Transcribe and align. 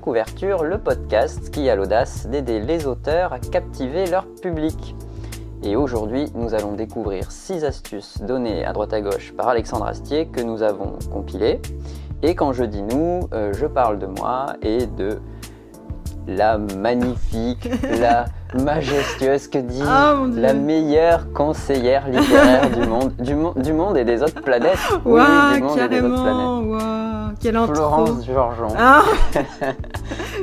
couverture, 0.00 0.64
le 0.64 0.78
podcast 0.78 1.50
qui 1.50 1.68
a 1.68 1.76
l'audace 1.76 2.26
d'aider 2.26 2.58
les 2.58 2.86
auteurs 2.86 3.32
à 3.32 3.38
captiver 3.38 4.06
leur 4.06 4.26
public. 4.26 4.96
Et 5.62 5.76
aujourd'hui, 5.76 6.26
nous 6.34 6.54
allons 6.54 6.72
découvrir 6.72 7.30
6 7.30 7.64
astuces 7.64 8.20
données 8.22 8.64
à 8.64 8.72
droite 8.72 8.94
à 8.94 9.00
gauche 9.02 9.32
par 9.36 9.48
Alexandre 9.48 9.86
Astier 9.86 10.26
que 10.26 10.40
nous 10.40 10.62
avons 10.62 10.98
compilées. 11.12 11.60
Et 12.22 12.34
quand 12.34 12.52
je 12.52 12.64
dis 12.64 12.82
nous, 12.82 13.28
euh, 13.32 13.52
je 13.52 13.66
parle 13.66 13.98
de 13.98 14.06
moi 14.06 14.54
et 14.62 14.86
de 14.86 15.20
la 16.26 16.56
magnifique, 16.56 17.68
la 18.00 18.24
majestueuse, 18.54 19.48
que 19.48 19.58
dit 19.58 19.82
Ah, 19.86 20.14
la 20.34 20.54
meilleure 20.54 21.32
conseillère 21.32 22.08
littéraire 22.08 22.70
du 22.70 22.86
monde, 22.86 23.12
du, 23.18 23.34
mo- 23.34 23.54
du 23.56 23.72
monde 23.72 23.96
et 23.96 24.04
des 24.04 24.22
autres 24.22 24.40
planètes. 24.42 24.78
Oui, 25.04 25.20
du 25.54 25.62
monde 25.62 25.78
et 25.78 25.88
des 25.88 26.00
autres 26.00 26.22
planètes. 26.22 26.36
carrément, 26.36 27.32
quelle. 27.40 27.74
Florence 27.74 28.26
Georgeon. 28.26 28.68
Ah, 28.78 29.02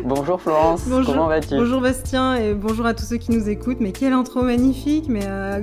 Bonjour 0.08 0.40
Florence, 0.40 0.84
bonjour, 0.88 1.16
comment 1.16 1.28
vas-tu 1.28 1.58
bonjour 1.58 1.82
Bastien 1.82 2.36
et 2.36 2.54
bonjour 2.54 2.86
à 2.86 2.94
tous 2.94 3.04
ceux 3.04 3.18
qui 3.18 3.32
nous 3.32 3.50
écoutent. 3.50 3.82
Mais 3.82 3.92
quelle 3.92 4.14
intro 4.14 4.42
magnifique. 4.42 5.08
Mais 5.10 5.26
euh, 5.28 5.60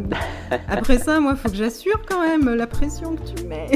après 0.68 0.98
ça, 0.98 1.18
moi, 1.18 1.34
faut 1.34 1.48
que 1.48 1.54
j'assure 1.56 1.98
quand 2.06 2.20
même 2.20 2.54
la 2.54 2.66
pression 2.66 3.16
que 3.16 3.22
tu 3.22 3.46
mets. 3.46 3.68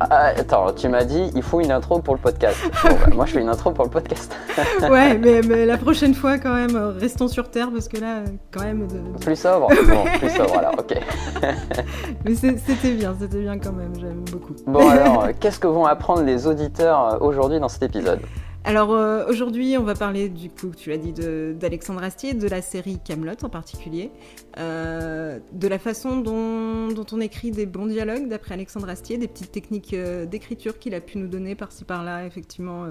Ah, 0.00 0.32
Attends, 0.36 0.72
tu 0.72 0.88
m'as 0.88 1.04
dit 1.04 1.30
il 1.36 1.42
faut 1.44 1.60
une 1.60 1.70
intro 1.70 2.00
pour 2.00 2.14
le 2.16 2.20
podcast. 2.20 2.56
Bon, 2.82 2.88
bah, 2.88 3.14
moi 3.14 3.26
je 3.26 3.32
fais 3.34 3.40
une 3.40 3.48
intro 3.48 3.70
pour 3.70 3.84
le 3.84 3.90
podcast. 3.90 4.34
ouais, 4.90 5.16
mais, 5.18 5.40
mais 5.42 5.64
la 5.64 5.78
prochaine 5.78 6.14
fois, 6.14 6.36
quand 6.38 6.52
même, 6.54 6.76
restons 6.98 7.28
sur 7.28 7.48
terre 7.48 7.70
parce 7.72 7.86
que 7.86 7.98
là, 8.00 8.22
quand 8.50 8.62
même. 8.62 8.88
de- 8.88 9.24
Plus 9.24 9.36
sobre 9.36 9.68
Bon, 9.88 10.04
plus 10.18 10.30
sobre 10.30 10.58
alors, 10.58 10.74
ok. 10.80 10.98
Mais 12.24 12.34
c'était 12.34 12.94
bien, 12.94 13.14
c'était 13.20 13.40
bien 13.40 13.56
quand 13.60 13.72
même. 13.72 13.92
J'aime 14.00 14.24
beaucoup. 14.32 14.54
Bon 14.66 14.88
alors, 14.88 15.28
qu'est-ce 15.38 15.60
que 15.60 15.68
vont 15.68 15.86
apprendre 15.86 16.22
les 16.24 16.48
auditeurs 16.48 17.14
euh, 17.14 17.18
aujourd'hui 17.20 17.60
dans 17.60 17.68
cet 17.68 17.84
épisode? 17.84 18.18
Alors 18.64 18.92
euh, 18.92 19.24
aujourd'hui, 19.28 19.78
on 19.78 19.84
va 19.84 19.94
parler 19.94 20.28
du 20.28 20.50
coup, 20.50 20.72
tu 20.76 20.90
l'as 20.90 20.98
dit, 20.98 21.12
d'Alexandre 21.12 22.02
Astier, 22.02 22.34
de 22.34 22.48
la 22.48 22.60
série 22.60 22.98
Camelot 23.02 23.42
en 23.42 23.48
particulier, 23.48 24.10
euh, 24.58 25.38
de 25.52 25.68
la 25.68 25.78
façon 25.78 26.18
dont, 26.18 27.04
on 27.12 27.20
écrit 27.20 27.50
des 27.50 27.66
bons 27.66 27.86
dialogues 27.86 28.28
d'après 28.28 28.54
Alexandre 28.54 28.88
Astier, 28.88 29.16
des 29.16 29.28
petites 29.28 29.52
techniques 29.52 29.94
euh, 29.94 30.26
d'écriture 30.26 30.78
qu'il 30.78 30.94
a 30.94 31.00
pu 31.00 31.18
nous 31.18 31.28
donner 31.28 31.54
par-ci 31.54 31.84
par-là, 31.84 32.26
effectivement, 32.26 32.88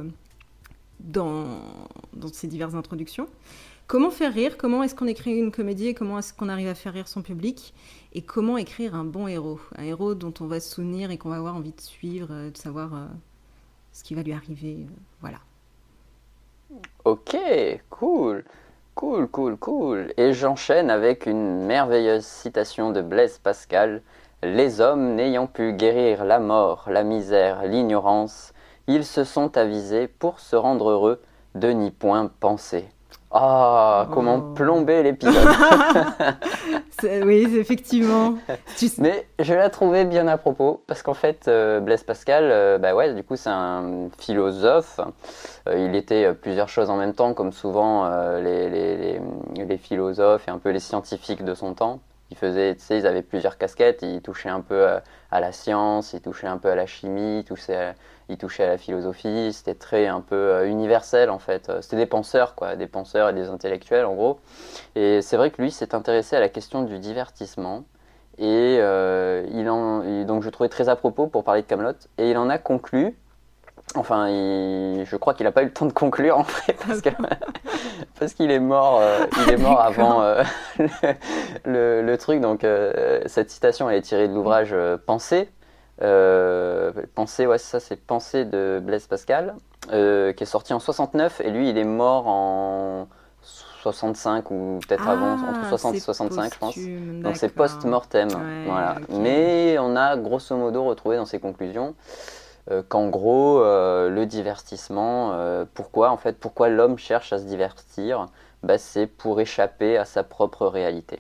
dans, 1.02 1.60
ses 2.32 2.48
diverses 2.48 2.74
introductions. 2.74 3.28
Comment 3.88 4.10
faire 4.10 4.34
rire? 4.34 4.58
Comment 4.58 4.84
est-ce 4.84 4.96
qu'on 4.96 5.08
écrit 5.08 5.38
une 5.38 5.52
comédie 5.52 5.94
comment 5.94 6.20
est-ce 6.20 6.34
qu'on 6.34 6.50
arrive 6.50 6.68
à 6.68 6.76
faire 6.76 6.94
rire 6.94 7.08
son 7.08 7.22
public? 7.22 7.74
Et 8.14 8.22
comment 8.22 8.58
écrire 8.58 8.96
un 8.96 9.06
bon 9.06 9.28
héros? 9.28 9.60
Un 9.76 9.84
héros 9.84 10.16
dont 10.16 10.34
on 10.40 10.48
va 10.48 10.60
se 10.60 10.74
souvenir 10.74 11.12
et 11.12 11.18
qu'on 11.18 11.30
va 11.30 11.38
avoir 11.38 11.56
envie 11.56 11.74
de 11.74 11.82
suivre, 11.82 12.50
de 12.50 12.58
savoir 12.58 13.10
ce 13.94 14.04
qui 14.04 14.16
va 14.16 14.24
lui 14.24 14.34
arriver. 14.34 14.88
voilà. 15.22 15.40
Ok, 17.06 17.38
cool, 17.90 18.44
cool, 18.94 19.28
cool, 19.30 19.58
cool. 19.58 20.14
Et 20.18 20.34
j'enchaîne 20.34 20.90
avec 20.90 21.26
une 21.26 21.66
merveilleuse 21.66 22.26
citation 22.26 22.92
de 22.92 23.02
Blaise 23.02 23.38
Pascal. 23.38 24.02
Les 24.44 24.82
hommes 24.82 25.16
n'ayant 25.16 25.48
pu 25.48 25.72
guérir 25.72 26.26
la 26.26 26.40
mort, 26.40 26.90
la 26.92 27.04
misère, 27.04 27.64
l'ignorance, 27.64 28.54
ils 28.88 29.06
se 29.06 29.24
sont 29.24 29.58
avisés 29.58 30.08
pour 30.08 30.42
se 30.42 30.58
rendre 30.58 30.90
heureux 30.90 31.22
de 31.56 31.70
n'y 31.70 31.92
point 31.92 32.30
penser. 32.40 32.86
Ah, 33.32 34.08
comment 34.14 34.38
Oh. 34.38 34.54
plomber 34.54 35.04
l'épisode. 35.04 35.36
Oui, 37.24 37.48
effectivement. 37.60 38.36
Mais 38.98 39.28
je 39.38 39.54
l'ai 39.54 39.70
trouvé 39.70 40.04
bien 40.06 40.28
à 40.28 40.38
propos 40.38 40.82
parce 40.88 41.04
qu'en 41.04 41.14
fait, 41.14 41.48
euh, 41.48 41.80
Blaise 41.80 42.02
Pascal, 42.04 42.46
euh, 42.46 42.80
bah 42.80 42.96
ouais, 42.96 43.14
du 43.14 43.24
coup, 43.24 43.36
c'est 43.36 43.52
un 43.52 44.08
philosophe. 44.18 45.00
Euh, 45.70 45.78
il 45.78 45.96
était 45.96 46.34
plusieurs 46.34 46.70
choses 46.70 46.90
en 46.90 46.96
même 46.98 47.14
temps, 47.14 47.36
comme 47.36 47.52
souvent 47.52 48.10
les, 48.40 48.68
les- 48.70 48.98
les- 48.98 49.66
les 49.66 49.78
philosophes 49.78 50.48
et 50.48 50.52
un 50.52 50.58
peu 50.58 50.70
les 50.72 50.80
scientifiques 50.80 51.44
de 51.44 51.54
son 51.54 51.76
temps. 51.76 52.00
Ils 52.32 52.38
faisaient, 52.38 52.74
tu 52.76 52.82
sais, 52.82 52.98
ils 52.98 53.06
avaient 53.08 53.22
plusieurs 53.22 53.58
casquettes. 53.60 54.02
Ils 54.02 54.22
touchaient 54.22 54.50
un 54.50 54.62
peu 54.62 54.88
à 55.32 55.40
la 55.40 55.52
science, 55.52 56.14
ils 56.14 56.22
touchaient 56.22 56.48
un 56.48 56.58
peu 56.58 56.70
à 56.70 56.76
la 56.76 56.88
chimie, 56.88 57.40
ils 57.40 57.44
touchaient 57.46 57.76
à, 57.78 57.94
ils 58.30 58.38
touchaient 58.38 58.64
à 58.64 58.68
la 58.68 58.78
philosophie. 58.78 59.52
C'était 59.54 59.76
très 59.76 60.08
un 60.08 60.22
peu 60.22 60.36
euh, 60.36 60.68
universel 60.68 61.30
en 61.30 61.40
fait. 61.40 61.70
Euh, 61.70 61.82
C'était 61.82 61.98
des 61.98 62.06
penseurs, 62.06 62.56
quoi, 62.56 62.76
des 62.76 62.88
penseurs 62.88 63.30
et 63.30 63.34
des 63.34 63.50
intellectuels 63.50 64.06
en 64.06 64.16
gros. 64.16 64.40
Et 64.96 65.22
c'est 65.22 65.38
vrai 65.38 65.52
que 65.52 65.62
lui 65.62 65.72
s'est 65.72 65.96
intéressé 65.96 66.36
à 66.36 66.40
la 66.40 66.50
question 66.50 66.84
du 66.84 67.00
divertissement. 67.00 67.84
Et 68.38 68.78
euh, 68.80 69.46
il 69.52 69.70
en, 69.70 70.26
donc 70.26 70.44
je 70.44 70.50
trouvais 70.50 70.70
très 70.70 70.90
à 70.90 70.96
propos 70.96 71.28
pour 71.28 71.44
parler 71.44 71.62
de 71.64 71.68
Camelot. 71.68 71.94
Et 72.18 72.30
il 72.32 72.38
en 72.38 72.50
a 72.50 72.58
conclu. 72.58 73.18
Enfin, 73.96 74.28
il- 74.28 75.06
je 75.06 75.16
crois 75.16 75.34
qu'il 75.34 75.46
n'a 75.46 75.52
pas 75.54 75.62
eu 75.62 75.68
le 75.68 75.72
temps 75.74 75.86
de 75.86 75.94
conclure 75.94 76.38
en 76.38 76.44
fait 76.44 76.74
parce 78.20 78.34
qu'il 78.34 78.52
est 78.52 78.60
mort. 78.60 79.02
il 79.48 79.54
est 79.54 79.58
mort 79.58 79.80
avant 79.80 80.22
le, 81.66 82.16
truc. 82.18 82.42
Donc 82.42 82.66
cette 83.28 83.50
citation 83.50 83.90
elle 83.90 83.98
est 83.98 84.02
tirée 84.02 84.28
de 84.28 84.34
l'ouvrage 84.34 84.76
Pensée. 85.06 85.50
Euh, 86.02 86.92
Pensée, 87.16 87.48
ouais, 87.48 87.58
c'est 87.58 87.72
ça, 87.72 87.80
c'est 87.80 87.96
Pensée 87.96 88.46
de 88.46 88.82
Blaise 88.84 89.08
Pascal, 89.08 89.56
euh, 89.92 90.34
qui 90.34 90.44
est 90.44 90.48
sorti 90.48 90.74
en 90.74 90.80
69. 90.80 91.42
Et 91.42 91.50
lui, 91.50 91.70
il 91.70 91.78
est 91.78 91.84
mort 91.84 92.28
en 92.28 93.08
65 93.42 94.52
ou 94.52 94.80
peut-être 94.88 95.08
avant, 95.08 95.34
entre 95.34 95.60
Ah, 95.64 95.70
60 95.70 95.96
et 95.96 96.00
c'est 96.00 96.06
65, 96.06 96.54
je 96.54 96.60
pense. 96.60 96.78
Donc 97.24 97.38
c'est 97.38 97.50
post-mortem. 97.50 98.28
Ouais, 98.30 98.66
voilà. 98.66 98.96
Mais 99.10 99.78
on 99.80 99.96
a 99.96 100.18
grosso 100.18 100.56
modo 100.56 100.84
retrouvé 100.84 101.18
dans 101.18 101.26
ses 101.26 101.40
conclusions 101.40 101.96
euh, 102.70 102.84
qu'en 102.88 103.08
gros, 103.08 103.62
euh, 103.62 104.10
le 104.10 104.26
divertissement, 104.26 105.34
pourquoi 105.74 106.12
en 106.12 106.18
fait, 106.18 106.38
pourquoi 106.38 106.70
l'homme 106.70 106.98
cherche 106.98 107.32
à 107.34 107.40
se 107.40 107.46
divertir 107.46 108.26
bah, 108.64 108.78
C'est 108.78 109.08
pour 109.08 109.40
échapper 109.40 109.98
à 109.98 110.06
sa 110.06 110.24
propre 110.24 110.68
réalité. 110.68 111.20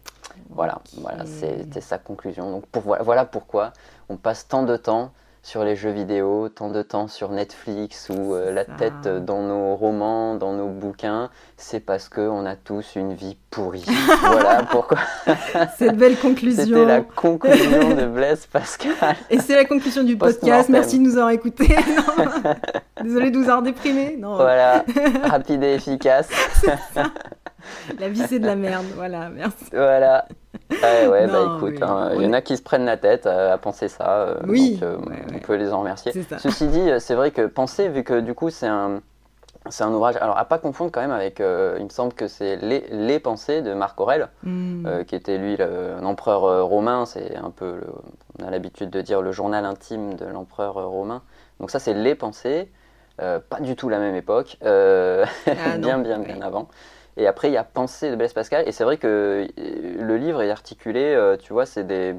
Voilà, 0.49 0.79
voilà 1.01 1.25
c'était 1.25 1.81
sa 1.81 1.97
conclusion. 1.97 2.51
Donc 2.51 2.66
pour, 2.67 2.83
voilà 3.01 3.25
pourquoi 3.25 3.73
on 4.09 4.18
passe 4.18 4.47
tant 4.47 4.63
de 4.63 4.78
temps 4.78 5.12
sur 5.47 5.63
les 5.63 5.78
jeux 5.78 5.91
vidéo, 5.91 6.50
tant 6.50 6.69
de 6.69 6.81
temps 6.81 7.07
sur 7.07 7.29
Netflix 7.31 8.09
ou 8.09 8.34
euh, 8.34 8.51
la 8.51 8.66
tête 8.66 9.07
dans 9.07 9.41
nos 9.41 9.75
romans, 9.78 10.35
dans 10.35 10.51
nos 10.51 10.68
bouquins, 10.68 11.29
c'est 11.56 11.79
parce 11.79 12.09
qu'on 12.09 12.46
a 12.46 12.57
tous 12.57 12.96
une 12.97 13.13
vie 13.13 13.38
pourrie. 13.50 13.85
voilà 14.22 14.63
pourquoi. 14.63 14.97
Cette 15.78 15.96
belle 15.96 16.16
C'était 16.17 16.28
conclusion. 16.28 16.85
la 16.85 17.00
conclusion 17.00 17.96
de 17.96 18.06
Blaise 18.07 18.46
Pascal. 18.46 19.16
Et 19.29 19.40
c'est 19.40 19.56
la 19.56 19.63
conclusion 19.63 20.03
du 20.03 20.17
podcast. 20.17 20.67
Merci 20.67 21.00
de 21.00 21.03
nous 21.03 21.16
avoir 21.16 21.29
écoutés. 21.29 21.78
Désolé 23.01 23.31
de 23.31 23.38
vous 23.38 23.44
avoir 23.44 23.62
déprimé. 23.62 24.17
Non, 24.19 24.35
Voilà, 24.35 24.84
rapide 25.23 25.63
et 25.63 25.75
efficace. 25.75 26.28
la 28.00 28.09
vie 28.09 28.23
c'est 28.28 28.40
de 28.40 28.46
la 28.46 28.57
merde. 28.57 28.85
Voilà, 28.96 29.29
merci. 29.29 29.66
Voilà. 29.72 30.25
Ouais, 30.69 31.07
ouais, 31.07 31.28
bah 31.28 31.41
écoute, 31.41 31.81
hein, 31.81 32.11
il 32.16 32.22
y 32.22 32.25
en 32.25 32.33
a 32.33 32.41
qui 32.41 32.55
se 32.57 32.61
prennent 32.61 32.85
la 32.85 32.97
tête 32.97 33.25
euh, 33.25 33.53
à 33.53 33.57
penser 33.57 33.88
ça. 33.88 34.19
euh, 34.28 34.35
Oui, 34.47 34.73
donc, 34.73 34.83
euh, 34.83 34.97
ouais, 34.97 35.16
on 35.29 35.33
ouais. 35.33 35.39
peut 35.39 35.55
les 35.55 35.72
en 35.73 35.79
remercier. 35.79 36.11
Ceci 36.38 36.67
dit, 36.67 36.89
c'est 37.00 37.16
vrai 37.16 37.31
que 37.31 37.45
penser, 37.47 37.89
vu 37.89 38.03
que 38.03 38.19
du 38.19 38.33
coup 38.33 38.50
c'est 38.50 38.67
un, 38.67 39.01
c'est 39.69 39.83
un 39.83 39.91
ouvrage, 39.94 40.17
alors 40.17 40.38
à 40.38 40.45
pas 40.45 40.59
confondre 40.59 40.91
quand 40.91 41.01
même 41.01 41.11
avec, 41.11 41.39
il 41.39 41.83
me 41.83 41.89
semble 41.89 42.13
que 42.13 42.28
c'est 42.28 42.57
les, 42.57 42.85
les 42.91 43.19
pensées 43.19 43.61
de 43.61 43.73
Marc 43.73 44.00
Aurèle, 44.00 44.29
Hmm. 44.44 45.03
qui 45.07 45.16
était 45.16 45.38
lui 45.38 45.57
le- 45.57 45.95
un 46.00 46.05
empereur 46.05 46.66
romain, 46.67 47.05
c'est 47.05 47.35
un 47.35 47.49
peu, 47.49 47.78
le- 47.81 47.88
on 48.41 48.47
a 48.47 48.51
l'habitude 48.51 48.89
de 48.89 49.01
dire 49.01 49.22
le 49.22 49.31
journal 49.31 49.66
intime 49.66 50.16
de 50.16 50.25
l'empereur 50.25 50.75
romain. 50.75 51.23
Donc 51.59 51.72
ça 51.72 51.79
c'est 51.79 51.93
les 51.96 52.16
pensées, 52.16 52.72
pas 53.17 53.59
du 53.61 53.75
tout 53.75 53.90
la 53.90 53.99
même 53.99 54.16
époque, 54.16 54.58
Ah, 54.61 55.23
bien 55.79 55.99
bien 55.99 56.19
bien 56.19 56.41
avant. 56.41 56.67
Et 57.17 57.28
après 57.28 57.49
il 57.49 57.53
y 57.53 57.58
a 57.58 57.64
Pensée 57.64 58.11
de 58.11 58.16
Blaise 58.16 58.34
Pascal, 58.34 58.67
et 58.67 58.72
c'est 58.72 58.84
vrai 58.84 58.97
que 58.97 59.47
euh, 59.59 59.96
le 60.03 60.17
livre 60.17 60.41
est 60.41 60.52
articulé, 60.52 61.02
euh, 61.03 61.35
tu 61.37 61.52
vois, 61.53 61.66
c'est 61.66 61.84
des, 61.85 62.14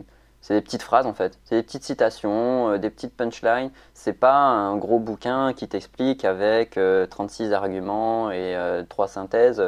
des 0.50 0.61
petites 0.61 0.83
phrases 0.83 1.06
en 1.06 1.15
fait, 1.15 1.39
c'est 1.45 1.56
des 1.56 1.62
petites 1.62 1.85
citations, 1.85 2.71
euh, 2.73 2.79
des 2.79 2.91
petites 2.91 3.17
punchlines. 3.17 3.71
C'est 3.95 4.12
pas 4.12 4.35
un 4.37 4.77
gros 4.77 4.99
bouquin 4.99 5.53
qui 5.55 5.69
t'explique 5.69 6.25
avec 6.25 6.77
euh, 6.79 7.06
36 7.06 7.53
arguments 7.53 8.31
et 8.33 8.56
euh, 8.56 8.83
trois 8.89 9.09
synthèses 9.09 9.61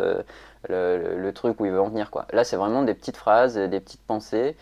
le, 0.69 1.17
le- 1.17 1.33
truc 1.33 1.61
où 1.61 1.67
il 1.67 1.73
veut 1.73 1.81
en 1.81 1.89
venir 1.89 2.11
quoi. 2.11 2.27
Là 2.33 2.45
c'est 2.45 2.57
vraiment 2.57 2.83
des 2.83 2.95
petites 2.95 3.17
phrases, 3.17 3.55
des 3.57 3.81
petites 3.81 4.03
pensées. 4.03 4.57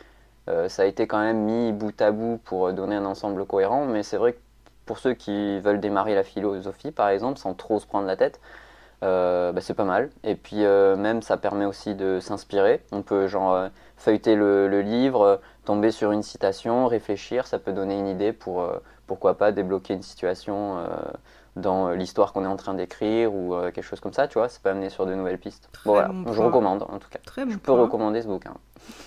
Ça 0.69 0.83
a 0.83 0.87
été 0.87 1.07
quand 1.07 1.21
même 1.21 1.43
mis 1.45 1.73
bout 1.73 2.01
à 2.01 2.11
bout 2.11 2.39
pour 2.45 2.73
donner 2.73 2.97
un 2.97 3.05
ensemble 3.05 3.45
cohérent, 3.47 3.85
mais 3.87 4.03
c'est 4.03 4.17
vrai 4.17 4.33
que 4.33 4.39
pour 4.87 4.99
ceux 4.99 5.13
qui 5.15 5.61
veulent 5.61 5.81
démarrer 5.81 6.15
la 6.15 6.25
philosophie 6.25 6.91
par 6.91 7.11
exemple 7.11 7.39
sans 7.39 7.53
trop 7.55 7.79
se 7.81 7.87
prendre 7.87 8.07
la 8.07 8.17
tête, 8.17 8.41
euh, 9.03 9.53
bah, 9.53 9.61
c'est 9.61 9.75
pas 9.75 9.85
mal. 9.85 10.11
Et 10.25 10.35
puis 10.35 10.65
euh, 10.65 10.97
même 10.97 11.23
ça 11.23 11.37
permet 11.37 11.65
aussi 11.65 11.95
de 11.95 12.19
s'inspirer. 12.21 12.83
On 12.93 13.03
peut 13.03 13.27
genre 13.27 13.53
euh, 13.53 13.69
feuilleter 13.97 14.35
le, 14.35 14.69
le 14.69 14.81
livre, 14.83 15.41
tomber 15.65 15.91
sur 15.91 16.13
une 16.13 16.23
citation, 16.23 16.87
réfléchir, 16.87 17.47
ça 17.47 17.59
peut 17.59 17.73
donner 17.73 17.99
une 17.99 18.09
idée 18.09 18.33
pour 18.33 18.65
pourquoi 19.07 19.37
pas 19.39 19.53
débloquer 19.53 19.95
une 19.95 20.03
situation 20.03 20.77
dans 21.57 21.91
l'histoire 21.91 22.33
qu'on 22.33 22.45
est 22.45 22.49
en 22.49 22.57
train 22.57 22.75
d'écrire 22.75 23.35
ou 23.35 23.55
quelque 23.75 23.83
chose 23.83 24.01
comme 24.01 24.13
ça, 24.13 24.29
tu 24.29 24.39
vois, 24.39 24.49
ça 24.49 24.61
peut 24.63 24.71
amener 24.71 24.89
sur 24.89 25.05
de 25.07 25.15
nouvelles 25.15 25.39
pistes. 25.39 25.69
Très 25.73 25.89
bon 25.89 25.95
voilà, 25.95 26.09
bon 26.09 26.33
je 26.33 26.41
recommande 26.41 26.83
en 26.83 26.99
tout 26.99 27.09
cas. 27.11 27.19
Très 27.25 27.45
bon 27.45 27.51
Je 27.53 27.57
peux 27.57 27.73
point. 27.73 27.83
recommander 27.83 28.23
ce 28.23 28.29
bouquin. 28.29 28.55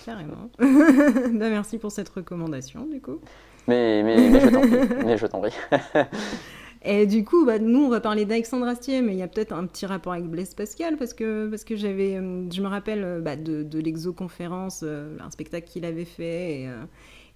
Carrément. 0.04 0.50
Bah, 0.58 1.48
merci 1.48 1.78
pour 1.78 1.90
cette 1.90 2.08
recommandation, 2.08 2.86
du 2.86 3.00
coup. 3.00 3.18
Mais, 3.66 4.02
mais, 4.02 4.28
mais 4.28 4.40
je 4.40 4.48
t'en 4.48 4.60
prie, 4.60 4.88
mais 5.06 5.16
je 5.16 5.26
t'en 5.26 5.40
prie. 5.40 5.54
Et 6.84 7.06
du 7.06 7.24
coup, 7.24 7.46
bah, 7.46 7.58
nous, 7.58 7.84
on 7.84 7.88
va 7.88 8.00
parler 8.00 8.24
d'Alexandre 8.24 8.66
Astier, 8.66 9.02
mais 9.02 9.12
il 9.12 9.18
y 9.18 9.22
a 9.22 9.28
peut-être 9.28 9.52
un 9.52 9.66
petit 9.66 9.86
rapport 9.86 10.14
avec 10.14 10.24
Blaise 10.24 10.54
Pascal, 10.54 10.96
parce 10.96 11.14
que, 11.14 11.48
parce 11.48 11.62
que 11.62 11.76
j'avais, 11.76 12.16
euh, 12.16 12.50
je 12.50 12.60
me 12.60 12.66
rappelle 12.66 13.04
euh, 13.04 13.20
bah, 13.20 13.36
de, 13.36 13.62
de 13.62 13.78
l'exoconférence, 13.78 14.80
euh, 14.82 15.16
un 15.24 15.30
spectacle 15.30 15.68
qu'il 15.68 15.84
avait 15.84 16.04
fait, 16.04 16.62
et, 16.62 16.70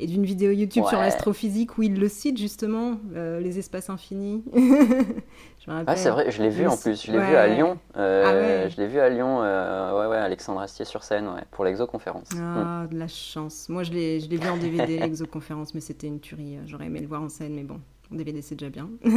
et 0.01 0.07
d'une 0.09 0.25
vidéo 0.25 0.51
YouTube 0.51 0.85
sur 0.89 0.99
l'astrophysique 0.99 1.79
où 1.79 1.83
il 1.85 1.99
le 1.99 2.09
cite 2.09 2.39
justement, 2.39 2.99
les 3.15 3.59
espaces 3.59 3.89
infinis. 3.89 4.43
je 4.55 5.71
me 5.71 5.85
ah, 5.87 5.97
c'est 5.97 6.11
vrai, 6.11 6.31
je 6.31 6.43
l'ai 6.43 6.51
vu 6.51 6.67
en 6.67 6.77
plus, 6.77 7.07
je 7.07 7.13
l'ai 7.13 7.19
vu 7.19 7.37
à 7.37 7.47
Lyon. 7.47 7.79
Ah 7.95 8.69
je 8.69 8.77
l'ai 8.79 8.89
vu 8.89 8.99
à 8.99 9.09
Lyon, 9.09 9.41
ouais, 9.41 10.07
ouais, 10.07 10.17
Alexandre 10.17 10.61
Astier 10.61 10.85
sur 10.85 11.05
scène, 11.05 11.29
ouais, 11.29 11.45
pour 11.53 11.65
l'exoconférence. 11.65 12.31
Ah, 12.37 12.83
mm. 12.83 12.89
de 12.89 12.99
la 12.99 13.09
chance. 13.09 13.69
Moi, 13.69 13.85
je 13.85 13.93
l'ai, 13.93 14.21
je 14.21 14.29
l'ai 14.29 14.37
vu 14.39 14.49
en 14.49 14.57
DVD, 14.57 14.99
l'exoconférence, 14.99 15.73
mais 15.73 15.81
c'était 15.81 16.09
une 16.09 16.21
tuerie. 16.21 16.59
J'aurais 16.67 16.87
aimé 16.87 17.01
le 17.01 17.07
voir 17.07 17.23
en 17.23 17.29
scène, 17.29 17.55
mais 17.55 17.63
bon. 17.63 17.81
DVD, 18.11 18.43
c'est 18.43 18.55
déjà 18.55 18.71
bien. 18.71 18.91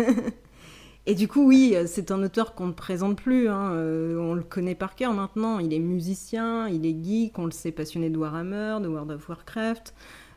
Et 1.05 1.15
du 1.15 1.27
coup, 1.27 1.47
oui, 1.47 1.75
c'est 1.87 2.11
un 2.11 2.21
auteur 2.21 2.53
qu'on 2.53 2.67
ne 2.67 2.73
présente 2.73 3.17
plus. 3.17 3.49
Hein. 3.49 3.71
Euh, 3.71 4.17
on 4.19 4.33
le 4.33 4.43
connaît 4.43 4.75
par 4.75 4.95
cœur 4.95 5.13
maintenant. 5.13 5.59
Il 5.59 5.73
est 5.73 5.79
musicien, 5.79 6.67
il 6.67 6.85
est 6.85 7.03
geek, 7.03 7.39
on 7.39 7.45
le 7.45 7.51
sait 7.51 7.71
passionné 7.71 8.09
de 8.09 8.17
Warhammer, 8.17 8.77
de 8.81 8.87
World 8.87 9.11
of 9.11 9.27
Warcraft. 9.27 9.93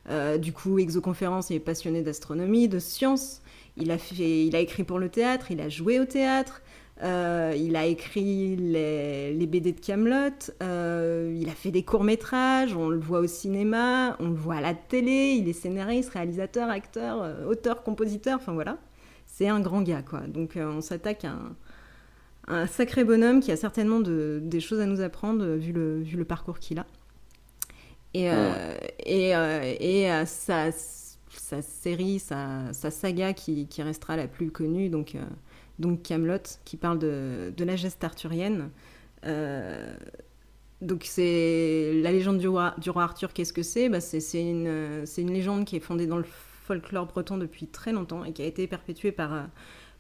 Euh, 0.09 0.39
du 0.39 0.53
coup, 0.53 0.79
Exoconférence, 0.79 1.51
il 1.51 1.57
est 1.57 1.61
passionné 1.61 2.03
d'astronomie, 2.03 2.69
de 2.69 2.79
science. 2.79 3.43
Il 3.77 3.91
a, 3.91 3.99
fait, 3.99 4.47
il 4.47 4.55
a 4.57 4.61
écrit 4.61 4.85
pour 4.85 4.99
le 4.99 5.09
théâtre, 5.09 5.51
il 5.51 5.61
a 5.61 5.69
joué 5.69 6.01
au 6.01 6.05
théâtre. 6.05 6.63
Euh, 7.03 7.53
il 7.57 7.75
a 7.75 7.85
écrit 7.85 8.55
les, 8.55 9.35
les 9.35 9.47
BD 9.47 9.73
de 9.73 9.81
Camelot, 9.81 10.53
euh, 10.63 11.37
il 11.37 11.49
a 11.49 11.53
fait 11.53 11.73
des 11.73 11.83
courts-métrages, 11.83 12.77
on 12.77 12.89
le 12.89 12.99
voit 12.99 13.19
au 13.19 13.27
cinéma, 13.27 14.17
on 14.21 14.29
le 14.29 14.37
voit 14.37 14.57
à 14.57 14.61
la 14.61 14.75
télé, 14.75 15.37
il 15.37 15.49
est 15.49 15.53
scénariste, 15.53 16.11
réalisateur, 16.11 16.71
acteur, 16.71 17.23
euh, 17.23 17.45
auteur, 17.47 17.83
compositeur, 17.83 18.39
enfin 18.41 18.53
voilà. 18.53 18.79
C'est 19.27 19.49
un 19.49 19.59
grand 19.59 19.83
gars, 19.83 20.03
quoi. 20.03 20.21
Donc 20.21 20.53
on 20.57 20.81
s'attaque 20.81 21.25
à 21.25 21.35
un, 22.47 22.67
sacré 22.67 23.03
bonhomme 23.03 23.41
qui 23.41 23.51
a 23.51 23.57
certainement 23.57 24.01
des 24.01 24.61
choses 24.61 24.79
à 24.79 24.87
nous 24.87 25.01
apprendre 25.01 25.57
vu 25.57 25.73
le, 25.73 26.01
vu 26.03 26.17
le 26.17 26.25
parcours 26.25 26.59
qu'il 26.59 26.79
a. 26.79 26.87
Et, 28.15 28.29
et, 29.07 29.31
et 29.31 30.27
sa, 30.27 30.71
sa, 31.31 31.63
série, 31.63 32.19
sa, 32.19 32.73
sa 32.73 32.91
saga 32.91 33.33
qui, 33.33 33.67
qui, 33.69 33.83
restera 33.83 34.17
la 34.17 34.29
plus 34.29 34.51
connue, 34.51 34.91
donc 34.91 35.17
donc 35.83 36.03
Camelot, 36.03 36.39
qui 36.65 36.79
parle 36.79 36.99
de, 36.99 37.53
la 37.59 37.77
geste 37.77 38.03
arthurienne. 38.03 38.71
Euh, 39.27 39.95
donc 40.81 41.05
c'est 41.05 41.93
la 42.03 42.11
légende 42.11 42.39
du 42.39 42.49
roi, 42.49 42.75
du 42.79 42.89
roi 42.89 43.03
Arthur, 43.03 43.33
qu'est-ce 43.33 43.53
que 43.53 43.63
c'est? 43.63 43.89
Bah 43.89 44.01
c'est, 44.01 44.19
une, 44.41 45.05
une, 45.19 45.33
légende 45.33 45.65
qui 45.67 45.77
est 45.77 45.81
fondée 45.81 46.07
dans 46.07 46.17
le 46.17 46.25
folklore 46.25 47.07
breton 47.07 47.37
depuis 47.37 47.67
très 47.67 47.93
longtemps 47.93 48.25
et 48.25 48.33
qui 48.33 48.43
a 48.43 48.47
été 48.47 48.67
perpétuée 48.67 49.13
par, 49.13 49.49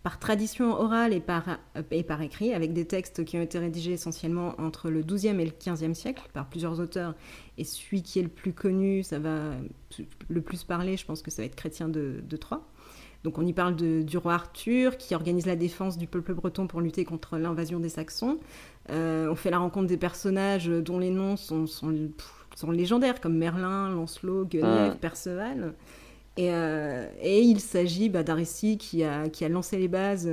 par 0.03 0.19
tradition 0.19 0.73
orale 0.73 1.13
et 1.13 1.21
par, 1.21 1.59
et 1.91 2.03
par 2.03 2.23
écrit, 2.23 2.55
avec 2.55 2.73
des 2.73 2.87
textes 2.87 3.25
qui 3.25 3.37
ont 3.37 3.43
été 3.43 3.59
rédigés 3.59 3.93
essentiellement 3.93 4.55
entre 4.59 4.91
le 4.91 5.03
XIIe 5.03 5.41
et 5.41 5.45
le 5.45 5.53
XVe 5.53 5.95
siècle 5.95 6.25
par 6.33 6.49
plusieurs 6.49 6.81
auteurs. 6.81 7.15
Et 7.59 7.65
celui 7.65 8.03
qui 8.03 8.19
est 8.19 8.23
le 8.23 8.29
plus 8.29 8.53
connu, 8.53 9.03
ça 9.03 9.19
va 9.19 9.53
le 10.29 10.41
plus 10.41 10.65
parler, 10.65 10.97
je 10.97 11.05
pense 11.05 11.23
que 11.23 11.31
ça 11.31 11.43
va 11.43 11.47
être 11.47 11.55
Chrétien 11.55 11.89
de, 11.89 12.23
de 12.29 12.37
Troyes. 12.37 12.67
Donc 13.25 13.39
on 13.39 13.47
y 13.47 13.53
parle 13.53 13.77
du 13.77 14.19
roi 14.19 14.35
Arthur 14.35 14.97
qui 14.97 15.15
organise 15.15 15.47
la 15.47 15.57
défense 15.57 15.97
du 15.97 16.07
peuple 16.07 16.35
breton 16.35 16.67
pour 16.67 16.81
lutter 16.81 17.05
contre 17.05 17.39
l'invasion 17.39 17.79
des 17.79 17.89
Saxons. 17.89 18.39
Euh, 18.91 19.29
on 19.31 19.37
fait 19.37 19.51
la 19.51 19.59
rencontre 19.59 19.87
des 19.87 19.97
personnages 19.97 20.67
dont 20.67 20.99
les 20.99 21.11
noms 21.11 21.37
sont, 21.37 21.67
sont, 21.67 22.71
légendaires, 22.71 23.21
comme 23.21 23.37
Merlin, 23.37 23.91
Lancelot, 23.91 24.47
Guenièvre, 24.47 24.97
Perceval. 24.97 25.75
Euh, 26.39 27.09
et, 27.21 27.43
il 27.43 27.61
s'agit 27.61 28.09
bah, 28.09 28.23
d'un 28.23 28.35
récit 28.35 28.79
qui 28.79 29.05
a, 29.05 29.29
qui 29.29 29.45
a 29.45 29.49
lancé 29.49 29.79
les 29.79 29.89
bases, 29.89 30.31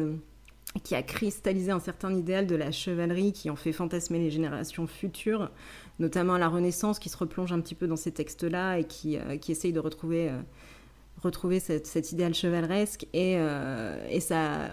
qui 0.84 0.96
a 0.96 1.04
cristallisé 1.04 1.72
un 1.72 1.80
certain 1.80 2.14
idéal 2.14 2.48
de 2.48 2.56
la 2.56 2.72
chevalerie, 2.72 3.34
qui 3.34 3.52
en 3.52 3.56
fait 3.56 3.72
fantasmer 3.74 4.18
les 4.18 4.32
générations 4.32 4.88
futures, 4.88 5.52
notamment 6.00 6.36
à 6.36 6.40
la 6.40 6.48
Renaissance, 6.48 6.98
qui 6.98 7.10
se 7.10 7.18
replonge 7.18 7.52
un 7.52 7.60
petit 7.60 7.76
peu 7.76 7.86
dans 7.86 7.98
ces 7.98 8.12
textes-là 8.12 8.80
et 8.80 8.86
qui, 8.86 9.18
euh, 9.18 9.38
qui 9.38 9.52
essaye 9.52 9.74
de 9.74 9.80
retrouver 9.80 10.32
retrouver 11.22 11.60
cet 11.60 12.12
idéal 12.12 12.34
chevaleresque 12.34 13.08
et, 13.14 13.36
euh, 13.38 13.98
et 14.10 14.20
ça, 14.20 14.70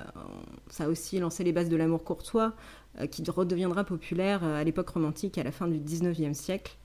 ça 0.69 0.85
a 0.85 0.89
aussi 0.89 1.19
lancé 1.19 1.45
les 1.45 1.53
bases 1.53 1.69
de 1.69 1.77
l'amour 1.77 2.05
courtois 2.05 2.53
euh, 3.01 3.07
qui 3.07 3.23
redeviendra 3.29 3.85
populaire 3.85 4.41
euh, 4.45 4.61
à 4.61 4.65
l'époque 4.65 4.89
romantique 4.89 5.39
à 5.39 5.43
la 5.43 5.51
fin 5.51 5.67
du 5.69 5.79
19e 5.79 6.35
siècle. 6.35 6.77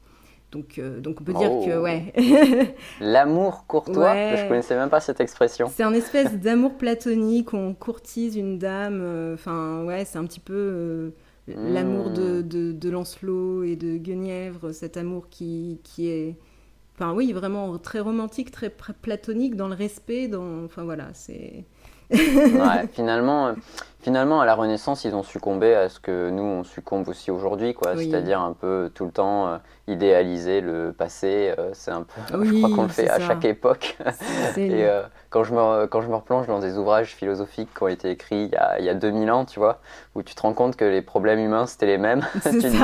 Donc, 0.52 0.82
donc 0.82 1.22
on 1.22 1.24
peut 1.24 1.32
dire 1.32 1.50
que 1.66 1.80
ouais. 1.80 2.76
L'amour 3.00 3.64
courtois, 3.68 4.36
je 4.36 4.50
connaissais 4.50 4.76
même 4.76 4.90
pas 4.90 5.00
cette 5.00 5.22
expression. 5.22 5.72
C'est 5.74 5.84
un 5.84 5.94
espèce 5.94 6.34
d'amour 6.34 6.74
platonique, 6.74 7.54
on 7.54 7.74
courtise 7.74 8.36
une 8.36 8.60
dame, 8.60 9.32
enfin 9.34 9.86
ouais, 9.86 10.04
c'est 10.04 10.18
un 10.18 10.26
petit 10.26 10.42
peu 10.42 11.14
l'amour 11.48 12.10
de, 12.10 12.42
hmm. 12.42 12.48
de, 12.50 12.72
de, 12.74 12.90
Lancelot 12.90 13.64
et 13.64 13.78
de 13.78 13.96
Guenièvre, 13.96 14.74
cet 14.74 14.98
amour 14.98 15.30
qui, 15.30 15.80
qui 15.86 16.10
est 16.10 16.36
Enfin 17.02 17.14
oui, 17.14 17.34
vraiment 17.34 17.80
très 17.80 18.00
romantique, 18.00 18.52
très 18.52 18.70
platonique 18.70 19.56
dans 19.56 19.68
le 19.68 19.74
respect, 19.74 20.28
dans... 20.28 20.66
Enfin 20.66 20.84
voilà, 20.84 21.08
c'est... 21.14 21.66
ouais, 22.12 22.88
finalement, 22.94 23.48
euh, 23.48 23.54
finalement, 24.02 24.42
à 24.42 24.46
la 24.46 24.56
Renaissance, 24.56 25.06
ils 25.06 25.16
ont 25.16 25.24
succombé 25.24 25.74
à 25.74 25.90
ce 25.90 26.00
que 26.00 26.30
nous, 26.30 26.44
on 26.44 26.64
succombe 26.64 27.08
aussi 27.08 27.32
aujourd'hui, 27.32 27.74
quoi. 27.74 27.96
C'est-à-dire 27.96 28.40
un 28.40 28.54
peu 28.54 28.92
tout 28.94 29.06
le 29.06 29.12
temps 29.12 29.48
euh, 29.48 29.58
idéaliser 29.88 30.62
le 30.62 30.94
passé. 30.94 31.54
Euh, 31.58 31.72
c'est 31.74 31.92
un 31.92 32.04
peu, 32.04 32.44
je 32.44 32.54
crois 32.54 32.76
qu'on 32.76 32.84
le 32.84 32.90
fait 32.90 33.10
à 33.10 33.20
chaque 33.20 33.46
époque. 33.46 33.98
Et 34.58 34.88
quand, 35.30 35.44
je 35.44 35.54
me, 35.54 35.86
quand 35.88 36.02
je 36.02 36.08
me 36.08 36.16
replonge 36.16 36.48
dans 36.48 36.60
des 36.60 36.78
ouvrages 36.78 37.16
philosophiques 37.16 37.70
qui 37.74 37.84
ont 37.84 37.88
été 37.88 38.12
écrits 38.12 38.46
il 38.46 38.52
y, 38.52 38.56
a, 38.56 38.80
il 38.80 38.86
y 38.86 38.90
a 38.90 38.94
2000 38.94 39.32
ans, 39.32 39.46
tu 39.46 39.60
vois, 39.60 39.80
où 40.16 40.24
tu 40.24 40.36
te 40.36 40.42
rends 40.42 40.54
compte 40.54 40.76
que 40.76 40.86
les 40.86 41.02
problèmes 41.02 41.40
humains, 41.40 41.66
c'était 41.66 41.86
les 41.86 41.98
mêmes, 41.98 42.22
tu 42.44 42.58
te 42.58 42.68
dis, 42.68 42.78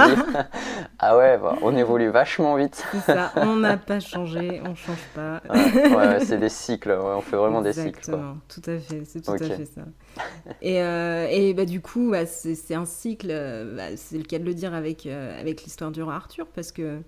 ah 1.00 1.18
ouais, 1.18 1.38
bah, 1.38 1.56
on 1.62 1.76
évolue 1.76 2.10
vachement 2.10 2.56
vite. 2.56 2.86
C'est 2.92 3.14
ça, 3.14 3.32
on 3.36 3.58
n'a 3.58 3.78
pas 3.78 4.00
changé, 4.00 4.62
on 4.64 4.76
change 4.76 5.04
pas. 5.14 5.42
ouais, 5.50 6.20
c'est 6.22 6.38
des 6.38 6.50
cycles, 6.50 6.92
on 6.92 7.22
fait 7.22 7.36
vraiment 7.36 7.62
des 7.62 7.74
cycles. 7.74 8.00
Exactement, 8.00 8.38
tout 8.48 8.62
à 8.66 8.78
fait, 8.78 9.04
c'est 9.06 9.22
tout 9.22 9.32
à 9.32 9.38
fait 9.38 9.66
ça. 9.66 9.82
Et, 10.62 10.82
euh, 11.08 11.28
et 11.30 11.54
bah, 11.54 11.66
du 11.66 11.82
coup, 11.82 12.12
bah, 12.12 12.26
c'est 12.26 12.76
un 12.76 12.86
cycle, 12.86 13.30
euh, 13.32 13.76
bah, 13.76 13.96
c'est 13.96 14.18
le 14.18 14.24
cas 14.24 14.40
de 14.40 14.44
le 14.44 14.54
dire 14.54 14.74
avec, 14.74 15.06
euh, 15.06 15.40
avec 15.40 15.64
l'histoire 15.64 15.92
du 15.92 16.02
roi 16.02 16.16
Arthur, 16.16 16.48
parce 16.48 16.72
que, 16.72 17.02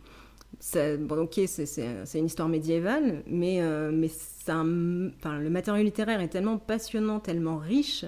bon, 0.97 1.17
ok, 1.19 1.39
c'est 1.45 2.19
une 2.19 2.25
histoire 2.25 2.49
médiévale, 2.49 3.23
mais, 3.27 3.61
mais 3.91 4.09
un, 4.47 4.63
le 4.63 5.49
matériau 5.49 5.83
littéraire 5.83 6.21
est 6.21 6.29
tellement 6.29 6.57
passionnant, 6.57 7.19
tellement 7.19 7.57
riche, 7.57 8.05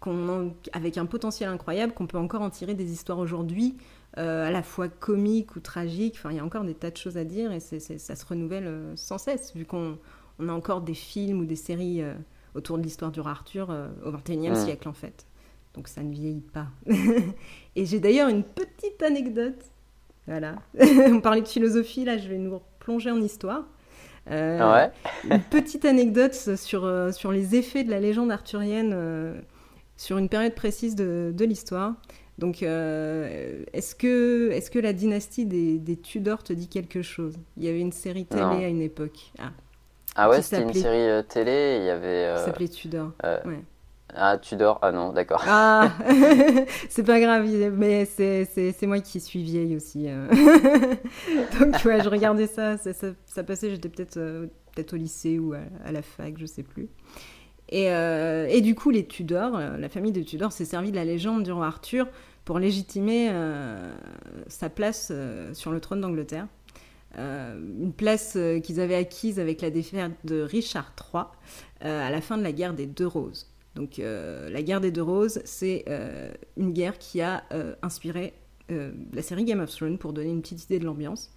qu'on 0.00 0.54
avec 0.72 0.96
un 0.96 1.06
potentiel 1.06 1.48
incroyable, 1.48 1.92
qu'on 1.92 2.06
peut 2.06 2.18
encore 2.18 2.42
en 2.42 2.50
tirer 2.50 2.74
des 2.74 2.92
histoires 2.92 3.18
aujourd'hui, 3.18 3.76
à 4.14 4.50
la 4.50 4.62
fois 4.62 4.88
comiques 4.88 5.56
ou 5.56 5.60
tragiques. 5.60 6.14
Enfin, 6.18 6.30
il 6.30 6.36
y 6.36 6.40
a 6.40 6.44
encore 6.44 6.64
des 6.64 6.74
tas 6.74 6.90
de 6.90 6.96
choses 6.96 7.16
à 7.16 7.24
dire 7.24 7.52
et 7.52 7.60
ça 7.60 8.16
se 8.16 8.26
renouvelle 8.26 8.92
sans 8.94 9.18
cesse, 9.18 9.54
vu 9.54 9.64
qu'on 9.64 9.98
on 10.38 10.48
a 10.48 10.52
encore 10.52 10.82
des 10.82 10.94
films 10.94 11.40
ou 11.40 11.44
des 11.46 11.56
séries 11.56 12.02
autour 12.54 12.78
de 12.78 12.82
l'histoire 12.82 13.10
du 13.10 13.20
roi 13.20 13.30
Arthur 13.30 13.70
euh, 13.70 13.88
au 14.04 14.12
XXIe 14.12 14.50
mm. 14.50 14.54
siècle 14.54 14.88
en 14.88 14.92
fait. 14.92 15.26
Donc 15.78 15.86
ça 15.86 16.02
ne 16.02 16.12
vieillit 16.12 16.42
pas. 16.52 16.66
et 17.76 17.86
j'ai 17.86 18.00
d'ailleurs 18.00 18.28
une 18.28 18.42
petite 18.42 19.00
anecdote. 19.00 19.62
Voilà. 20.26 20.56
On 21.06 21.20
parlait 21.20 21.40
de 21.40 21.46
philosophie, 21.48 22.04
là 22.04 22.18
je 22.18 22.28
vais 22.28 22.36
nous 22.36 22.60
plonger 22.80 23.12
en 23.12 23.20
histoire. 23.22 23.62
Euh, 24.28 24.74
ouais. 24.74 24.90
une 25.30 25.40
petite 25.40 25.84
anecdote 25.84 26.34
sur, 26.34 26.84
euh, 26.84 27.12
sur 27.12 27.32
les 27.32 27.54
effets 27.54 27.84
de 27.84 27.90
la 27.90 27.98
légende 27.98 28.30
arthurienne 28.30 29.40
sur 29.96 30.18
une 30.18 30.28
période 30.28 30.54
précise 30.54 30.96
de, 30.96 31.32
de 31.32 31.44
l'histoire. 31.44 31.94
Donc, 32.38 32.62
est-ce 32.62 33.94
que, 33.94 34.50
est 34.52 34.68
que 34.68 34.80
la 34.80 34.92
dynastie 34.92 35.46
des, 35.46 35.78
des, 35.78 35.96
Tudors 35.96 36.42
te 36.42 36.52
dit 36.52 36.68
quelque 36.68 37.02
chose? 37.02 37.34
Il 37.56 37.64
y 37.64 37.68
avait 37.68 37.80
une 37.80 37.92
série 37.92 38.26
télé 38.26 38.42
à 38.42 38.68
une 38.68 38.82
époque. 38.82 39.32
Ah. 39.38 39.52
Ah 40.20 40.28
ouais, 40.28 40.42
c'était 40.42 40.62
une 40.62 40.74
série 40.74 41.08
euh, 41.08 41.22
télé, 41.22 41.78
il 41.80 41.86
y 41.86 41.90
avait... 41.90 42.24
Ça 42.34 42.40
euh, 42.40 42.44
s'appelait 42.46 42.66
Tudor. 42.66 43.12
Euh, 43.24 43.40
ouais. 43.44 43.60
Ah, 44.14 44.38
Tudor, 44.38 44.78
ah 44.82 44.90
non, 44.90 45.12
d'accord. 45.12 45.42
Ah, 45.46 45.92
c'est 46.88 47.04
pas 47.04 47.20
grave, 47.20 47.46
mais 47.76 48.04
c'est 48.06 48.86
moi 48.86 49.00
qui 49.00 49.20
suis 49.20 49.42
vieille 49.42 49.76
aussi. 49.76 50.06
Donc, 51.60 51.84
ouais, 51.84 52.02
je 52.02 52.08
regardais 52.08 52.46
ça, 52.46 52.78
ça, 52.78 52.92
ça, 53.26 53.44
passait, 53.44 53.70
j'étais 53.70 53.88
peut-être 53.88 54.18
peut-être 54.74 54.94
au 54.94 54.96
lycée 54.96 55.38
ou 55.38 55.52
à, 55.52 55.92
la 55.92 56.02
fac, 56.02 56.38
je 56.38 56.46
sais 56.46 56.62
plus. 56.62 56.88
Et, 57.68 57.84
et, 57.84 58.60
du 58.62 58.74
coup, 58.74 58.90
les 58.90 59.06
Tudors, 59.06 59.58
la 59.58 59.88
famille 59.88 60.12
de 60.12 60.22
Tudors 60.22 60.52
s'est 60.52 60.64
servi 60.64 60.90
de 60.90 60.96
la 60.96 61.04
légende 61.04 61.42
du 61.42 61.52
roi 61.52 61.66
Arthur 61.66 62.06
pour 62.46 62.58
légitimer 62.58 63.30
sa 64.46 64.70
place 64.70 65.12
sur 65.52 65.70
le 65.70 65.80
trône 65.80 66.00
d'Angleterre. 66.00 66.46
Euh, 67.16 67.58
une 67.80 67.92
place 67.92 68.34
euh, 68.36 68.60
qu'ils 68.60 68.80
avaient 68.80 68.94
acquise 68.94 69.40
avec 69.40 69.62
la 69.62 69.70
défaite 69.70 70.12
de 70.24 70.42
Richard 70.42 70.92
III 71.12 71.24
euh, 71.84 72.06
à 72.06 72.10
la 72.10 72.20
fin 72.20 72.36
de 72.36 72.42
la 72.42 72.52
guerre 72.52 72.74
des 72.74 72.86
Deux 72.86 73.06
Roses. 73.06 73.50
Donc 73.74 73.98
la 73.98 74.62
guerre 74.62 74.80
des 74.80 74.90
Deux 74.90 75.02
Roses, 75.02 75.40
c'est 75.44 75.84
une 76.56 76.72
guerre 76.72 76.98
qui 76.98 77.20
a 77.20 77.44
inspiré 77.82 78.34
la 78.68 79.22
série 79.22 79.44
Game 79.44 79.60
of 79.60 79.70
Thrones 79.70 79.98
pour 79.98 80.12
donner 80.12 80.30
une 80.30 80.42
petite 80.42 80.64
idée 80.64 80.78
de 80.78 80.84
l'ambiance. 80.84 81.30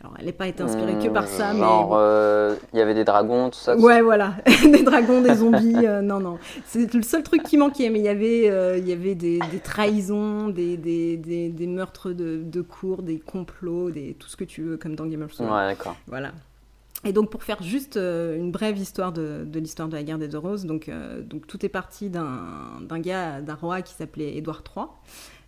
Alors, 0.00 0.14
elle 0.16 0.26
n'a 0.26 0.32
pas 0.32 0.46
été 0.46 0.62
inspirée 0.62 0.96
que 1.02 1.08
par 1.08 1.26
ça, 1.26 1.52
mais. 1.52 1.58
Genre, 1.58 1.96
euh, 1.96 2.54
il 2.72 2.78
y 2.78 2.82
avait 2.82 2.94
des 2.94 3.02
dragons, 3.02 3.50
tout 3.50 3.58
ça. 3.58 3.76
ouais, 3.76 4.00
voilà. 4.00 4.34
des 4.62 4.84
dragons, 4.84 5.22
des 5.22 5.34
zombies. 5.34 5.74
Euh, 5.84 6.02
non, 6.02 6.20
non. 6.20 6.38
C'est 6.66 6.94
le 6.94 7.02
seul 7.02 7.24
truc 7.24 7.42
qui 7.42 7.56
manquait. 7.56 7.90
Mais 7.90 7.98
il 7.98 8.04
y 8.04 8.08
avait, 8.08 8.48
euh, 8.48 8.78
il 8.78 8.88
y 8.88 8.92
avait 8.92 9.16
des, 9.16 9.40
trahisons, 9.62 10.48
des, 10.48 10.76
des, 10.76 11.16
des, 11.16 11.66
meurtres 11.66 12.12
de, 12.12 12.40
de, 12.44 12.60
cours, 12.60 13.02
des 13.02 13.18
complots, 13.18 13.90
des, 13.90 14.14
tout 14.14 14.28
ce 14.28 14.36
que 14.36 14.44
tu 14.44 14.62
veux, 14.62 14.76
comme 14.76 14.94
dans 14.94 15.06
Game 15.06 15.22
of 15.22 15.34
Thrones. 15.34 15.50
Ouais, 15.50 15.66
d'accord. 15.66 15.96
Voilà. 16.06 16.30
Et 17.04 17.12
donc, 17.12 17.30
pour 17.30 17.44
faire 17.44 17.62
juste 17.62 17.96
une 17.96 18.50
brève 18.50 18.76
histoire 18.76 19.12
de, 19.12 19.44
de 19.46 19.60
l'histoire 19.60 19.88
de 19.88 19.94
la 19.94 20.02
guerre 20.02 20.18
des 20.18 20.26
deux 20.26 20.38
roses, 20.38 20.66
donc, 20.66 20.90
donc 21.24 21.46
tout 21.46 21.64
est 21.64 21.68
parti 21.68 22.10
d'un 22.10 22.98
gars, 22.98 23.40
d'un 23.40 23.54
roi 23.54 23.82
qui 23.82 23.94
s'appelait 23.94 24.36
Édouard 24.36 24.64
III. 24.76 24.86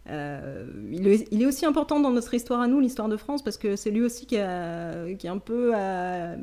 Euh, 0.08 0.66
il, 0.90 1.42
est, 1.42 1.46
aussi 1.46 1.66
important 1.66 2.00
dans 2.00 2.10
notre 2.10 2.32
histoire 2.34 2.60
à 2.60 2.66
nous, 2.66 2.80
l'histoire 2.80 3.08
de 3.08 3.16
France, 3.16 3.42
parce 3.42 3.58
que 3.58 3.76
c'est 3.76 3.90
lui 3.90 4.02
aussi 4.02 4.26
qui, 4.26 4.34
est 4.34 5.28
un 5.28 5.38
peu 5.38 5.74
à, 5.74 6.36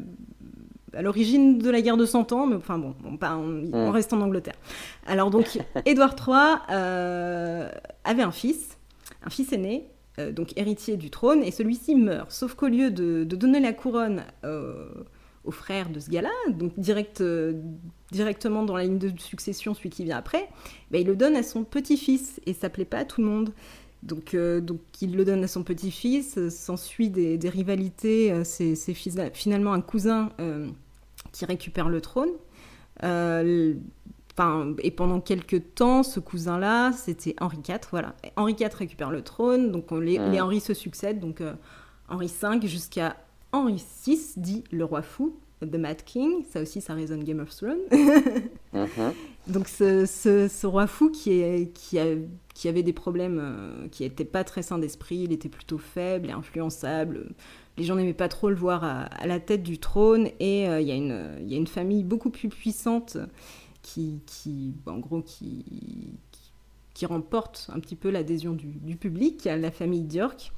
l'origine 1.02 1.58
de 1.58 1.70
la 1.70 1.82
guerre 1.82 1.98
de 1.98 2.06
Cent 2.06 2.32
Ans, 2.32 2.46
mais 2.46 2.56
enfin 2.56 2.78
bon, 2.78 2.96
on, 3.04 3.12
mm. 3.12 3.90
reste 3.90 4.14
en 4.14 4.22
Angleterre. 4.22 4.56
Alors 5.06 5.32
donc, 5.32 5.60
Édouard 5.86 6.16
III 6.16 6.60
euh, 6.72 7.70
avait 8.04 8.24
un 8.24 8.32
fils, 8.32 8.78
un 9.24 9.30
fils 9.30 9.52
aîné, 9.52 9.90
euh, 10.20 10.32
donc 10.32 10.58
héritier 10.58 10.98
du 10.98 11.10
trône, 11.10 11.44
et 11.44 11.52
celui-ci 11.52 11.96
meurt. 11.96 12.32
Sauf 12.32 12.54
qu'au 12.56 12.68
lieu 12.68 12.92
de, 12.92 13.24
donner 13.24 13.60
la 13.60 13.74
couronne 13.74 14.24
au 15.48 15.52
frère 15.52 15.90
de 15.90 16.00
ce 16.00 16.10
gars-là, 16.10 16.30
donc 16.50 16.78
direct, 16.78 17.22
euh, 17.22 17.54
directement 18.12 18.64
dans 18.64 18.76
la 18.76 18.84
ligne 18.84 19.00
de 19.00 19.18
succession, 19.18 19.74
celui 19.74 19.90
qui 19.90 20.04
vient 20.04 20.18
après, 20.18 20.50
bah, 20.92 21.00
il 21.00 21.08
le 21.08 21.16
donne 21.16 21.36
à 21.36 21.44
son 21.44 21.64
petit-fils, 21.64 22.42
et 22.46 22.54
ça 22.54 22.70
plaît 22.70 22.86
pas 22.86 23.00
à 23.00 23.06
tout 23.06 23.22
le 23.22 23.28
monde. 23.28 23.54
Donc, 24.04 24.36
euh, 24.36 24.60
donc 24.60 24.82
il 25.02 25.16
le 25.16 25.26
donne 25.26 25.44
à 25.44 25.48
son 25.48 25.64
petit-fils, 25.64 26.38
euh, 26.38 26.50
s'ensuit 26.50 27.10
des, 27.10 27.40
rivalités, 27.50 28.44
c'est 28.44 28.76
finalement 29.34 29.74
un 29.74 29.82
cousin 29.82 30.32
qui 31.32 31.46
récupère 31.46 31.90
le 31.90 32.02
trône. 32.02 32.30
Et 34.84 34.92
pendant 34.92 35.20
quelques 35.20 35.74
temps, 35.76 36.04
ce 36.04 36.20
cousin-là, 36.20 36.92
c'était 36.92 37.36
Henri 37.40 37.58
IV, 37.68 37.80
voilà. 37.92 38.16
Henri 38.36 38.56
IV 38.60 38.70
récupère 38.76 39.12
le 39.12 39.22
trône, 39.22 39.72
donc 39.72 39.92
les, 39.92 40.18
les 40.18 40.40
Henri 40.40 40.60
se 40.60 40.74
succèdent, 40.74 41.20
donc 41.20 41.42
Henri 42.10 42.28
V 42.28 42.68
jusqu'à 42.68 43.16
Henri 43.52 43.84
VI 44.06 44.20
dit 44.38 44.64
le 44.72 44.86
roi 44.86 45.02
fou, 45.02 45.36
The 45.62 45.76
Mad 45.76 46.04
King, 46.04 46.44
ça 46.52 46.62
aussi 46.62 46.82
ça 46.82 46.94
résonne 46.94 47.24
Game 47.24 47.40
of 47.40 47.56
Thrones. 47.56 47.78
Mhm. 48.74 49.14
Donc 49.48 49.70
ce, 49.70 50.06
ce, 50.06 50.68
roi 50.68 50.88
fou 50.88 51.10
qui, 51.10 51.32
est, 51.32 51.74
qui, 51.74 51.98
a, 51.98 52.06
qui 52.54 52.68
avait 52.68 52.84
des 52.84 52.94
problèmes, 52.94 53.40
euh, 53.42 53.88
qui 53.88 54.04
n'était 54.04 54.26
pas 54.26 54.44
très 54.44 54.62
sain 54.62 54.78
d'esprit, 54.78 55.20
il 55.24 55.32
était 55.32 55.48
plutôt 55.48 55.78
faible 55.78 56.30
et 56.30 56.34
influençable. 56.34 57.30
Les 57.78 57.86
gens 57.86 57.96
n'aimaient 57.96 58.14
pas 58.14 58.28
trop 58.28 58.50
le 58.50 58.56
voir 58.56 58.84
à, 58.84 59.26
la 59.26 59.40
tête 59.40 59.64
du 59.64 59.80
trône 59.80 60.28
et 60.40 60.68
euh, 60.68 60.82
il 60.82 60.88
y, 60.88 60.92
y, 60.92 61.54
a 61.54 61.58
une 61.58 61.68
famille 61.68 62.04
beaucoup 62.04 62.30
plus 62.30 62.50
puissante 62.50 63.18
qui, 63.88 64.22
qui 64.26 64.74
en 64.86 64.98
gros, 64.98 65.22
qui, 65.22 65.64
qui, 66.94 67.06
remporte 67.06 67.70
un 67.74 67.80
petit 67.80 67.96
peu 67.96 68.10
l'adhésion 68.10 68.54
du, 68.54 68.68
du, 68.68 68.98
public, 68.98 69.46
la 69.46 69.72
famille 69.72 70.02
Diorc. 70.02 70.52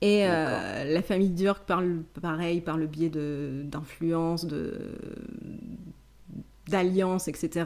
Et 0.00 0.28
euh, 0.28 0.84
la 0.84 1.02
famille 1.02 1.30
Durk 1.30 1.64
parle 1.64 2.02
pareil 2.20 2.60
par 2.60 2.76
le 2.76 2.86
biais 2.86 3.08
d'influence, 3.08 4.46
d'alliances, 6.68 7.26
etc., 7.26 7.64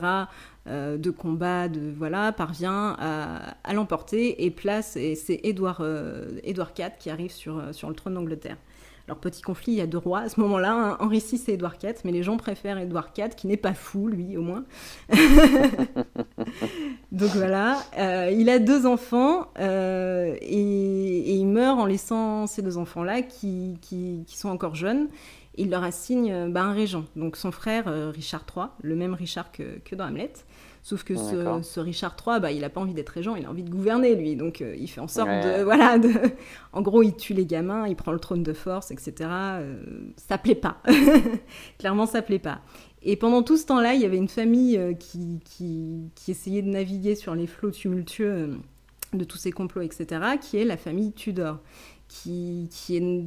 euh, 0.68 0.98
de 0.98 1.10
combats, 1.10 1.68
de 1.68 1.90
voilà, 1.96 2.30
parvient 2.30 2.94
à, 3.00 3.72
l'emporter 3.74 4.44
et 4.44 4.52
place. 4.52 4.96
Et 4.96 5.16
c'est 5.16 5.40
Édouard, 5.42 5.78
euh, 5.80 6.38
Édouard 6.44 6.70
IV 6.78 6.92
qui 7.00 7.10
arrive 7.10 7.32
sur, 7.32 7.74
sur 7.74 7.88
le 7.88 7.96
trône 7.96 8.14
d'Angleterre. 8.14 8.56
Alors, 9.08 9.20
petit 9.20 9.40
conflit, 9.40 9.72
il 9.72 9.76
y 9.78 9.80
a 9.80 9.86
deux 9.86 9.96
rois 9.96 10.18
à 10.18 10.28
ce 10.28 10.38
moment-là. 10.40 10.98
Henri 11.00 11.20
VI 11.20 11.42
et 11.48 11.54
Édouard 11.54 11.76
IV, 11.82 11.94
mais 12.04 12.12
les 12.12 12.22
gens 12.22 12.36
préfèrent 12.36 12.76
Édouard 12.76 13.08
IV, 13.16 13.30
qui 13.30 13.46
n'est 13.46 13.56
pas 13.56 13.72
fou, 13.72 14.06
lui, 14.06 14.36
au 14.36 14.42
moins. 14.42 14.66
Donc 17.10 17.30
voilà, 17.30 17.78
euh, 17.98 18.30
il 18.30 18.50
a 18.50 18.58
deux 18.58 18.84
enfants 18.84 19.46
euh, 19.58 20.36
et, 20.42 21.36
il 21.36 21.46
meurt 21.46 21.78
en 21.78 21.86
laissant 21.86 22.46
ces 22.46 22.60
deux 22.60 22.76
enfants-là 22.76 23.22
qui, 23.22 23.78
sont 24.26 24.50
encore 24.50 24.74
jeunes. 24.74 25.08
Il 25.56 25.70
leur 25.70 25.84
assigne 25.84 26.52
bah, 26.52 26.64
un 26.64 26.74
régent, 26.74 27.06
donc 27.16 27.38
son 27.38 27.50
frère 27.50 27.84
euh, 27.88 28.10
Richard 28.10 28.44
III, 28.54 28.66
le 28.82 28.94
même 28.94 29.14
Richard 29.14 29.52
que, 29.52 29.78
que 29.86 29.94
dans 29.94 30.04
Hamlet. 30.04 30.34
Sauf 30.82 31.04
que 31.04 31.16
ce, 31.16 31.80
Richard 31.80 32.16
III, 32.24 32.40
bah, 32.40 32.52
il 32.52 32.60
n'a 32.60 32.70
pas 32.70 32.80
envie 32.80 32.94
d'être 32.94 33.10
régent, 33.10 33.34
il 33.34 33.44
a 33.44 33.50
envie 33.50 33.62
de 33.62 33.70
gouverner, 33.70 34.14
lui. 34.14 34.36
Donc, 34.36 34.62
euh, 34.62 34.74
il 34.78 34.88
fait 34.88 35.00
en 35.00 35.08
sorte 35.08 35.28
de. 35.28 35.62
Voilà, 35.68 35.98
de... 35.98 36.10
En 36.72 36.82
gros, 36.82 37.02
il 37.02 37.14
tue 37.14 37.34
les 37.34 37.44
gamins, 37.44 37.86
il 37.86 37.96
prend 37.96 38.12
le 38.12 38.18
trône 38.18 38.42
de 38.42 38.52
force, 38.52 38.90
etc. 38.90 39.12
Euh, 39.20 39.82
ça 40.16 40.38
plaît 40.38 40.54
pas. 40.54 40.78
Clairement, 41.78 42.06
ça 42.06 42.22
plaît 42.22 42.38
pas. 42.38 42.60
Et 43.02 43.16
pendant 43.16 43.42
tout 43.42 43.56
ce 43.56 43.66
temps-là, 43.66 43.94
il 43.94 44.00
y 44.00 44.04
avait 44.04 44.16
une 44.16 44.28
famille 44.28 44.76
euh, 44.76 44.94
qui, 44.94 45.40
qui, 45.44 46.10
qui, 46.14 46.30
essayait 46.30 46.62
de 46.62 46.68
naviguer 46.68 47.14
sur 47.14 47.34
les 47.34 47.46
flots 47.46 47.70
tumultueux 47.70 48.56
de 49.12 49.24
tous 49.24 49.38
ces 49.38 49.52
complots, 49.52 49.82
etc., 49.82 50.06
qui 50.40 50.58
est 50.58 50.64
la 50.64 50.76
famille 50.76 51.12
Tudor, 51.12 51.58
qui, 52.08 52.68
qui 52.70 52.96
est, 52.96 53.24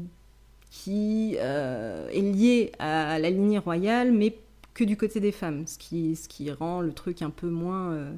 qui, 0.69 1.35
est 1.35 2.21
liée 2.21 2.71
à 2.79 3.19
la 3.19 3.29
lignée 3.29 3.59
royale, 3.59 4.11
mais 4.11 4.35
que 4.81 4.85
du 4.87 4.97
côté 4.97 5.19
des 5.19 5.31
femmes, 5.31 5.67
ce 5.67 5.77
qui, 5.77 6.15
ce 6.15 6.27
qui 6.27 6.51
rend 6.51 6.81
le 6.81 6.91
truc 6.91 7.21
un 7.21 7.29
peu 7.29 7.49
moins. 7.49 7.91
Euh, 7.91 8.11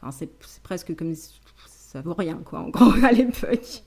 enfin, 0.00 0.10
c'est 0.10 0.30
presque 0.62 0.96
comme. 0.96 1.14
Ça 1.14 2.00
vaut 2.00 2.14
rien, 2.14 2.40
quoi, 2.44 2.60
en 2.60 2.70
gros, 2.70 2.90
à 3.04 3.12
l'époque. 3.12 3.84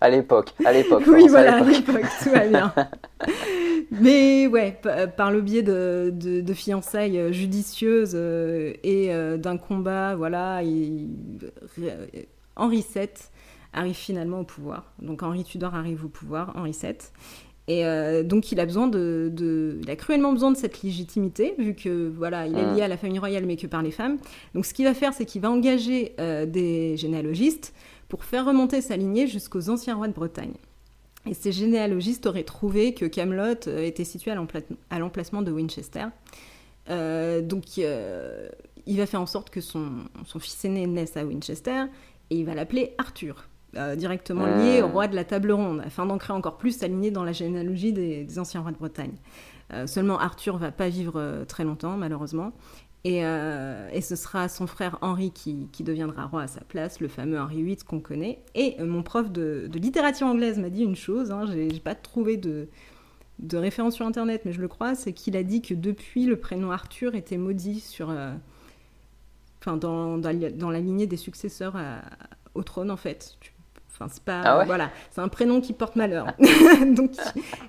À 0.00 0.10
l'époque, 0.10 0.52
à 0.64 0.72
l'époque. 0.72 1.04
oui, 1.06 1.28
voilà, 1.28 1.56
à 1.56 1.64
l'époque, 1.64 2.04
tout 2.22 2.30
va 2.30 2.46
bien. 2.46 2.74
Mais 3.90 4.46
ouais, 4.48 4.78
par 5.16 5.30
le 5.30 5.40
biais 5.40 5.62
de, 5.62 6.12
de, 6.12 6.54
fiançailles 6.54 7.18
euh, 7.18 7.32
judicieuses 7.32 8.14
euh, 8.14 8.74
et 8.82 9.10
d'un 9.38 9.56
combat, 9.56 10.16
voilà, 10.16 10.60
Henri 12.56 12.84
VII 12.94 13.08
arrive 13.72 13.94
finalement 13.94 14.40
au 14.40 14.44
pouvoir. 14.44 14.92
Donc 15.00 15.22
Henri 15.22 15.44
Tudor 15.44 15.74
arrive 15.74 16.04
au 16.04 16.08
pouvoir, 16.08 16.52
Henri 16.56 16.72
VII. 16.72 16.96
Et 17.68 17.84
euh, 17.84 18.22
donc 18.22 18.52
il 18.52 18.60
a 18.60 18.66
besoin 18.66 18.86
de, 18.86 19.80
il 19.82 19.90
a 19.90 19.96
cruellement 19.96 20.32
besoin 20.32 20.52
de 20.52 20.56
cette 20.56 20.82
légitimité 20.82 21.54
vu 21.58 21.74
que 21.74 22.08
voilà, 22.08 22.46
il 22.46 22.56
est 22.56 22.74
lié 22.74 22.82
à 22.82 22.88
la 22.88 22.96
famille 22.96 23.18
royale 23.18 23.44
mais 23.44 23.56
que 23.56 23.66
par 23.66 23.82
les 23.82 23.90
femmes. 23.90 24.18
Donc 24.54 24.66
ce 24.66 24.72
qu'il 24.72 24.84
va 24.84 24.94
faire, 24.94 25.12
c'est 25.12 25.24
qu'il 25.24 25.42
va 25.42 25.50
engager 25.50 26.14
euh, 26.20 26.46
des 26.46 26.96
généalogistes 26.96 27.74
pour 28.08 28.24
faire 28.24 28.44
remonter 28.46 28.80
sa 28.80 28.96
lignée 28.96 29.26
jusqu'aux 29.26 29.68
anciens 29.68 29.96
rois 29.96 30.06
de 30.06 30.12
Bretagne. 30.12 30.54
Et 31.28 31.34
ces 31.34 31.50
généalogistes 31.50 32.26
auraient 32.26 32.44
trouvé 32.44 32.94
que 32.94 33.04
Camelot 33.04 33.66
euh, 33.66 33.84
était 33.84 34.04
situé 34.04 34.30
à 34.30 34.98
l'emplacement 34.98 35.42
de 35.42 35.50
Winchester. 35.50 36.06
donc 36.88 37.78
il 37.78 38.96
va 38.96 39.06
faire 39.06 39.20
en 39.20 39.26
sorte 39.26 39.50
que 39.50 39.60
son, 39.60 39.88
son 40.24 40.38
fils 40.38 40.64
aîné 40.64 40.86
naisse 40.86 41.16
à 41.16 41.24
Winchester 41.24 41.86
et 42.30 42.36
il 42.36 42.44
va 42.44 42.54
l'appeler 42.54 42.94
Arthur. 42.98 43.48
Euh, 43.76 43.94
directement 43.94 44.46
lié 44.46 44.80
au 44.80 44.88
roi 44.88 45.06
de 45.06 45.14
la 45.14 45.24
table 45.24 45.52
ronde, 45.52 45.82
afin 45.84 46.06
d'ancrer 46.06 46.32
encore 46.32 46.56
plus 46.56 46.78
sa 46.78 46.88
lignée 46.88 47.10
dans 47.10 47.24
la 47.24 47.32
généalogie 47.32 47.92
des, 47.92 48.38
anciens 48.38 48.62
rois 48.62 48.72
de 48.72 48.76
Bretagne. 48.76 49.14
Euh, 49.72 49.86
seulement 49.86 50.18
Arthur 50.18 50.56
va 50.56 50.70
pas 50.70 50.88
vivre 50.88 51.14
euh, 51.16 51.44
très 51.44 51.64
longtemps, 51.64 51.96
malheureusement. 51.96 52.52
Et, 53.04 53.20
ce 53.20 54.16
sera 54.16 54.48
son 54.48 54.66
frère 54.66 54.98
Henri 55.00 55.30
qui, 55.30 55.68
deviendra 55.80 56.24
roi 56.24 56.42
à 56.42 56.46
sa 56.48 56.62
place, 56.62 57.00
le 57.00 57.06
fameux 57.06 57.38
Henri 57.38 57.62
VIII 57.62 57.76
qu'on 57.76 58.00
connaît. 58.00 58.40
Et 58.56 58.82
mon 58.82 59.04
prof 59.04 59.30
de, 59.30 59.70
littérature 59.74 60.26
anglaise 60.26 60.58
m'a 60.58 60.70
dit 60.70 60.82
une 60.82 60.96
chose, 60.96 61.30
hein, 61.30 61.44
j'ai 61.46 61.68
pas 61.78 61.94
trouvé 61.94 62.36
de, 62.36 62.68
de 63.38 63.56
référence 63.58 63.94
sur 63.94 64.06
internet, 64.06 64.42
mais 64.44 64.52
je 64.52 64.60
le 64.60 64.66
crois, 64.66 64.96
c'est 64.96 65.12
qu'il 65.12 65.36
a 65.36 65.44
dit 65.44 65.62
que 65.62 65.72
depuis 65.72 66.26
le 66.26 66.34
prénom 66.34 66.72
Arthur 66.72 67.14
était 67.14 67.36
maudit 67.36 67.78
sur, 67.78 68.12
enfin 69.60 69.76
dans, 69.76 70.18
dans, 70.18 70.70
la 70.70 70.80
lignée 70.80 71.06
des 71.06 71.16
successeurs 71.16 71.76
au 72.54 72.64
trône 72.64 72.90
en 72.90 72.96
fait. 72.96 73.38
Enfin, 73.98 74.10
c'est 74.12 74.22
pas. 74.22 74.42
Ah 74.44 74.64
voilà, 74.66 74.90
c'est 75.10 75.22
un 75.22 75.28
prénom 75.28 75.62
qui 75.62 75.72
porte 75.72 75.96
malheur. 75.96 76.26
Donc, 76.86 77.12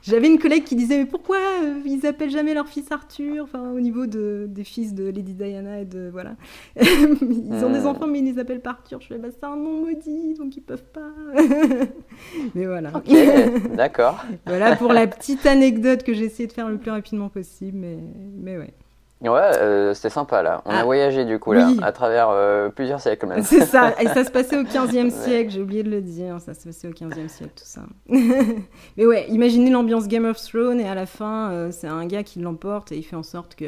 j'avais 0.01 0.27
une 0.27 0.39
collègue 0.39 0.65
qui 0.65 0.75
disait 0.75 0.98
Mais 0.98 1.05
pourquoi 1.05 1.38
euh, 1.38 1.79
ils 1.86 2.05
appellent 2.05 2.29
jamais 2.29 2.53
leur 2.53 2.67
fils 2.67 2.91
Arthur? 2.91 3.46
Enfin, 3.46 3.72
au 3.72 3.79
niveau 3.79 4.07
de, 4.07 4.46
des 4.50 4.65
fils 4.65 4.93
de 4.93 5.05
Lady 5.05 5.34
Diana 5.34 5.79
et 5.79 5.86
de. 5.86 6.10
Voilà. 6.12 6.31
ils 6.81 7.63
ont 7.63 7.69
des 7.69 7.79
hmm. 7.79 7.88
enfants, 7.88 8.07
mais 8.07 8.19
ils 8.19 8.25
les 8.25 8.39
appellent 8.39 8.62
pas 8.62 8.72
Arthur. 8.72 9.00
Je 9.00 9.07
fais 9.07 9.17
Bah, 9.17 9.29
c'est 9.31 9.46
un 9.46 9.55
nom 9.55 9.86
maudit, 9.86 10.34
donc 10.34 10.57
ils 10.57 10.62
peuvent 10.62 10.84
pas. 10.91 11.12
mais 12.55 12.65
voilà. 12.65 12.91
Ok, 12.93 13.75
d'accord. 13.75 14.22
voilà 14.46 14.75
pour 14.75 14.91
la 14.91 15.07
petite 15.07 15.46
anecdote 15.46 16.03
que 16.03 16.13
j'ai 16.13 16.25
essayé 16.25 16.48
de 16.48 16.53
faire 16.53 16.67
le 16.67 16.77
plus 16.77 16.91
rapidement 16.91 17.29
possible. 17.29 17.77
Mais, 17.77 18.00
mais 18.36 18.57
ouais. 18.57 18.74
Ouais, 19.21 19.29
euh, 19.31 19.93
c'était 19.95 20.12
sympa 20.12 20.43
là. 20.43 20.62
On 20.65 20.69
a 20.69 20.79
ah. 20.79 20.83
voyagé 20.83 21.25
du 21.25 21.39
coup 21.39 21.51
là, 21.51 21.69
à 21.81 21.91
travers 21.91 22.29
euh, 22.29 22.69
plusieurs 22.69 23.01
siècles 23.01 23.25
même. 23.25 23.41
C'est 23.41 23.65
ça, 23.65 23.93
et 24.00 24.07
ça 24.07 24.24
se 24.24 24.29
passait 24.29 24.57
au 24.57 24.63
15e 24.63 25.09
siècle, 25.09 25.51
j'ai 25.51 25.62
oublié 25.62 25.81
de 25.81 25.89
le 25.89 26.01
dire, 26.01 26.39
ça 26.39 26.53
se 26.53 26.65
passait 26.65 26.88
au 26.88 26.91
15e 26.91 27.27
siècle 27.27 27.53
tout 27.55 27.65
ça. 27.65 27.81
Mais 28.07 29.05
ouais, 29.05 29.27
imaginez 29.29 29.71
l'ambiance 29.71 30.07
Game 30.07 30.25
of 30.25 30.38
Thrones 30.38 30.79
et 30.79 30.88
à 30.88 30.93
la 30.93 31.07
fin, 31.07 31.51
euh, 31.51 31.71
c'est 31.71 31.88
un 31.88 32.05
gars 32.05 32.24
qui 32.24 32.39
l'emporte 32.39 32.91
et 32.91 32.97
il 32.97 33.03
fait 33.03 33.15
en 33.15 33.24
sorte 33.24 33.55
que 33.55 33.65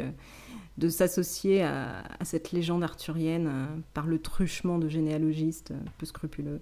de 0.78 0.88
s'associer 0.88 1.62
à, 1.62 2.04
cette 2.22 2.52
légende 2.52 2.82
arthurienne 2.82 3.50
par 3.92 4.06
le 4.06 4.18
truchement 4.18 4.78
de 4.78 4.88
généalogistes 4.88 5.74
peu 5.98 6.06
scrupuleux. 6.06 6.60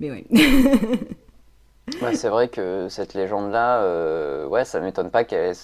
Mais 0.00 0.10
ouais. 2.02 2.14
c'est 2.14 2.28
vrai 2.28 2.48
que 2.48 2.86
cette 2.88 3.14
légende-là, 3.14 3.82
euh, 3.82 4.46
ouais, 4.46 4.64
ça 4.64 4.80
m'étonne 4.80 5.10
pas 5.10 5.24
qu'elle 5.24 5.54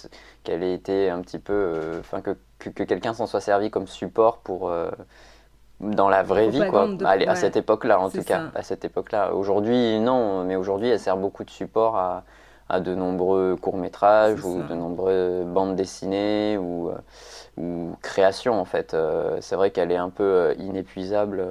qu'elle 0.42 0.62
ait 0.62 0.74
été 0.74 1.08
un 1.08 1.20
petit 1.22 1.38
peu, 1.38 1.52
euh, 1.52 2.00
enfin 2.00 2.20
que, 2.58 2.70
que, 2.70 2.82
quelqu'un 2.82 3.14
s'en 3.14 3.26
soit 3.26 3.40
servi 3.40 3.70
comme 3.70 3.86
support 3.86 4.38
pour 4.38 4.68
euh, 4.70 4.90
dans 5.80 6.08
la 6.08 6.22
vraie 6.22 6.48
vie, 6.48 6.66
quoi. 6.68 6.88
Allez, 7.04 7.26
à 7.26 7.34
cette 7.34 7.56
époque-là, 7.56 8.00
en 8.00 8.10
tout 8.10 8.22
cas, 8.22 8.44
à 8.54 8.62
cette 8.62 8.84
époque-là. 8.84 9.34
Aujourd'hui, 9.34 9.98
non, 10.00 10.44
mais 10.44 10.56
aujourd'hui, 10.56 10.88
elle 10.88 11.00
sert 11.00 11.16
beaucoup 11.16 11.44
de 11.44 11.50
support 11.50 11.96
à, 11.96 12.24
à 12.68 12.80
de 12.80 12.94
nombreux 12.94 13.56
courts 13.60 13.76
métrages 13.76 14.44
ou 14.44 14.62
de 14.62 14.74
nombreuses 14.74 15.44
bandes 15.46 15.76
dessinées 15.76 16.56
ou, 16.56 16.90
ou 17.58 17.96
créations, 18.02 18.58
en 18.58 18.64
fait. 18.64 18.96
c'est 19.40 19.56
vrai 19.56 19.70
qu'elle 19.70 19.92
est 19.92 19.96
un 19.96 20.10
peu 20.10 20.54
inépuisable. 20.58 21.44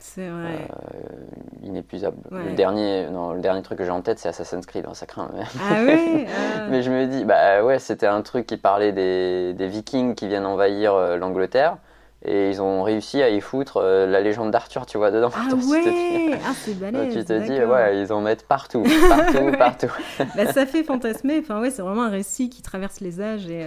C'est 0.00 0.28
vrai. 0.28 0.66
Euh, 0.70 1.66
inépuisable. 1.66 2.16
Le, 2.30 2.52
dernier, 2.54 3.08
non, 3.10 3.32
le 3.32 3.40
dernier 3.40 3.62
truc 3.62 3.78
que 3.78 3.84
j'ai 3.84 3.90
en 3.90 4.00
tête, 4.00 4.18
c'est 4.18 4.28
Assassin's 4.28 4.66
Creed. 4.66 4.86
Hein, 4.88 4.94
ça 4.94 5.06
craint. 5.06 5.30
Mais... 5.34 5.44
Ah 5.60 5.74
oui 5.84 6.26
ah. 6.56 6.66
Mais 6.70 6.82
je 6.82 6.90
me 6.90 7.06
dis, 7.06 7.24
bah 7.24 7.62
ouais, 7.62 7.78
c'était 7.78 8.06
un 8.06 8.22
truc 8.22 8.46
qui 8.46 8.56
parlait 8.56 8.92
des, 8.92 9.52
des 9.52 9.68
Vikings 9.68 10.14
qui 10.14 10.26
viennent 10.26 10.46
envahir 10.46 10.94
euh, 10.94 11.16
l'Angleterre. 11.16 11.76
Et 12.22 12.50
ils 12.50 12.60
ont 12.60 12.82
réussi 12.82 13.22
à 13.22 13.30
y 13.30 13.40
foutre 13.40 13.78
euh, 13.78 14.06
la 14.06 14.20
légende 14.20 14.50
d'Arthur, 14.50 14.84
tu 14.84 14.98
vois, 14.98 15.10
dedans. 15.10 15.30
Ah 15.34 15.54
ouais 15.70 16.38
Ah, 16.46 16.52
c'est 16.54 16.78
balèze 16.78 17.14
Tu 17.14 17.24
te 17.24 17.38
dis, 17.38 17.62
ouais, 17.62 18.00
ils 18.00 18.12
en 18.12 18.20
mettent 18.20 18.46
partout, 18.46 18.82
partout, 19.08 19.52
partout. 19.58 19.92
bah, 20.36 20.52
ça 20.52 20.66
fait 20.66 20.82
fantasmer. 20.82 21.38
Enfin, 21.40 21.60
ouais, 21.60 21.70
c'est 21.70 21.82
vraiment 21.82 22.02
un 22.02 22.10
récit 22.10 22.50
qui 22.50 22.62
traverse 22.62 23.00
les 23.00 23.20
âges. 23.20 23.48
Et, 23.48 23.66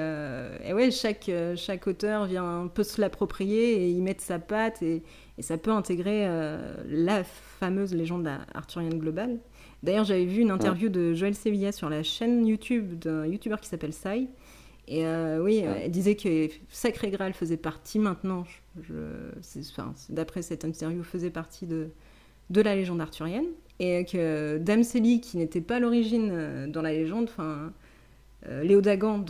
et 0.65 0.73
ouais, 0.73 0.91
chaque, 0.91 1.31
chaque 1.55 1.87
auteur 1.87 2.25
vient 2.25 2.63
un 2.63 2.67
peu 2.67 2.83
se 2.83 3.01
l'approprier 3.01 3.85
et 3.85 3.89
y 3.89 4.01
mettre 4.01 4.21
sa 4.21 4.39
patte. 4.39 4.81
Et, 4.83 5.03
et 5.37 5.41
ça 5.41 5.57
peut 5.57 5.71
intégrer 5.71 6.27
euh, 6.27 6.75
la 6.87 7.23
fameuse 7.23 7.93
légende 7.93 8.29
arthurienne 8.53 8.99
globale. 8.99 9.39
D'ailleurs, 9.81 10.05
j'avais 10.05 10.25
vu 10.25 10.41
une 10.41 10.51
interview 10.51 10.89
de 10.89 11.13
Joël 11.13 11.35
Sevilla 11.35 11.71
sur 11.71 11.89
la 11.89 12.03
chaîne 12.03 12.45
YouTube 12.45 12.99
d'un 12.99 13.25
youtubeur 13.25 13.59
qui 13.59 13.67
s'appelle 13.67 13.93
Sai. 13.93 14.27
Et 14.87 15.05
euh, 15.05 15.41
oui, 15.41 15.57
elle 15.57 15.91
disait 15.91 16.15
que 16.15 16.49
Sacré 16.69 17.09
Graal 17.09 17.33
faisait 17.33 17.57
partie 17.57 17.99
maintenant, 17.99 18.45
d'après 20.09 20.41
cette 20.41 20.65
interview, 20.65 21.03
faisait 21.03 21.29
partie 21.29 21.65
de, 21.65 21.89
de 22.49 22.61
la 22.61 22.75
légende 22.75 23.01
arthurienne. 23.01 23.47
Et 23.79 24.05
que 24.05 24.57
Dame 24.59 24.83
Célie, 24.83 25.19
qui 25.19 25.37
n'était 25.37 25.61
pas 25.61 25.77
à 25.77 25.79
l'origine 25.79 26.29
euh, 26.31 26.67
dans 26.67 26.81
la 26.81 26.93
légende, 26.93 27.25
enfin, 27.25 27.43
euh, 27.43 27.69
Léo 28.63 28.81
Dagan, 28.81 29.23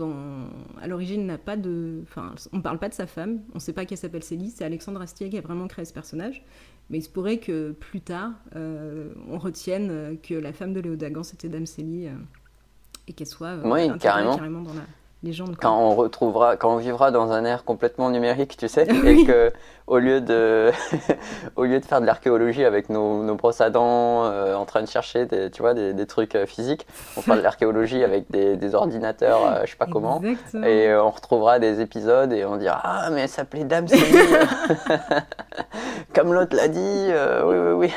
à 0.81 0.87
l'origine, 0.87 1.25
n'a 1.25 1.37
pas 1.37 1.55
de. 1.55 1.99
Enfin, 2.03 2.33
on 2.51 2.57
ne 2.57 2.61
parle 2.61 2.79
pas 2.79 2.89
de 2.89 2.93
sa 2.93 3.05
femme, 3.05 3.41
on 3.51 3.55
ne 3.55 3.59
sait 3.59 3.73
pas 3.73 3.85
qu'elle 3.85 3.97
s'appelle 3.97 4.23
Célie, 4.23 4.49
c'est 4.49 4.65
Alexandre 4.65 5.01
Astier 5.01 5.29
qui 5.29 5.37
a 5.37 5.41
vraiment 5.41 5.67
créé 5.67 5.85
ce 5.85 5.93
personnage. 5.93 6.43
Mais 6.89 6.97
il 6.97 7.01
se 7.03 7.09
pourrait 7.09 7.37
que 7.37 7.71
plus 7.71 8.01
tard, 8.01 8.31
euh, 8.55 9.13
on 9.29 9.37
retienne 9.37 10.17
que 10.21 10.33
la 10.33 10.51
femme 10.51 10.73
de 10.73 10.79
Léo 10.79 10.95
Dagan, 10.95 11.23
c'était 11.23 11.47
Dame 11.47 11.65
Célie, 11.65 12.07
euh, 12.07 12.11
et 13.07 13.13
qu'elle 13.13 13.27
soit 13.27 13.55
oui, 13.63 13.89
carrément. 13.99 14.35
carrément 14.35 14.61
dans 14.61 14.73
la, 14.73 14.81
quand 15.59 15.79
on 15.79 15.95
retrouvera, 15.95 16.57
quand 16.57 16.73
on 16.73 16.77
vivra 16.77 17.11
dans 17.11 17.31
un 17.31 17.45
air 17.45 17.63
complètement 17.63 18.09
numérique, 18.09 18.57
tu 18.57 18.67
sais, 18.67 18.87
et 19.05 19.25
que 19.25 19.51
au 19.87 19.97
lieu 19.97 20.21
de, 20.21 20.71
au 21.55 21.65
lieu 21.65 21.79
de 21.79 21.85
faire 21.85 22.01
de 22.01 22.05
l'archéologie 22.05 22.63
avec 22.63 22.89
nos, 22.89 23.23
nos, 23.23 23.35
brosses 23.35 23.61
à 23.61 23.69
dents, 23.69 24.25
euh, 24.25 24.55
en 24.55 24.65
train 24.65 24.81
de 24.81 24.87
chercher, 24.87 25.25
des, 25.25 25.51
tu 25.51 25.61
vois, 25.61 25.73
des, 25.73 25.93
des 25.93 26.05
trucs 26.05 26.35
euh, 26.35 26.45
physiques, 26.45 26.87
on 27.17 27.21
fera 27.21 27.37
de 27.37 27.41
l'archéologie 27.43 28.03
avec 28.03 28.29
des, 28.31 28.55
des 28.55 28.75
ordinateurs, 28.75 29.45
euh, 29.45 29.61
je 29.65 29.71
sais 29.71 29.77
pas 29.77 29.87
comment, 29.87 30.21
et 30.65 30.93
on 30.93 31.09
retrouvera 31.09 31.59
des 31.59 31.81
épisodes 31.81 32.31
et 32.31 32.45
on 32.45 32.57
dira 32.57 32.79
ah 32.83 33.09
mais 33.11 33.21
elle 33.21 33.29
s'appelait 33.29 33.63
Dame 33.63 33.87
comme 36.15 36.33
l'autre 36.33 36.55
l'a 36.55 36.67
dit, 36.67 37.09
oui 37.45 37.57
oui 37.57 37.73
oui. 37.73 37.91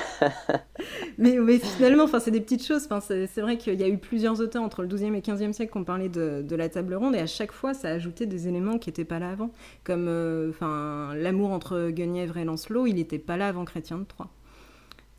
mais, 1.18 1.36
mais, 1.38 1.58
finalement, 1.58 2.04
enfin 2.04 2.20
c'est 2.20 2.30
des 2.30 2.40
petites 2.40 2.64
choses. 2.64 2.86
Enfin, 2.90 3.00
c'est 3.00 3.40
vrai 3.40 3.56
qu'il 3.56 3.80
y 3.80 3.84
a 3.84 3.88
eu 3.88 3.98
plusieurs 3.98 4.40
auteurs 4.40 4.62
entre 4.62 4.82
le 4.82 4.88
12e 4.88 5.14
et 5.14 5.20
15e 5.20 5.52
siècle 5.52 5.72
qui 5.72 5.78
ont 5.78 5.84
parlé 5.84 6.08
de, 6.08 6.42
de 6.42 6.56
la 6.56 6.68
table 6.68 6.94
ronde 6.94 7.14
et 7.14 7.20
à 7.20 7.26
chaque 7.26 7.52
fois 7.52 7.74
ça 7.74 7.88
ajoutait 7.88 8.26
des 8.26 8.48
éléments 8.48 8.78
qui 8.78 8.88
n'étaient 8.88 9.04
pas 9.04 9.18
là 9.18 9.30
avant. 9.30 9.50
Comme 9.84 10.06
euh, 10.08 10.50
enfin 10.50 11.14
l'amour 11.14 11.50
entre 11.50 11.75
Guenièvre 11.90 12.36
et 12.38 12.44
Lancelot, 12.44 12.86
il 12.86 12.94
n'était 12.94 13.18
pas 13.18 13.36
là 13.36 13.48
avant 13.48 13.64
Chrétien 13.64 13.98
de 13.98 14.04
Troyes. 14.04 14.28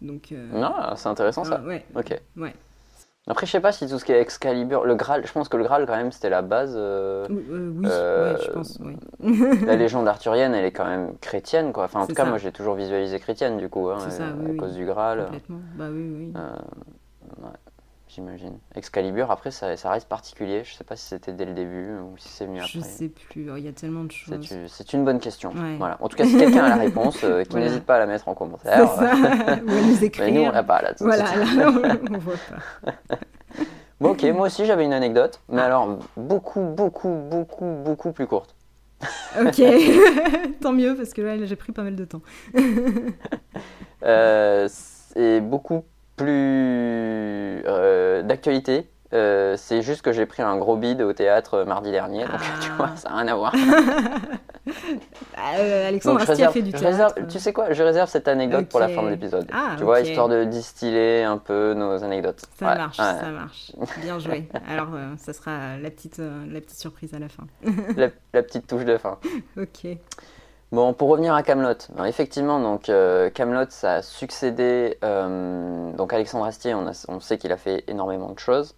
Donc, 0.01 0.31
euh, 0.31 0.47
Non, 0.53 0.73
c'est 0.95 1.09
intéressant 1.09 1.43
ça. 1.43 1.61
Ouais. 1.61 1.85
Ok. 1.95 2.19
Ouais. 2.35 2.53
Après, 3.29 3.45
je 3.45 3.51
sais 3.51 3.59
pas 3.59 3.73
si 3.73 3.87
tout 3.89 3.99
ce 3.99 4.05
qui 4.05 4.13
est 4.13 4.21
Excalibur, 4.21 4.85
le 4.85 4.95
Graal, 4.95 5.27
je 5.27 5.31
pense 5.33 5.49
que 5.49 5.57
le 5.57 5.63
Graal 5.63 5.85
quand 5.85 5.97
même 5.97 6.13
c'était 6.13 6.29
la 6.29 6.41
base. 6.41 6.75
Euh, 6.77 7.27
oui, 7.29 7.85
je 7.85 8.51
pense. 8.51 8.79
Oui. 8.81 8.95
la 9.65 9.75
légende 9.75 10.07
arthurienne, 10.07 10.53
elle 10.53 10.63
est 10.63 10.71
quand 10.71 10.85
même 10.85 11.17
chrétienne, 11.19 11.73
quoi. 11.73 11.85
Enfin, 11.85 12.01
en 12.01 12.07
tout 12.07 12.13
cas, 12.13 12.23
moi 12.23 12.37
j'ai 12.37 12.53
toujours 12.53 12.75
visualisé 12.75 13.19
chrétienne 13.19 13.57
du 13.57 13.67
coup, 13.67 13.89
hein, 13.89 13.97
à 13.99 14.57
cause 14.57 14.75
du 14.75 14.85
Graal. 14.85 15.25
Complètement. 15.25 15.59
Bah 15.75 15.87
oui, 15.91 16.31
oui 16.33 16.33
j'imagine. 18.17 18.57
Excalibur, 18.75 19.29
après, 19.29 19.51
ça, 19.51 19.77
ça, 19.77 19.91
reste 19.91 20.09
particulier. 20.09 20.63
Je 20.63 20.73
sais 20.73 20.83
pas 20.83 20.95
si 20.95 21.05
c'était 21.05 21.33
dès 21.33 21.45
le 21.45 21.53
début 21.53 21.97
ou 21.99 22.17
si 22.17 22.29
c'est 22.29 22.47
mieux 22.47 22.61
après. 22.61 22.71
Je 22.73 22.79
sais 22.79 23.09
plus, 23.09 23.47
il 23.57 23.63
y 23.63 23.67
a 23.67 23.71
tellement 23.71 24.03
de 24.03 24.11
choses. 24.11 24.39
C'est 24.67 24.93
une 24.93 25.05
bonne 25.05 25.19
question. 25.19 25.53
Voilà. 25.77 25.97
En 26.01 26.09
tout 26.09 26.17
cas, 26.17 26.25
si 26.25 26.37
quelqu'un 26.37 26.65
a 26.65 26.69
la 26.69 26.75
réponse, 26.77 27.23
euh, 27.23 27.43
qui 27.43 27.55
n'hésite 27.57 27.85
pas 27.85 27.95
à 27.95 27.99
la 27.99 28.05
mettre 28.07 28.27
en 28.27 28.33
commentaire. 28.33 28.89
Ça. 28.91 29.03
ou 29.03 29.69
à 29.69 29.81
nous 29.81 30.03
écrire. 30.03 30.25
Mais 30.25 30.31
nous, 30.31 30.41
on 30.41 30.51
l'a 30.51 30.63
pas 30.63 30.81
là. 30.81 30.93
Voilà, 30.99 31.23
là, 31.23 31.71
on 32.11 32.17
voit 32.17 32.33
pas. 32.49 32.93
bon, 34.01 34.11
ok, 34.11 34.23
moi 34.23 34.47
aussi 34.47 34.65
j'avais 34.65 34.85
une 34.85 34.93
anecdote, 34.93 35.41
mais 35.49 35.61
alors 35.61 35.99
beaucoup, 36.15 36.73
beaucoup, 36.75 37.21
beaucoup, 37.29 37.83
beaucoup 37.85 38.11
plus 38.11 38.27
courte. 38.27 38.55
ok, 39.39 39.61
tant 40.61 40.73
mieux 40.73 40.95
parce 40.95 41.13
que 41.13 41.21
là 41.21 41.45
j'ai 41.45 41.55
pris 41.55 41.71
pas 41.71 41.83
mal 41.83 41.95
de 41.95 42.05
temps. 42.05 42.21
euh, 44.03 44.67
c'est 44.69 45.39
beaucoup 45.39 45.83
plus 46.17 47.63
euh, 47.65 48.23
d'actualité. 48.23 48.89
Euh, 49.13 49.55
c'est 49.55 49.81
juste 49.81 50.01
que 50.01 50.11
j'ai 50.11 50.25
pris 50.25 50.43
un 50.43 50.57
gros 50.57 50.75
bide 50.75 51.01
au 51.01 51.13
théâtre 51.13 51.53
euh, 51.53 51.65
mardi 51.65 51.91
dernier, 51.91 52.25
donc 52.25 52.41
tu 52.61 52.69
vois, 52.71 52.93
ça 52.97 53.09
n'a 53.09 53.15
rien 53.15 53.27
à 53.29 53.35
voir. 53.35 53.53
Bah, 55.33 55.63
Alexandre 55.87 56.19
Astier 56.29 56.43
a 56.43 56.51
fait 56.51 56.61
du 56.61 56.73
théâtre. 56.73 57.15
tu 57.29 57.39
sais 57.39 57.53
quoi, 57.53 57.71
je 57.71 57.81
réserve 57.81 58.09
cette 58.09 58.27
anecdote 58.27 58.67
pour 58.67 58.81
la 58.81 58.89
fin 58.89 59.01
de 59.01 59.07
l'épisode. 59.07 59.47
Ah, 59.53 59.75
tu 59.77 59.85
vois, 59.85 60.01
histoire 60.01 60.27
de 60.27 60.43
distiller 60.43 61.23
un 61.23 61.37
peu 61.37 61.73
nos 61.73 62.03
anecdotes. 62.03 62.41
Ça 62.59 62.75
marche, 62.75 62.97
ça 62.97 63.29
marche. 63.29 63.71
Bien 64.01 64.19
joué. 64.19 64.49
Alors, 64.69 64.89
ça 65.19 65.31
sera 65.31 65.77
la 65.77 65.89
petite, 65.89 66.17
la 66.17 66.59
petite 66.59 66.77
surprise 66.77 67.13
à 67.13 67.19
la 67.19 67.29
fin. 67.29 67.47
la, 67.95 68.09
la 68.33 68.43
petite 68.43 68.67
touche 68.67 68.83
de 68.83 68.97
fin. 68.97 69.19
ok. 69.55 69.97
Bon, 70.73 70.91
pour 70.93 71.07
revenir 71.07 71.33
à 71.33 71.43
Camelot, 71.43 71.77
effectivement, 72.05 72.59
donc 72.59 72.89
euh, 72.89 73.29
Camelot, 73.29 73.67
ça 73.69 73.95
a 73.95 74.01
succédé. 74.01 74.97
Euh, 75.01 75.93
donc 75.93 76.11
Alexandre 76.11 76.43
Astier, 76.43 76.73
on, 76.75 77.19
sait 77.21 77.37
qu'il 77.37 77.53
a 77.53 77.57
fait 77.57 77.85
énormément 77.87 78.31
de 78.31 78.39
choses. 78.39 78.75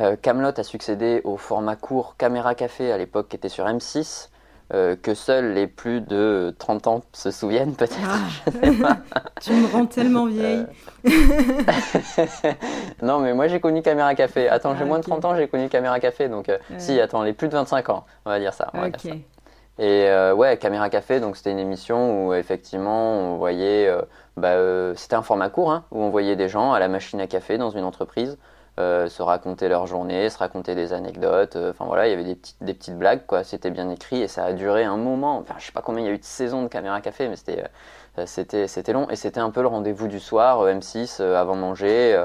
Euh, 0.00 0.16
Camelot 0.20 0.58
a 0.58 0.62
succédé 0.64 1.20
au 1.22 1.36
format 1.36 1.76
court 1.76 2.16
Caméra 2.16 2.56
Café 2.56 2.90
à 2.90 2.98
l'époque, 2.98 3.28
qui 3.28 3.36
était 3.36 3.48
sur 3.48 3.64
M6. 3.64 4.28
que 4.70 5.14
seuls 5.14 5.52
les 5.52 5.68
plus 5.68 6.00
de 6.00 6.52
30 6.58 6.86
ans 6.88 7.02
se 7.12 7.30
souviennent 7.30 7.76
peut-être. 7.76 7.94
Ah. 8.84 8.96
tu 9.40 9.52
me 9.52 9.68
rends 9.68 9.86
tellement 9.86 10.26
vieille. 10.26 10.66
non 13.02 13.20
mais 13.20 13.34
moi 13.34 13.46
j'ai 13.46 13.60
connu 13.60 13.82
Caméra 13.82 14.16
Café. 14.16 14.48
Attends, 14.48 14.74
j'ai 14.74 14.82
ah, 14.82 14.86
moins 14.86 14.98
de 14.98 15.04
30 15.04 15.24
ans, 15.26 15.36
j'ai 15.36 15.46
connu 15.46 15.68
Caméra 15.68 16.00
Café. 16.00 16.28
Donc 16.28 16.50
si, 16.78 17.00
attends, 17.00 17.22
les 17.22 17.34
plus 17.34 17.46
de 17.46 17.52
25 17.52 17.88
ans, 17.90 18.04
on 18.26 18.30
va 18.30 18.40
dire 18.40 18.52
ça. 18.52 18.70
On 18.74 18.80
va 18.80 18.90
dire 18.90 19.00
ça. 19.00 19.14
Et 19.78 20.06
euh, 20.08 20.34
ouais, 20.34 20.56
Caméra 20.56 20.88
Café, 20.88 21.18
donc 21.18 21.36
c'était 21.36 21.50
une 21.50 21.58
émission 21.58 22.28
où 22.28 22.34
effectivement 22.34 23.12
on 23.12 23.36
voyait, 23.36 23.88
euh, 23.88 24.02
bah, 24.36 24.52
euh, 24.52 24.94
c'était 24.94 25.16
un 25.16 25.22
format 25.22 25.50
court, 25.50 25.72
hein, 25.72 25.84
où 25.90 26.00
on 26.00 26.10
voyait 26.10 26.36
des 26.36 26.48
gens 26.48 26.72
à 26.72 26.78
la 26.78 26.86
machine 26.86 27.20
à 27.20 27.26
café 27.26 27.58
dans 27.58 27.70
une 27.70 27.84
entreprise 27.84 28.38
se 28.76 29.22
raconter 29.22 29.68
leur 29.68 29.86
journée, 29.86 30.28
se 30.30 30.38
raconter 30.38 30.74
des 30.74 30.92
anecdotes. 30.92 31.54
Enfin 31.56 31.84
voilà, 31.84 32.08
il 32.08 32.10
y 32.10 32.12
avait 32.12 32.24
des 32.24 32.34
petites, 32.34 32.56
des 32.60 32.74
petites 32.74 32.98
blagues, 32.98 33.24
quoi. 33.24 33.44
C'était 33.44 33.70
bien 33.70 33.88
écrit 33.88 34.20
et 34.20 34.26
ça 34.26 34.44
a 34.44 34.52
duré 34.52 34.82
un 34.82 34.96
moment. 34.96 35.38
Enfin, 35.38 35.54
je 35.58 35.66
sais 35.66 35.72
pas 35.72 35.80
combien 35.80 36.02
il 36.02 36.06
y 36.08 36.10
a 36.10 36.12
eu 36.12 36.18
de 36.18 36.24
saisons 36.24 36.64
de 36.64 36.68
Caméra 36.68 37.00
Café, 37.00 37.28
mais 37.28 37.36
c'était 37.36 37.62
c'était 38.26 38.68
c'était 38.68 38.92
long 38.92 39.08
et 39.10 39.16
c'était 39.16 39.40
un 39.40 39.50
peu 39.50 39.60
le 39.60 39.68
rendez-vous 39.68 40.08
du 40.08 40.20
soir, 40.20 40.64
M6 40.66 41.20
avant 41.20 41.56
manger. 41.56 42.16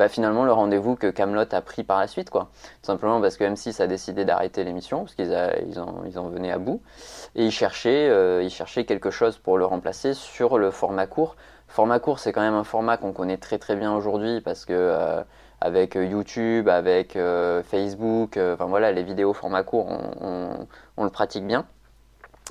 Bah, 0.00 0.08
finalement 0.08 0.46
le 0.46 0.52
rendez-vous 0.52 0.96
que 0.96 1.10
Camelot 1.10 1.44
a 1.52 1.60
pris 1.60 1.84
par 1.84 2.00
la 2.00 2.06
suite, 2.06 2.30
quoi. 2.30 2.48
Tout 2.80 2.86
simplement 2.86 3.20
parce 3.20 3.36
que 3.36 3.44
M6 3.44 3.82
a 3.82 3.86
décidé 3.86 4.24
d'arrêter 4.24 4.64
l'émission, 4.64 5.00
parce 5.00 5.14
qu'ils 5.14 5.36
ils 5.68 5.78
en, 5.78 6.04
ils 6.06 6.18
en 6.18 6.30
venaient 6.30 6.50
à 6.50 6.56
bout, 6.56 6.80
et 7.34 7.44
ils 7.44 7.50
cherchaient, 7.50 8.08
euh, 8.08 8.42
ils 8.42 8.48
cherchaient 8.48 8.86
quelque 8.86 9.10
chose 9.10 9.36
pour 9.36 9.58
le 9.58 9.66
remplacer 9.66 10.14
sur 10.14 10.56
le 10.56 10.70
format 10.70 11.06
court. 11.06 11.36
Format 11.68 11.98
court, 12.00 12.18
c'est 12.18 12.32
quand 12.32 12.40
même 12.40 12.54
un 12.54 12.64
format 12.64 12.96
qu'on 12.96 13.12
connaît 13.12 13.36
très 13.36 13.58
très 13.58 13.76
bien 13.76 13.94
aujourd'hui, 13.94 14.40
parce 14.40 14.64
que 14.64 14.72
euh, 14.72 15.22
avec 15.60 15.96
YouTube, 15.96 16.70
avec 16.70 17.14
euh, 17.16 17.62
Facebook, 17.62 18.38
enfin 18.38 18.64
voilà, 18.64 18.92
les 18.92 19.02
vidéos 19.02 19.34
format 19.34 19.64
court, 19.64 19.86
on, 20.22 21.04
le 21.04 21.10
pratique 21.10 21.46
bien. 21.46 21.66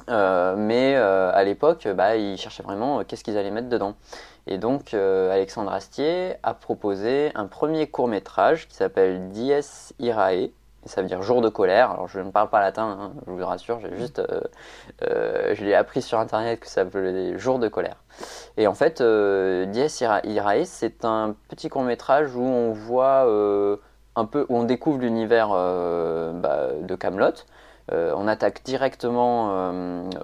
Mais 0.07 0.95
à 0.95 1.43
l'époque, 1.43 1.87
bah, 1.87 2.15
ils 2.15 2.37
cherchaient 2.37 2.63
vraiment 2.63 3.03
qu'est-ce 3.03 3.23
qu'ils 3.23 3.37
allaient 3.37 3.51
mettre 3.51 3.69
dedans. 3.69 3.95
Et 4.49 4.57
donc, 4.57 4.95
euh, 4.95 5.31
Alexandre 5.31 5.71
Astier 5.71 6.35
a 6.41 6.55
proposé 6.55 7.31
un 7.35 7.45
premier 7.45 7.85
court 7.85 8.07
métrage 8.07 8.67
qui 8.67 8.75
s'appelle 8.75 9.29
Dies 9.29 9.93
Irae, 9.99 10.49
ça 10.85 11.03
veut 11.03 11.07
dire 11.07 11.21
jour 11.21 11.41
de 11.41 11.49
colère. 11.49 11.91
Alors 11.91 12.07
je 12.07 12.19
ne 12.19 12.31
parle 12.31 12.49
pas 12.49 12.59
latin, 12.59 12.97
hein, 12.99 13.11
je 13.27 13.31
vous 13.31 13.45
rassure, 13.45 13.79
j'ai 13.79 13.95
juste, 13.95 14.17
euh, 14.17 14.41
euh, 15.03 15.53
je 15.53 15.63
l'ai 15.63 15.75
appris 15.75 16.01
sur 16.01 16.17
internet 16.17 16.61
que 16.61 16.67
ça 16.67 16.83
veut 16.83 17.37
jour 17.37 17.59
de 17.59 17.67
colère. 17.67 17.97
Et 18.57 18.65
en 18.65 18.73
fait, 18.73 19.01
euh, 19.01 19.65
Dies 19.65 20.03
Irae, 20.23 20.65
c'est 20.65 21.05
un 21.05 21.35
petit 21.49 21.69
court 21.69 21.83
métrage 21.83 22.35
où 22.35 22.41
on 22.41 22.71
voit 22.71 23.27
un 24.15 24.25
peu, 24.25 24.47
où 24.49 24.57
on 24.57 24.63
découvre 24.63 24.97
l'univers 24.97 25.49
bah, 25.49 26.69
de 26.81 26.95
Camelot. 26.95 27.35
On 27.91 28.27
attaque 28.27 28.63
directement 28.63 29.71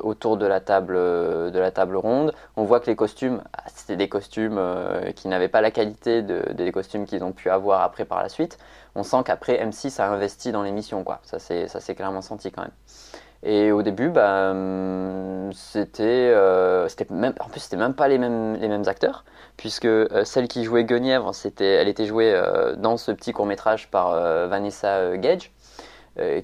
autour 0.02 0.38
de 0.38 0.46
la, 0.46 0.60
table, 0.60 0.96
de 0.96 1.60
la 1.60 1.72
table 1.72 1.96
ronde. 1.96 2.34
On 2.56 2.64
voit 2.64 2.80
que 2.80 2.88
les 2.88 2.96
costumes, 2.96 3.42
ah, 3.58 3.64
c'était 3.74 3.96
des 3.96 4.10
costumes 4.10 4.60
qui 5.16 5.28
n'avaient 5.28 5.48
pas 5.48 5.62
la 5.62 5.72
qualité 5.72 6.22
des 6.22 6.72
costumes 6.72 7.06
qu'ils 7.06 7.24
ont 7.24 7.32
pu 7.32 7.50
avoir 7.50 7.82
après 7.82 8.06
par 8.06 8.22
la 8.22 8.30
suite 8.30 8.58
on 8.96 9.04
sent 9.04 9.18
qu'après 9.26 9.64
M6 9.64 10.02
a 10.02 10.08
investi 10.08 10.52
dans 10.52 10.64
l'émission, 10.64 11.04
quoi. 11.04 11.20
Ça 11.24 11.38
s'est 11.40 11.96
clairement 11.96 12.22
senti 12.22 12.52
quand 12.52 12.62
même. 12.62 12.72
Et 13.44 13.72
au 13.72 13.84
début, 13.84 14.10
bah, 14.10 14.52
hum, 14.52 15.52
c'était, 15.54 16.32
euh, 16.34 16.88
même, 17.12 17.34
en 17.40 17.50
plus 17.50 17.60
c'était 17.60 17.78
même 17.78 17.94
pas 17.94 18.08
les 18.08 18.18
mêmes, 18.18 18.56
les 18.56 18.68
mêmes 18.68 18.88
acteurs, 18.88 19.24
puisque 19.58 19.86
euh, 19.86 20.24
celle 20.24 20.48
qui 20.48 20.64
jouait 20.64 20.84
Guenièvre, 20.86 21.36
c'était, 21.36 21.74
elle 21.74 21.88
était 21.88 22.06
jouée 22.06 22.34
euh, 22.34 22.76
dans 22.76 22.98
ce 22.98 23.12
petit 23.12 23.34
court 23.34 23.46
métrage 23.46 23.92
par 23.92 24.12
Vanessa 24.48 25.16
Gage, 25.18 25.52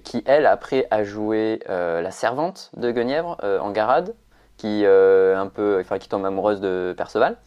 qui 0.04 0.24
elle 0.26 0.46
après 0.46 0.88
a 0.92 1.04
joué 1.04 1.62
la 1.68 2.12
servante 2.12 2.72
de 2.76 2.92
Guenièvre 2.92 3.38
en 3.44 3.72
Garade, 3.72 4.14
qui 4.58 4.86
un 4.86 5.48
peu, 5.48 5.80
enfin, 5.80 5.98
qui 5.98 6.10
tombe 6.10 6.26
amoureuse 6.26 6.62
de 6.62 6.94
Perceval. 6.98 7.38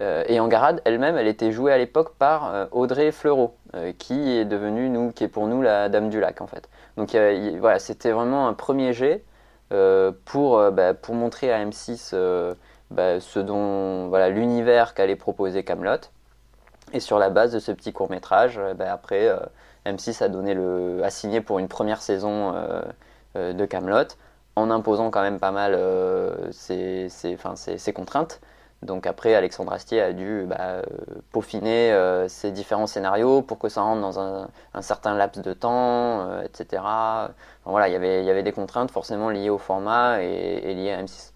Euh, 0.00 0.24
et 0.28 0.40
Angarade 0.40 0.82
elle-même, 0.84 1.16
elle 1.16 1.26
était 1.26 1.52
jouée 1.52 1.72
à 1.72 1.78
l'époque 1.78 2.14
par 2.18 2.54
euh, 2.54 2.66
Audrey 2.70 3.12
Fleurot, 3.12 3.56
euh, 3.74 3.92
qui 3.98 4.36
est 4.36 4.44
devenue, 4.44 4.90
nous, 4.90 5.10
qui 5.12 5.24
est 5.24 5.28
pour 5.28 5.46
nous 5.46 5.62
la 5.62 5.88
Dame 5.88 6.10
du 6.10 6.20
Lac, 6.20 6.40
en 6.40 6.46
fait. 6.46 6.68
Donc 6.96 7.14
voilà, 7.60 7.78
c'était 7.78 8.10
vraiment 8.10 8.48
un 8.48 8.54
premier 8.54 8.92
jet 8.94 9.22
pour, 10.24 10.70
bah, 10.70 10.94
pour 10.94 11.14
montrer 11.14 11.52
à 11.52 11.62
M6 11.62 12.14
bah, 12.90 13.20
ce 13.20 13.38
dont, 13.38 14.08
voilà, 14.08 14.30
l'univers 14.30 14.94
qu'allait 14.94 15.16
proposer 15.16 15.62
Camelot. 15.62 16.08
Et 16.94 17.00
sur 17.00 17.18
la 17.18 17.28
base 17.28 17.52
de 17.52 17.58
ce 17.58 17.72
petit 17.72 17.92
court 17.92 18.08
métrage, 18.08 18.58
bah, 18.76 18.90
après, 18.90 19.30
M6 19.86 20.22
a, 20.22 20.28
donné 20.28 20.54
le, 20.54 21.02
a 21.04 21.10
signé 21.10 21.40
pour 21.40 21.58
une 21.58 21.68
première 21.68 22.02
saison 22.02 22.54
de 23.34 23.64
Camelot, 23.66 24.08
en 24.56 24.70
imposant 24.70 25.10
quand 25.10 25.22
même 25.22 25.38
pas 25.38 25.52
mal 25.52 25.78
ses, 26.52 27.08
ses 27.08 27.92
contraintes. 27.92 28.40
Donc 28.82 29.06
après, 29.06 29.34
Alexandre 29.34 29.72
Astier 29.72 30.00
a 30.00 30.12
dû 30.12 30.44
bah, 30.46 30.56
euh, 30.60 30.82
peaufiner 31.32 31.92
euh, 31.92 32.28
ces 32.28 32.52
différents 32.52 32.86
scénarios 32.86 33.42
pour 33.42 33.58
que 33.58 33.68
ça 33.68 33.80
rentre 33.82 34.02
dans 34.02 34.18
un, 34.20 34.48
certain 34.82 35.14
laps 35.14 35.42
de 35.42 35.52
temps, 35.54 36.28
euh, 36.28 36.42
etc. 36.42 36.82
voilà, 37.64 37.88
y 37.88 37.94
il 37.94 38.24
y 38.24 38.30
avait 38.30 38.42
des 38.42 38.52
contraintes 38.52 38.90
forcément 38.90 39.30
liées 39.30 39.50
au 39.50 39.58
format 39.58 40.22
et, 40.22 40.74
liées 40.74 40.92
à 40.92 41.02
M6. 41.02 41.32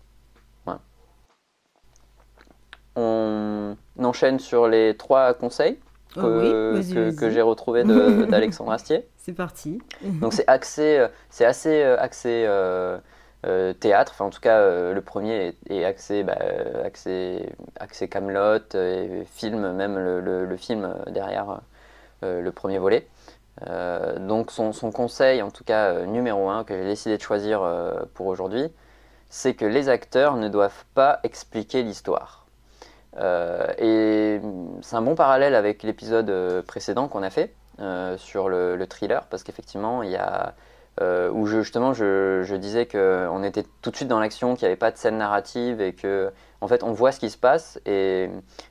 On 2.96 3.76
enchaîne 4.02 4.38
sur 4.38 4.68
les 4.68 4.96
trois 4.96 5.32
conseils 5.34 5.78
oh 6.16 6.20
que, 6.20 7.30
j'ai 7.30 7.42
retrouvés 7.42 7.84
d'Alexandre 8.28 8.72
Astier. 8.72 9.06
C'est 9.16 9.32
parti. 9.32 9.80
Donc 10.02 10.32
c'est 10.32 10.48
axé, 10.48 11.06
c'est 11.30 11.44
assez 11.44 11.82
axé 11.82 12.46
euh, 13.46 13.72
théâtre. 13.72 14.12
Enfin, 14.14 14.26
en 14.26 14.30
tout 14.30 14.40
cas, 14.40 14.58
euh, 14.58 14.92
le 14.92 15.00
premier 15.00 15.54
est, 15.70 15.84
axé, 15.84 16.24
bah, 16.24 16.36
axé, 16.84 17.48
axé 17.78 18.06
Camelot 18.06 18.58
et 18.74 19.24
film, 19.34 19.72
même 19.72 19.98
le, 19.98 20.56
film 20.58 20.94
derrière 21.06 21.60
euh, 22.22 22.42
le 22.42 22.52
premier 22.52 22.78
volet. 22.78 23.08
donc 24.18 24.50
son, 24.50 24.72
conseil, 24.92 25.40
en 25.42 25.50
tout 25.50 25.64
cas 25.64 26.04
numéro 26.06 26.50
un, 26.50 26.64
que 26.64 26.76
j'ai 26.76 26.84
décidé 26.84 27.16
de 27.16 27.22
choisir 27.22 27.62
pour 28.14 28.26
aujourd'hui, 28.26 28.68
c'est 29.30 29.54
que 29.54 29.64
les 29.64 29.88
acteurs 29.88 30.36
ne 30.36 30.48
doivent 30.48 30.84
pas 30.94 31.20
expliquer 31.22 31.82
l'histoire. 31.82 32.39
Et 33.16 34.40
c'est 34.82 34.96
un 34.96 35.02
bon 35.02 35.14
parallèle 35.14 35.54
avec 35.54 35.82
l'épisode 35.82 36.62
précédent 36.66 37.08
qu'on 37.08 37.22
a 37.22 37.30
fait 37.30 37.54
sur 38.16 38.48
le, 38.48 38.76
le 38.76 38.86
thriller, 38.86 39.26
parce 39.26 39.42
qu'effectivement, 39.42 40.02
il 40.02 40.10
y 40.10 40.16
a 40.16 40.54
euh, 41.00 41.30
où 41.30 41.46
justement 41.46 41.94
je, 41.94 42.54
disais 42.56 42.84
qu'on 42.84 43.42
était 43.42 43.64
tout 43.80 43.90
de 43.90 43.96
suite 43.96 44.08
dans 44.08 44.20
l'action, 44.20 44.54
qu'il 44.54 44.66
n'y 44.66 44.72
avait 44.72 44.76
pas 44.76 44.90
de 44.90 44.98
scène 44.98 45.16
narrative 45.16 45.80
et 45.80 45.94
que 45.94 46.30
en 46.60 46.68
fait 46.68 46.82
on 46.82 46.92
voit 46.92 47.10
ce 47.10 47.20
qui 47.20 47.30
se 47.30 47.38
passe 47.38 47.80
et 47.86 48.28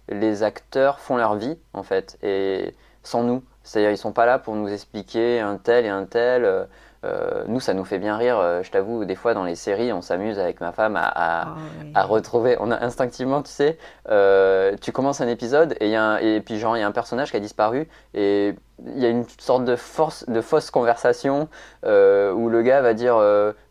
les 0.09 0.43
acteurs 0.43 0.99
font 0.99 1.17
leur 1.17 1.35
vie 1.35 1.57
en 1.73 1.81
fait 1.81 2.19
et 2.21 2.75
sans 3.03 3.23
nous. 3.23 3.43
C'est-à-dire 3.63 3.91
ils 3.91 3.97
sont 3.97 4.11
pas 4.11 4.27
là 4.27 4.37
pour 4.37 4.55
nous 4.55 4.67
expliquer 4.71 5.39
un 5.39 5.57
tel 5.57 5.85
et 5.85 5.89
un 5.89 6.05
tel. 6.05 6.45
Euh, 6.45 6.65
euh, 7.05 7.43
nous, 7.47 7.59
ça 7.59 7.73
nous 7.73 7.85
fait 7.85 7.99
bien 7.99 8.17
rire. 8.17 8.37
Euh, 8.39 8.61
je 8.63 8.71
t'avoue, 8.71 9.05
des 9.05 9.15
fois 9.15 9.33
dans 9.33 9.43
les 9.43 9.55
séries, 9.55 9.93
on 9.93 10.01
s'amuse 10.01 10.37
avec 10.37 10.59
ma 10.59 10.71
femme 10.71 10.95
à, 10.97 11.07
à, 11.07 11.55
ah 11.95 12.03
retrouver. 12.03 12.57
On 12.59 12.71
a 12.71 12.83
instinctivement, 12.83 13.41
tu 13.41 13.51
sais, 13.51 13.77
euh, 14.09 14.75
tu 14.81 14.91
commences 14.91 15.21
un 15.21 15.27
épisode 15.27 15.75
et, 15.79 15.89
y 15.89 15.95
a 15.95 16.21
et 16.21 16.41
puis 16.41 16.59
genre 16.59 16.75
il 16.75 16.81
y 16.81 16.83
a 16.83 16.87
un 16.87 16.91
personnage 16.91 17.31
qui 17.31 17.37
a 17.37 17.39
disparu 17.39 17.87
et 18.13 18.53
il 18.85 18.99
y 18.99 19.05
a 19.05 19.09
une 19.09 19.25
sorte 19.39 19.65
de 19.65 19.75
force, 19.75 20.27
de 20.29 20.41
fausse 20.41 20.71
conversation 20.71 21.49
où 21.83 22.49
le 22.49 22.61
gars 22.61 22.81
va 22.81 22.93
dire 22.93 23.17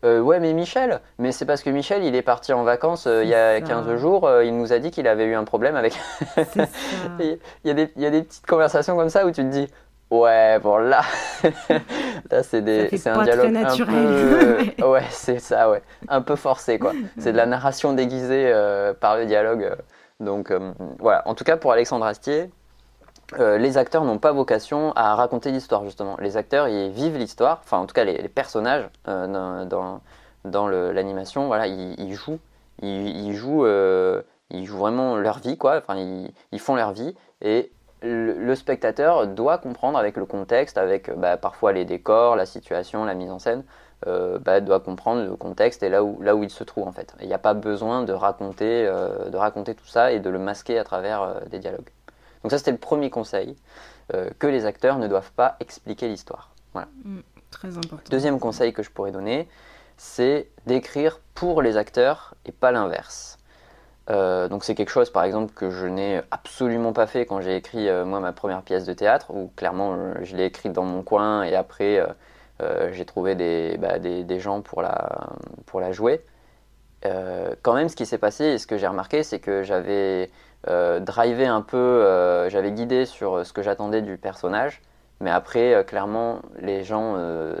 ouais 0.03 0.39
mais 0.39 0.53
Michel, 0.53 1.01
mais 1.17 1.31
c'est 1.31 1.45
parce 1.45 1.63
que 1.63 1.71
Michel 1.71 2.03
il 2.03 2.15
est 2.15 2.21
parti 2.21 2.53
en 2.53 2.63
vacances 2.63 3.07
il 3.07 3.27
y 3.27 3.33
a 3.33 3.59
15 3.59 3.95
jours, 3.95 4.29
il 4.43 4.55
nous 4.55 4.71
a 4.71 4.77
dit 4.77 4.91
qu'il 4.91 5.07
avait 5.07 5.25
eu 5.25 5.33
un 5.33 5.45
problème 5.45 5.75
avec. 5.75 5.99
il 7.19 7.39
y, 7.65 7.69
y 7.97 8.05
a 8.05 8.11
des 8.11 8.21
petites 8.21 8.45
conversations 8.45 8.95
comme 8.95 9.09
ça 9.09 9.25
où 9.25 9.31
tu 9.31 9.41
te 9.41 9.49
dis 9.49 9.67
Ouais, 10.11 10.57
bon 10.57 10.77
là, 10.77 11.01
là 12.31 12.41
c'est 12.41 12.63
des, 12.63 12.97
c'est 12.97 13.11
un 13.11 13.23
dialogue 13.23 13.55
un 13.55 13.77
peu, 13.77 14.83
ouais, 14.87 15.03
c'est 15.11 15.37
ça, 15.37 15.69
ouais, 15.69 15.83
un 16.07 16.23
peu 16.23 16.35
forcé 16.35 16.79
quoi. 16.79 16.93
C'est 17.19 17.31
de 17.31 17.37
la 17.37 17.45
narration 17.45 17.93
déguisée 17.93 18.51
euh, 18.51 18.93
par 18.95 19.17
le 19.17 19.27
dialogue. 19.27 19.71
Donc 20.19 20.49
euh, 20.49 20.73
voilà. 20.97 21.21
En 21.27 21.35
tout 21.35 21.43
cas 21.43 21.57
pour 21.57 21.71
Alexandre 21.73 22.07
Astier, 22.07 22.49
euh, 23.39 23.59
les 23.59 23.77
acteurs 23.77 24.03
n'ont 24.03 24.17
pas 24.17 24.31
vocation 24.31 24.93
à 24.93 25.13
raconter 25.13 25.51
l'histoire 25.51 25.85
justement. 25.85 26.17
Les 26.19 26.37
acteurs 26.37 26.67
ils 26.67 26.89
vivent 26.89 27.17
l'histoire. 27.17 27.61
Enfin 27.63 27.77
en 27.77 27.85
tout 27.85 27.93
cas 27.93 28.03
les, 28.03 28.27
personnages 28.29 28.89
dans, 29.05 30.01
dans, 30.43 30.67
l'animation, 30.67 31.45
voilà, 31.45 31.67
ils, 31.67 32.13
jouent, 32.13 32.39
ils, 32.81 33.35
jouent, 33.35 33.67
ils 34.49 34.65
jouent 34.65 34.77
vraiment 34.79 35.17
leur 35.17 35.37
vie 35.37 35.55
quoi. 35.55 35.77
Enfin 35.77 35.97
ils, 35.97 36.31
ils 36.51 36.59
font 36.59 36.75
leur 36.75 36.93
vie 36.93 37.15
et 37.43 37.71
le, 38.01 38.55
spectateur 38.55 39.27
doit 39.27 39.57
comprendre 39.57 39.97
avec 39.97 40.17
le 40.17 40.25
contexte, 40.25 40.77
avec 40.77 41.13
bah, 41.17 41.37
parfois 41.37 41.73
les 41.73 41.85
décors, 41.85 42.35
la 42.35 42.45
situation, 42.45 43.05
la 43.05 43.13
mise 43.13 43.31
en 43.31 43.39
scène, 43.39 43.63
euh, 44.07 44.39
bah, 44.39 44.61
doit 44.61 44.79
comprendre 44.79 45.23
le 45.23 45.35
contexte 45.35 45.83
et 45.83 45.89
là 45.89 46.03
où, 46.03 46.21
là 46.21 46.35
où 46.35 46.43
il 46.43 46.49
se 46.49 46.63
trouve 46.63 46.87
en 46.87 46.91
fait. 46.93 47.13
Il 47.19 47.27
n'y 47.27 47.33
a 47.33 47.39
pas 47.39 47.53
besoin 47.53 48.03
de 48.03 48.13
raconter, 48.13 48.85
euh, 48.87 49.29
de 49.29 49.35
raconter 49.35 49.75
tout 49.75 49.87
ça 49.87 50.13
et 50.13 50.19
de 50.19 50.29
le 50.29 50.39
masquer 50.39 50.79
à 50.79 50.85
travers 50.85 51.21
euh, 51.21 51.39
des 51.49 51.59
dialogues. 51.59 51.89
Donc 52.43 52.51
ça 52.51 52.57
c'était 52.57 52.71
le 52.71 52.77
premier 52.77 53.09
conseil, 53.09 53.55
que 54.39 54.47
les 54.47 54.65
acteurs 54.65 54.97
ne 54.97 55.07
doivent 55.07 55.31
pas 55.33 55.55
expliquer 55.59 56.07
l'histoire. 56.07 56.49
Voilà. 56.73 56.87
Mm, 57.03 57.19
très 57.51 57.77
important. 57.77 58.09
Deuxième 58.09 58.39
conseil 58.39 58.73
que 58.73 58.81
je 58.81 58.89
pourrais 58.89 59.11
donner, 59.11 59.47
c'est 59.97 60.47
d'écrire 60.65 61.19
pour 61.35 61.61
les 61.61 61.77
acteurs 61.77 62.33
et 62.45 62.51
pas 62.51 62.71
l'inverse. 62.71 63.38
Euh, 64.09 64.47
donc 64.47 64.63
c'est 64.63 64.73
quelque 64.73 64.89
chose 64.89 65.11
par 65.11 65.23
exemple 65.23 65.53
que 65.53 65.69
je 65.69 65.85
n'ai 65.85 66.21
absolument 66.31 66.93
pas 66.93 67.05
fait 67.05 67.25
quand 67.27 67.41
j'ai 67.41 67.55
écrit 67.55 67.87
euh, 67.87 68.05
moi 68.05 68.19
ma 68.19 68.31
première 68.31 68.63
pièce 68.63 68.85
de 68.85 68.93
théâtre 68.93 69.31
où 69.31 69.51
clairement 69.55 69.93
euh, 69.93 70.13
je 70.23 70.35
l'ai 70.35 70.45
écrite 70.45 70.73
dans 70.73 70.83
mon 70.83 71.03
coin 71.03 71.43
et 71.43 71.55
après 71.55 72.03
j'ai 72.91 73.05
trouvé 73.05 73.35
bah, 73.77 73.99
des, 73.99 74.25
des, 74.25 74.39
gens 74.41 74.61
pour 74.61 74.81
la, 74.81 75.29
pour 75.65 75.79
la 75.79 75.93
jouer. 75.93 76.21
quand 77.03 77.73
même 77.73 77.87
ce 77.87 77.95
qui 77.95 78.05
s'est 78.05 78.17
passé 78.17 78.43
et 78.45 78.57
ce 78.57 78.67
que 78.67 78.77
j'ai 78.77 78.87
remarqué 78.87 79.23
c'est 79.23 79.39
que 79.39 79.63
j'avais 79.63 80.29
drivé 80.99 81.45
un 81.45 81.61
peu, 81.61 82.49
j'avais 82.49 82.71
guidé 82.73 83.05
sur 83.05 83.45
ce 83.45 83.53
que 83.53 83.61
j'attendais 83.61 84.01
du 84.01 84.17
personnage 84.17 84.81
mais 85.21 85.31
après 85.31 85.85
clairement 85.87 86.41
les 86.59 86.83
gens 86.83 87.15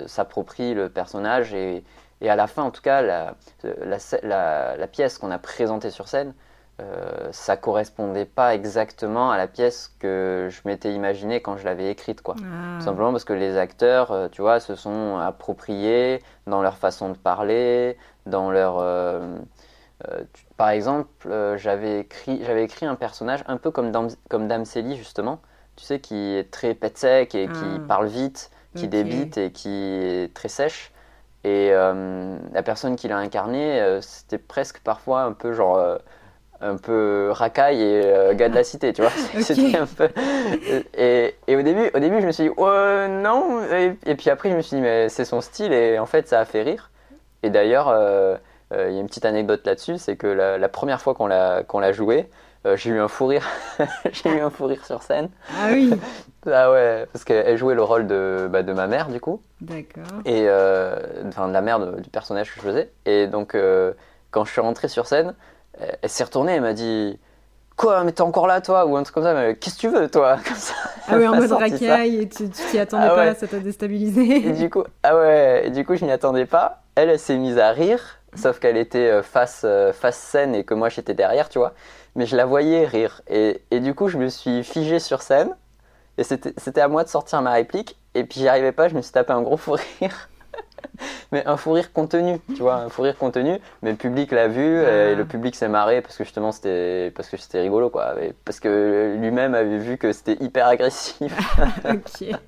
s'approprient 0.05 0.73
le 0.73 0.89
personnage 0.89 1.53
et 1.53 1.83
et 2.21 2.29
à 2.29 2.35
la 2.35 2.47
fin, 2.47 2.63
en 2.63 2.71
tout 2.71 2.81
cas, 2.81 3.01
la, 3.01 3.35
la, 3.63 4.87
pièce 4.87 5.17
qu'on 5.17 5.31
a 5.31 5.37
présentée 5.37 5.89
sur 5.89 6.07
scène, 6.07 6.33
euh, 6.81 7.29
ça 7.31 7.57
correspondait 7.57 8.25
pas 8.25 8.55
exactement 8.55 9.31
à 9.31 9.37
la 9.37 9.47
pièce 9.47 9.93
que 9.99 10.47
je 10.49 10.61
m'étais 10.65 10.93
imaginée 10.93 11.41
quand 11.41 11.57
je 11.57 11.65
l'avais 11.65 11.89
écrite, 11.91 12.21
quoi. 12.21 12.35
Ah. 12.39 12.79
simplement 12.81 13.11
parce 13.11 13.25
que 13.25 13.33
les 13.33 13.57
acteurs, 13.57 14.11
euh, 14.11 14.27
tu 14.29 14.41
vois, 14.41 14.59
se 14.59 14.75
sont 14.75 15.17
appropriés 15.17 16.21
dans 16.47 16.61
leur 16.61 16.77
façon 16.77 17.09
de 17.09 17.17
parler, 17.17 17.97
dans 18.25 18.51
leur... 18.51 18.79
Euh, 18.79 19.37
euh, 20.07 20.23
par 20.55 20.69
exemple, 20.69 21.29
j'avais 21.57 22.01
écrit, 22.01 22.41
j'avais 22.45 22.63
écrit 22.63 22.85
un 22.85 22.95
personnage 22.95 23.43
un 23.47 23.57
peu 23.57 23.71
comme, 23.71 23.91
Dame, 23.91 24.07
comme 24.29 24.47
Dame 24.47 24.63
Célie, 24.63 24.95
justement, 24.95 25.41
tu 25.75 25.83
sais, 25.83 25.99
qui 25.99 26.15
est 26.15 26.49
très 26.49 26.73
pet 26.73 26.97
sec 26.97 27.35
et 27.35 27.47
qui 27.47 27.65
ah. 27.75 27.81
parle 27.87 28.07
vite, 28.07 28.51
qui 28.75 28.87
débite 28.87 29.37
et 29.37 29.51
qui 29.51 29.69
est 29.69 30.33
très 30.33 30.49
sèche. 30.49 30.93
Et 31.43 31.69
euh, 31.71 32.37
la 32.53 32.63
personne 32.63 32.95
qui 32.95 33.07
l'a 33.07 33.17
incarné, 33.17 33.79
euh, 33.79 34.01
c'était 34.01 34.37
presque 34.37 34.79
parfois 34.79 35.21
un 35.21 35.33
peu 35.33 35.53
genre. 35.53 35.77
Euh, 35.77 35.97
un 36.61 36.75
peu 36.75 37.29
racaille 37.31 37.81
et 37.81 38.31
gars 38.33 38.49
de 38.49 38.55
la 38.55 38.65
cité, 38.65 38.91
tu 38.91 39.01
vois. 39.01 39.11
C'était 39.41 39.77
un 39.77 39.85
peu. 39.85 40.09
Et, 40.93 41.33
et, 41.47 41.55
au, 41.55 41.61
début, 41.61 41.89
au 41.93 41.99
début, 41.99 42.19
je 42.19 42.27
me 42.27 42.33
suis 42.33 42.43
dit, 42.43 42.49
oh 42.57 43.07
non. 43.09 43.63
Et, 43.71 44.15
puis 44.15 44.29
après, 44.29 44.51
je 44.51 44.57
me 44.57 44.61
suis 44.61 44.75
dit, 44.75 44.81
mais 44.81 45.07
c'est 45.07 45.23
son 45.23 45.39
style 45.39 45.71
et 45.71 45.97
en 45.99 46.05
fait, 46.05 46.27
ça 46.27 46.41
a 46.41 46.43
fait 46.43 46.61
rire. 46.63 46.91
Et 47.43 47.49
d'ailleurs, 47.49 47.95
il 48.73 48.77
y 48.93 48.97
a 48.97 48.99
une 48.99 49.07
petite 49.07 49.23
anecdote 49.23 49.65
là-dessus 49.65 49.99
c'est 49.99 50.17
que 50.17 50.27
la, 50.27 50.67
première 50.67 50.99
fois 50.99 51.13
qu'on 51.15 51.27
l'a 51.27 51.91
joué, 51.93 52.29
euh, 52.65 52.75
j'ai 52.75 52.89
eu 52.89 52.99
un 52.99 53.07
fou 53.07 53.27
rire. 53.27 53.47
j'ai 54.11 54.29
eu 54.29 54.41
un 54.41 54.49
fou 54.49 54.65
rire 54.65 54.85
sur 54.85 55.01
scène. 55.01 55.29
Ah 55.57 55.69
oui 55.71 55.91
Ah 56.53 56.71
ouais, 56.71 57.05
parce 57.11 57.23
qu'elle 57.23 57.57
jouait 57.57 57.75
le 57.75 57.83
rôle 57.83 58.07
de, 58.07 58.47
bah, 58.51 58.63
de 58.63 58.73
ma 58.73 58.87
mère, 58.87 59.09
du 59.09 59.19
coup. 59.19 59.41
D'accord. 59.61 60.19
Et 60.25 60.45
euh, 60.47 60.95
enfin, 61.27 61.47
de 61.47 61.53
la 61.53 61.61
mère 61.61 61.79
du 61.79 62.09
personnage 62.09 62.53
que 62.53 62.59
je 62.59 62.65
faisais. 62.65 62.91
Et 63.05 63.27
donc, 63.27 63.55
euh, 63.55 63.93
quand 64.31 64.45
je 64.45 64.51
suis 64.51 64.61
rentré 64.61 64.87
sur 64.87 65.07
scène, 65.07 65.33
elle, 65.79 66.09
s'est 66.09 66.23
retournée 66.23 66.55
et 66.55 66.59
m'a 66.59 66.73
dit 66.73 67.19
Quoi, 67.75 68.03
mais 68.03 68.11
t'es 68.11 68.21
encore 68.21 68.47
là, 68.47 68.59
toi? 68.61 68.85
Ou 68.85 68.97
un 68.97 69.03
truc 69.03 69.15
comme 69.15 69.23
ça, 69.23 69.53
qu'est-ce 69.53 69.75
que 69.75 69.81
tu 69.81 69.87
veux, 69.87 70.09
toi? 70.09 70.37
Comme 70.45 70.57
ça, 70.57 70.73
Ah 71.07 71.17
oui, 71.17 71.25
en 71.25 71.35
mode 71.35 71.51
racaille, 71.51 72.17
et 72.17 72.27
tu 72.27 72.49
t'y 72.49 72.77
attendais 72.77 73.07
ah 73.09 73.15
pas, 73.15 73.35
ça 73.35 73.47
t'a 73.47 73.59
déstabilisé. 73.59 74.47
Et 74.47 74.51
du 74.51 74.69
coup, 74.69 74.83
ah 75.03 75.15
ouais, 75.15 75.67
et 75.67 75.69
du 75.69 75.85
coup, 75.85 75.95
je 75.95 76.03
m'y 76.03 76.11
attendais 76.11 76.45
pas. 76.45 76.81
Elle, 76.95 77.09
elle 77.09 77.19
s'est 77.19 77.37
mise 77.37 77.57
à 77.57 77.71
rire, 77.71 78.19
sauf 78.35 78.59
qu'elle 78.59 78.75
était 78.75 79.23
face, 79.23 79.65
face 79.93 80.17
scène 80.17 80.55
et 80.55 80.65
que 80.65 80.73
moi, 80.73 80.89
j'étais 80.89 81.13
derrière, 81.13 81.47
tu 81.47 81.59
vois 81.59 81.73
mais 82.15 82.25
je 82.25 82.35
la 82.35 82.45
voyais 82.45 82.85
rire. 82.85 83.21
Et, 83.29 83.61
et 83.71 83.79
du 83.79 83.93
coup, 83.93 84.07
je 84.07 84.17
me 84.17 84.27
suis 84.27 84.63
figé 84.63 84.99
sur 84.99 85.21
scène, 85.21 85.55
et 86.19 86.23
c'était 86.23 86.81
à 86.81 86.87
moi 86.87 87.03
de 87.03 87.09
sortir 87.09 87.41
ma 87.41 87.51
réplique, 87.51 87.97
et 88.15 88.23
puis 88.23 88.41
j'y 88.41 88.47
arrivais 88.47 88.71
pas, 88.71 88.87
je 88.87 88.95
me 88.95 89.01
suis 89.01 89.11
tapé 89.11 89.33
un 89.33 89.41
gros 89.41 89.57
fou 89.57 89.75
rire. 89.99 90.29
mais 91.31 91.45
un 91.45 91.57
fou 91.57 91.71
rire 91.71 91.93
contenu, 91.93 92.39
tu 92.55 92.61
vois, 92.61 92.75
un 92.75 92.89
fou 92.89 93.03
rire 93.03 93.17
contenu, 93.17 93.59
mais 93.81 93.91
le 93.91 93.97
public 93.97 94.31
l'a 94.31 94.47
vu, 94.47 94.81
et 94.81 95.15
le 95.15 95.25
public 95.25 95.55
s'est 95.55 95.67
marré 95.67 96.01
parce 96.01 96.17
que 96.17 96.23
justement 96.23 96.51
c'était 96.51 97.11
parce 97.15 97.29
que 97.29 97.37
c'était 97.37 97.61
rigolo 97.61 97.89
quoi, 97.89 98.15
parce 98.45 98.59
que 98.59 99.15
lui-même 99.19 99.55
avait 99.55 99.77
vu 99.77 99.97
que 99.97 100.11
c'était 100.11 100.37
hyper 100.43 100.67
agressif. 100.67 101.33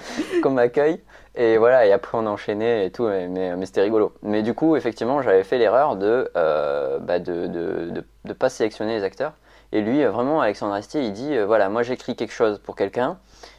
Comme 0.42 0.58
accueil. 0.58 1.00
Et 1.34 1.58
voilà, 1.58 1.86
et 1.86 1.92
après 1.92 2.16
on 2.16 2.26
a 2.26 2.30
enchaîné 2.30 2.86
et 2.86 2.90
tout, 2.90 3.06
mais, 3.06 3.28
mais, 3.28 3.66
c'était 3.66 3.82
rigolo. 3.82 4.14
Mais 4.22 4.42
du 4.42 4.54
coup, 4.54 4.74
effectivement, 4.74 5.20
j'avais 5.20 5.44
fait 5.44 5.58
l'erreur 5.58 5.96
de, 5.96 6.30
euh, 6.34 6.98
bah 6.98 7.18
de, 7.18 7.46
de, 7.46 8.04
de, 8.24 8.32
pas 8.32 8.48
sélectionner 8.48 8.96
les 8.96 9.04
acteurs. 9.04 9.34
Et 9.76 9.82
lui, 9.82 10.02
euh, 10.02 10.10
vraiment, 10.10 10.40
Alexandre 10.40 10.72
Astier, 10.72 11.02
il 11.02 11.12
dit, 11.12 11.36
euh, 11.36 11.44
voilà, 11.44 11.68
moi 11.68 11.82
j'écris 11.82 12.16
quelque 12.16 12.32
chose 12.32 12.58
pour 12.58 12.76
quelqu'un, 12.76 13.18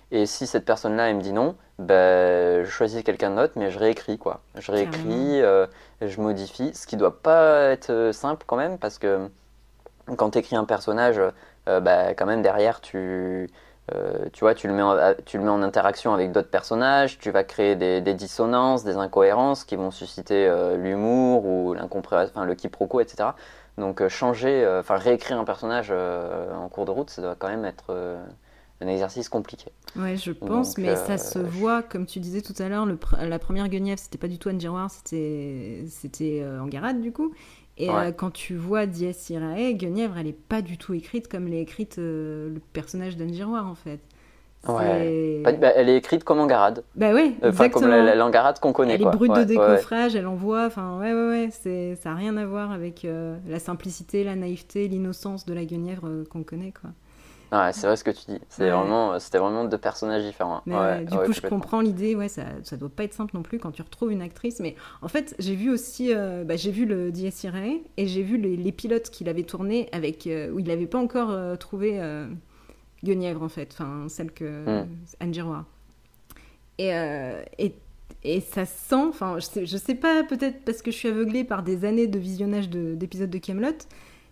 et 0.10 0.26
si 0.26 0.48
cette 0.48 0.66
personne-là, 0.66 1.12
elle 1.12 1.18
me 1.18 1.22
dit 1.22 1.32
non, 1.32 1.56
bah, 1.78 2.64
je 2.64 2.70
choisis 2.70 3.04
quelqu'un 3.04 3.36
d'autre, 3.36 3.54
mais 3.56 3.70
je 3.70 3.78
réécris, 3.78 4.18
quoi. 4.18 4.42
Je 4.56 4.72
réécris, 4.72 5.42
je 6.02 6.20
modifie, 6.20 6.74
ce 6.74 6.88
qui 6.88 6.98
doit 6.98 7.22
pas 7.22 7.70
être 7.70 8.10
simple 8.14 8.46
quand 8.48 8.56
même, 8.56 8.80
parce 8.80 8.98
que 8.98 9.30
quand 10.16 10.32
tu 10.32 10.40
écris 10.40 10.56
un 10.56 10.66
personnage, 10.66 11.22
bah, 11.68 12.16
quand 12.16 12.26
même 12.26 12.42
derrière, 12.42 12.82
tu 12.82 13.48
euh, 13.96 14.26
tu 14.34 14.42
vois, 14.42 14.54
tu 14.54 14.68
le, 14.68 14.74
mets 14.74 14.82
en, 14.82 14.98
tu 15.26 15.38
le 15.38 15.44
mets 15.44 15.50
en 15.50 15.64
interaction 15.64 16.14
avec 16.14 16.34
d'autres 16.34 16.50
personnages, 16.50 17.20
tu 17.20 17.32
vas 17.32 17.46
créer 17.46 17.76
des, 17.78 18.14
dissonances, 18.14 18.84
des 18.84 18.98
incohérences 18.98 19.64
qui 19.64 19.78
vont 19.78 19.92
susciter 19.92 20.46
euh, 20.46 20.76
l'humour 20.76 21.46
ou 21.46 21.74
l'incompréhension, 21.74 22.34
enfin, 22.36 22.46
le 22.46 22.56
quiproquo, 22.56 23.00
etc. 23.00 23.30
Donc 23.78 24.02
euh, 24.02 24.10
changer, 24.10 24.68
enfin 24.80 24.98
réécrire 24.98 25.40
un 25.40 25.46
personnage 25.46 25.92
en 25.92 26.68
cours 26.70 26.86
de 26.86 26.92
route, 26.92 27.10
ça 27.10 27.22
doit 27.22 27.36
quand 27.36 27.50
même 27.50 27.66
être 27.66 28.18
un 28.82 28.88
exercice 28.88 29.30
compliqué. 29.30 29.72
Ouais, 29.96 30.18
je 30.18 30.32
pense, 30.32 30.78
mais 30.78 30.96
ça 30.96 31.18
se 31.18 31.40
voit, 31.40 31.84
comme 31.84 32.06
tu 32.06 32.20
disais 32.20 32.42
tout 32.42 32.56
à 32.60 32.70
l'heure, 32.70 32.88
la 33.20 33.40
première 33.40 33.70
Guenièvre, 33.70 34.00
c'était 34.00 34.18
pas 34.18 34.28
du 34.28 34.38
tout 34.40 34.50
Anne 34.50 34.60
Giroir, 34.60 34.90
c'était 34.92 36.46
Angarade 36.60 37.02
du 37.02 37.12
coup. 37.12 37.34
Et 37.78 37.90
euh, 37.90 38.12
quand 38.12 38.32
tu 38.32 38.56
vois 38.56 38.88
Dies 38.88 39.14
Irae, 39.30 39.74
Guenièvre, 39.74 40.18
elle 40.18 40.26
n'est 40.26 40.34
pas 40.34 40.62
du 40.62 40.78
tout 40.78 40.94
écrite 40.94 41.28
comme 41.28 41.48
l'est 41.48 41.62
écrite 41.62 42.00
euh, 42.00 42.50
le 42.50 42.60
personnage 42.60 43.18
d'Anne 43.18 43.34
Giroir, 43.34 43.68
en 43.68 43.76
fait. 43.76 44.00
Ouais. 44.68 45.44
Bah, 45.44 45.72
elle 45.76 45.90
est 45.90 45.98
écrite 45.98 46.24
comme 46.24 46.40
Angarade. 46.40 46.84
Bah 46.96 47.14
ouais, 47.14 47.34
enfin, 47.44 47.70
comme 47.70 47.88
l'Angarade 47.88 48.60
qu'on 48.60 48.74
connaît. 48.74 48.96
Elle 48.96 49.02
est 49.02 49.06
brute 49.06 49.34
de 49.34 49.44
décoffrage, 49.44 50.16
elle 50.16 50.28
envoie, 50.28 50.66
enfin 50.66 51.00
ouais, 51.00 51.14
ouais, 51.14 51.50
ouais, 51.64 51.96
ça 51.96 52.10
n'a 52.10 52.16
rien 52.16 52.38
à 52.38 52.46
voir 52.46 52.72
avec 52.72 53.06
euh, 53.06 53.38
la 53.48 53.60
simplicité, 53.60 54.24
la 54.24 54.36
naïveté, 54.36 54.88
l'innocence 54.88 55.46
de 55.46 55.54
la 55.54 55.66
Guenièvre 55.66 56.24
qu'on 56.30 56.44
connaît, 56.44 56.74
quoi. 56.80 56.90
Ouais, 57.52 57.72
c'est 57.72 57.88
vrai 57.88 57.96
ce 57.96 58.04
que 58.04 58.12
tu 58.12 58.32
dis. 58.32 58.40
C'est 58.50 58.70
vraiment, 58.70 59.20
c'était 59.20 59.38
vraiment 59.38 59.64
deux 59.64 59.78
personnages 59.78 60.24
différents. 60.24 60.62
Mais, 60.66 61.06
du 61.06 61.18
coup, 61.18 61.32
je 61.32 61.42
comprends 61.42 61.82
l'idée. 61.82 62.16
Ouais, 62.16 62.28
ça, 62.28 62.44
ça 62.64 62.76
doit 62.76 62.90
pas 62.90 63.04
être 63.04 63.14
simple 63.14 63.36
non 63.36 63.42
plus 63.42 63.60
quand 63.60 63.72
tu 63.72 63.82
retrouves 63.82 64.12
une 64.12 64.22
actrice. 64.22 64.60
Mais 64.60 64.76
en 65.02 65.08
fait, 65.08 65.36
j'ai 65.40 65.56
vu 65.56 65.72
aussi, 65.72 66.14
euh, 66.14 66.44
bah, 66.44 66.58
j'ai 66.58 66.72
vu 66.72 66.86
le 66.86 67.12
D.S. 67.12 67.46
et 67.98 68.08
j'ai 68.08 68.22
vu 68.22 68.38
les, 68.38 68.72
pilotes 68.72 69.10
qu'il 69.10 69.30
avait 69.30 69.44
tournés 69.44 69.88
avec 69.92 70.28
euh, 70.28 70.52
où 70.52 70.60
il 70.60 70.68
n'avait 70.68 70.88
pas 70.88 71.00
encore 71.00 71.32
euh, 71.32 71.56
trouvé 71.56 72.00
Guenièvre 73.04 73.44
en 73.44 73.50
fait, 73.50 73.70
enfin 73.74 74.08
celle 74.10 74.32
que 74.32 74.84
hmm. 74.84 74.88
Anne 75.20 75.34
Giroir. 75.34 75.66
Et, 76.80 76.92
et, 77.58 77.74
et 78.24 78.42
ça 78.42 78.66
sent, 78.66 78.96
enfin, 78.96 79.40
je 79.40 79.46
sais, 79.46 79.66
je 79.66 79.78
sais 79.78 79.96
pas, 79.96 80.24
peut-être 80.24 80.64
parce 80.66 80.82
que 80.82 80.92
je 80.92 80.98
suis 80.98 81.08
aveuglée 81.08 81.44
par 81.44 81.64
des 81.64 81.86
années 81.86 82.08
de 82.08 82.20
visionnage 82.20 82.70
d'épisodes 82.70 83.30
de, 83.30 83.38
Camelot, 83.38 83.78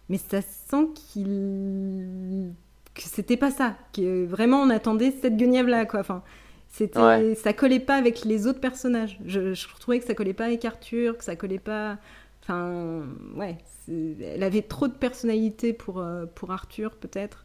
mais 0.10 0.18
ça 0.18 0.42
sent 0.42 0.88
qu'il 0.94 2.52
que 2.94 3.02
c'était 3.02 3.38
pas 3.38 3.52
ça, 3.52 3.76
que 3.94 4.26
vraiment 4.26 4.62
on 4.62 4.70
attendait 4.70 5.14
cette 5.22 5.38
guenièvre 5.38 5.70
là 5.70 5.86
quoi. 5.86 6.00
Enfin, 6.00 6.24
c'était, 6.70 7.36
ça 7.36 7.54
collait 7.54 7.80
pas 7.80 7.96
avec 7.96 8.26
les 8.26 8.48
autres 8.48 8.60
personnages. 8.60 9.20
Je, 9.26 9.54
je, 9.54 9.68
trouvais 9.80 10.00
que 10.00 10.06
ça 10.06 10.14
collait 10.14 10.34
pas 10.34 10.46
avec 10.46 10.66
Arthur, 10.66 11.18
que 11.18 11.24
ça 11.24 11.36
collait 11.36 11.60
pas. 11.60 11.98
Enfin, 12.42 13.04
ouais, 13.36 13.58
elle 13.88 14.44
avait 14.44 14.62
trop 14.62 14.88
de 14.88 14.94
personnalité 14.94 15.74
pour 15.74 16.00
euh, 16.00 16.26
pour 16.36 16.52
Arthur 16.52 16.96
peut-être. 16.96 17.45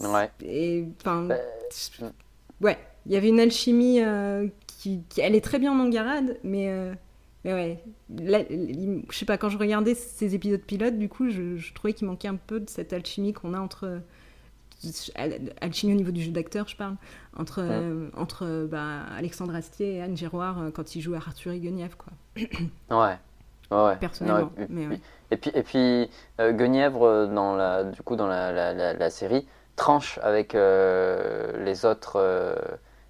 Ouais. 0.00 0.30
Et 0.44 0.84
enfin, 1.00 1.22
bah, 1.22 1.36
ouais, 2.60 2.78
il 3.06 3.12
y 3.12 3.16
avait 3.16 3.28
une 3.28 3.40
alchimie 3.40 4.00
euh, 4.02 4.48
qui, 4.66 5.02
elle 5.18 5.34
est 5.34 5.40
très 5.44 5.58
bien 5.58 5.72
en 5.72 5.80
Angarade, 5.80 6.38
mais 6.44 6.68
euh, 6.70 6.94
mais 7.44 7.52
ouais, 7.54 7.84
je 8.10 9.16
sais 9.16 9.24
pas, 9.24 9.38
quand 9.38 9.48
je 9.48 9.58
regardais 9.58 9.94
ces 9.94 10.34
épisodes 10.34 10.60
pilotes, 10.60 10.98
du 10.98 11.08
coup, 11.08 11.30
je, 11.30 11.56
je 11.56 11.74
trouvais 11.74 11.92
qu'il 11.92 12.08
manquait 12.08 12.28
un 12.28 12.36
peu 12.36 12.60
de 12.60 12.68
cette 12.68 12.92
alchimie 12.92 13.32
qu'on 13.32 13.54
a 13.54 13.60
entre 13.60 14.00
alchimie 15.60 15.92
au 15.92 15.96
niveau 15.96 16.10
du 16.10 16.22
jeu 16.22 16.30
d'acteur, 16.30 16.68
je 16.68 16.76
parle, 16.76 16.96
entre, 17.36 17.60
euh, 17.62 18.08
entre 18.16 18.66
bah, 18.70 19.00
Alexandre 19.16 19.54
Astier 19.54 19.96
et 19.96 20.02
Anne 20.02 20.16
Giroir 20.16 20.60
euh, 20.60 20.70
quand 20.70 20.94
ils 20.94 21.00
jouent 21.00 21.14
à 21.14 21.18
Arthur 21.18 21.52
et 21.52 21.60
Guenièvre. 21.60 21.96
Quoi. 21.96 22.12
ouais. 22.98 23.16
Ouais, 23.68 23.96
Personnellement. 23.96 24.52
et, 24.58 24.66
mais 24.68 24.86
puis, 24.86 25.00
et 25.32 25.36
puis, 25.36 25.50
et 25.54 25.62
puis 25.64 26.10
euh, 26.40 26.52
Guenièvre, 26.52 27.26
dans 27.26 27.56
la, 27.56 27.82
du 27.82 28.00
coup, 28.02 28.14
dans 28.14 28.28
la, 28.28 28.52
la, 28.52 28.92
la, 28.94 29.10
série, 29.10 29.44
tranche 29.76 30.18
avec 30.22 30.54
les 30.54 31.84
autres 31.84 32.56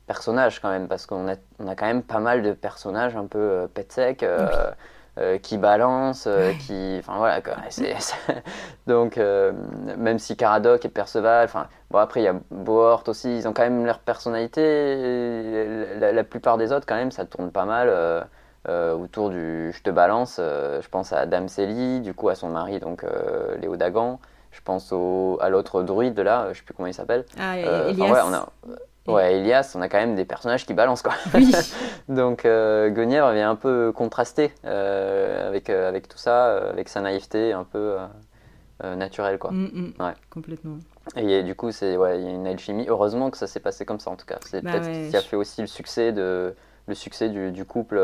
personnages 0.07 0.61
quand 0.61 0.70
même, 0.70 0.88
parce 0.88 1.07
qu'on 1.07 1.29
a, 1.29 1.37
on 1.59 1.68
a 1.68 1.74
quand 1.74 1.87
même 1.87 2.02
pas 2.02 2.20
mal 2.20 2.42
de 2.42 2.52
personnages 2.52 3.16
un 3.16 3.26
peu 3.26 3.68
pet 3.74 3.90
sec. 3.90 4.24
Euh, 5.18 5.38
qui 5.38 5.57
balance, 5.57 6.26
euh, 6.26 6.52
qui, 6.52 6.96
enfin 6.98 7.16
voilà, 7.16 7.40
quoi. 7.40 7.55
donc 8.87 9.16
euh, 9.16 9.50
même 9.96 10.18
si 10.18 10.37
Caradoc 10.37 10.85
et 10.85 10.90
Perceval, 10.90 11.46
enfin 11.46 11.68
bon 11.90 12.00
après 12.00 12.20
il 12.20 12.24
y 12.24 12.29
a 12.29 12.35
Bohort 12.50 13.02
aussi, 13.07 13.35
ils 13.35 13.48
ont 13.48 13.55
quand 13.55 13.62
même 13.62 13.87
leur 13.87 14.00
personnalité. 14.00 14.61
La, 15.98 16.22
plupart 16.22 16.59
des 16.59 16.70
autres 16.70 16.85
quand 16.85 16.96
même, 16.96 17.12
ça 17.12 17.24
tourne 17.24 17.50
pas 17.50 17.64
mal 17.64 17.88
autour 18.68 19.31
du 19.31 19.72
je 19.72 19.83
te 19.83 19.88
balance. 19.88 20.37
je 20.38 20.88
pense 20.90 21.14
à 21.14 21.24
Dame 21.24 21.48
Célie, 21.48 22.00
du 22.00 22.12
coup 22.12 22.29
à 22.29 22.35
son 22.35 22.50
mari 22.50 22.79
donc 22.79 23.02
Léo 23.59 23.76
Dagan. 23.76 24.20
Je 24.56 24.62
pense 24.62 24.90
au, 24.90 25.36
à 25.42 25.50
l'autre 25.50 25.82
druide 25.82 26.18
là, 26.18 26.48
je 26.52 26.58
sais 26.58 26.64
plus 26.64 26.72
comment 26.72 26.86
il 26.86 26.94
s'appelle. 26.94 27.26
Ah, 27.38 27.58
Elias. 27.58 28.10
ouais, 28.10 28.20
on 28.24 28.32
a, 28.32 28.48
Ouais, 29.06 29.36
Elias, 29.36 29.72
on 29.76 29.82
a 29.82 29.88
quand 29.88 29.98
même 29.98 30.16
des 30.16 30.24
personnages 30.24 30.66
qui 30.66 30.72
balancent 30.72 31.02
quoi. 31.02 31.12
Oui. 31.34 31.52
Donc 32.08 32.44
euh, 32.44 32.88
Guenièvre 32.88 33.32
vient 33.32 33.50
un 33.50 33.54
peu 33.54 33.92
contraster 33.94 34.52
euh, 34.64 35.46
avec, 35.46 35.70
euh, 35.70 35.88
avec 35.88 36.08
tout 36.08 36.18
ça, 36.18 36.46
euh, 36.46 36.70
avec 36.70 36.88
sa 36.88 37.02
naïveté 37.02 37.52
un 37.52 37.64
peu 37.64 37.96
naturelle 38.82 39.38
quoi. 39.38 39.50
Mm, 39.52 39.70
mm. 39.72 40.02
ouais. 40.02 40.14
Complètement. 40.30 40.78
Et, 41.16 41.42
du 41.44 41.54
coup, 41.54 41.70
c'est 41.70 41.96
ouais, 41.96 42.18
il 42.18 42.24
y 42.24 42.28
a 42.28 42.32
une 42.32 42.46
alchimie. 42.46 42.86
Heureusement 42.88 43.30
que 43.30 43.36
ça 43.36 43.46
s'est 43.46 43.60
passé 43.60 43.84
comme 43.84 44.00
ça 44.00 44.10
en 44.10 44.16
tout 44.16 44.26
cas. 44.26 44.38
C'est 44.44 44.62
bah 44.62 44.72
peut-être 44.72 44.86
ce 44.86 45.10
qui 45.10 45.16
a 45.16 45.20
fait 45.20 45.36
aussi 45.36 45.60
le 45.60 45.66
succès 45.68 46.12
de 46.12 46.54
le 46.88 46.94
succès 46.94 47.28
du, 47.28 47.52
du 47.52 47.64
couple. 47.66 48.00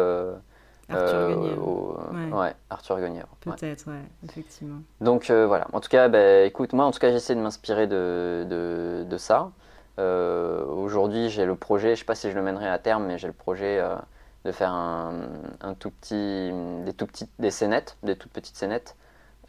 Arthur 0.89 1.29
Guenièvre. 1.31 2.39
Ouais. 2.39 2.55
Arthur 2.71 3.01
Guenièvre. 3.01 3.29
Peut-être, 3.41 3.87
ouais. 3.89 4.03
effectivement. 4.25 4.81
Donc 5.01 5.31
voilà, 5.31 5.67
en 5.73 5.81
tout 5.81 5.89
cas, 5.89 6.09
bah, 6.09 6.43
écoute, 6.43 6.73
moi 6.73 6.85
en 6.85 6.91
tout 6.91 6.99
cas 6.99 7.11
j'essaie 7.11 7.35
de 7.35 7.41
m'inspirer 7.41 7.87
de, 7.87 8.47
de, 8.49 9.05
de, 9.09 9.17
ça. 9.17 9.51
Euh, 9.99 10.65
aujourd'hui, 10.65 11.29
j'ai 11.29 11.45
le 11.45 11.57
projet, 11.57 11.89
je 11.89 11.93
ne 11.93 11.97
sais 11.97 12.05
pas 12.05 12.15
si 12.15 12.31
je 12.31 12.35
le 12.37 12.43
mènerai 12.43 12.69
à 12.69 12.79
terme, 12.79 13.07
mais 13.07 13.19
j'ai 13.19 13.27
le 13.27 13.33
projet 13.33 13.79
euh, 13.79 13.97
de 14.45 14.53
faire 14.53 14.73
un, 14.73 15.75
tout 15.79 15.91
petit, 15.91 16.51
des, 16.85 16.93
tout 16.93 17.07
petits, 17.07 17.29
des 17.39 17.51
scénettes, 17.51 17.97
des 18.03 18.17
toutes 18.17 18.33
petites 18.33 18.57
scénettes 18.57 18.97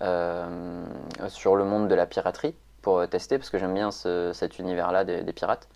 euh, 0.02 0.86
sur 1.30 1.56
le 1.56 1.64
monde 1.64 1.88
de 1.88 1.96
la 1.96 2.06
piraterie 2.06 2.56
pour 2.82 3.08
tester, 3.08 3.38
parce 3.38 3.50
que 3.50 3.58
j'aime 3.58 3.74
bien 3.74 3.92
cet 3.92 4.60
univers-là 4.60 5.06
des, 5.06 5.34
pirates. 5.34 5.70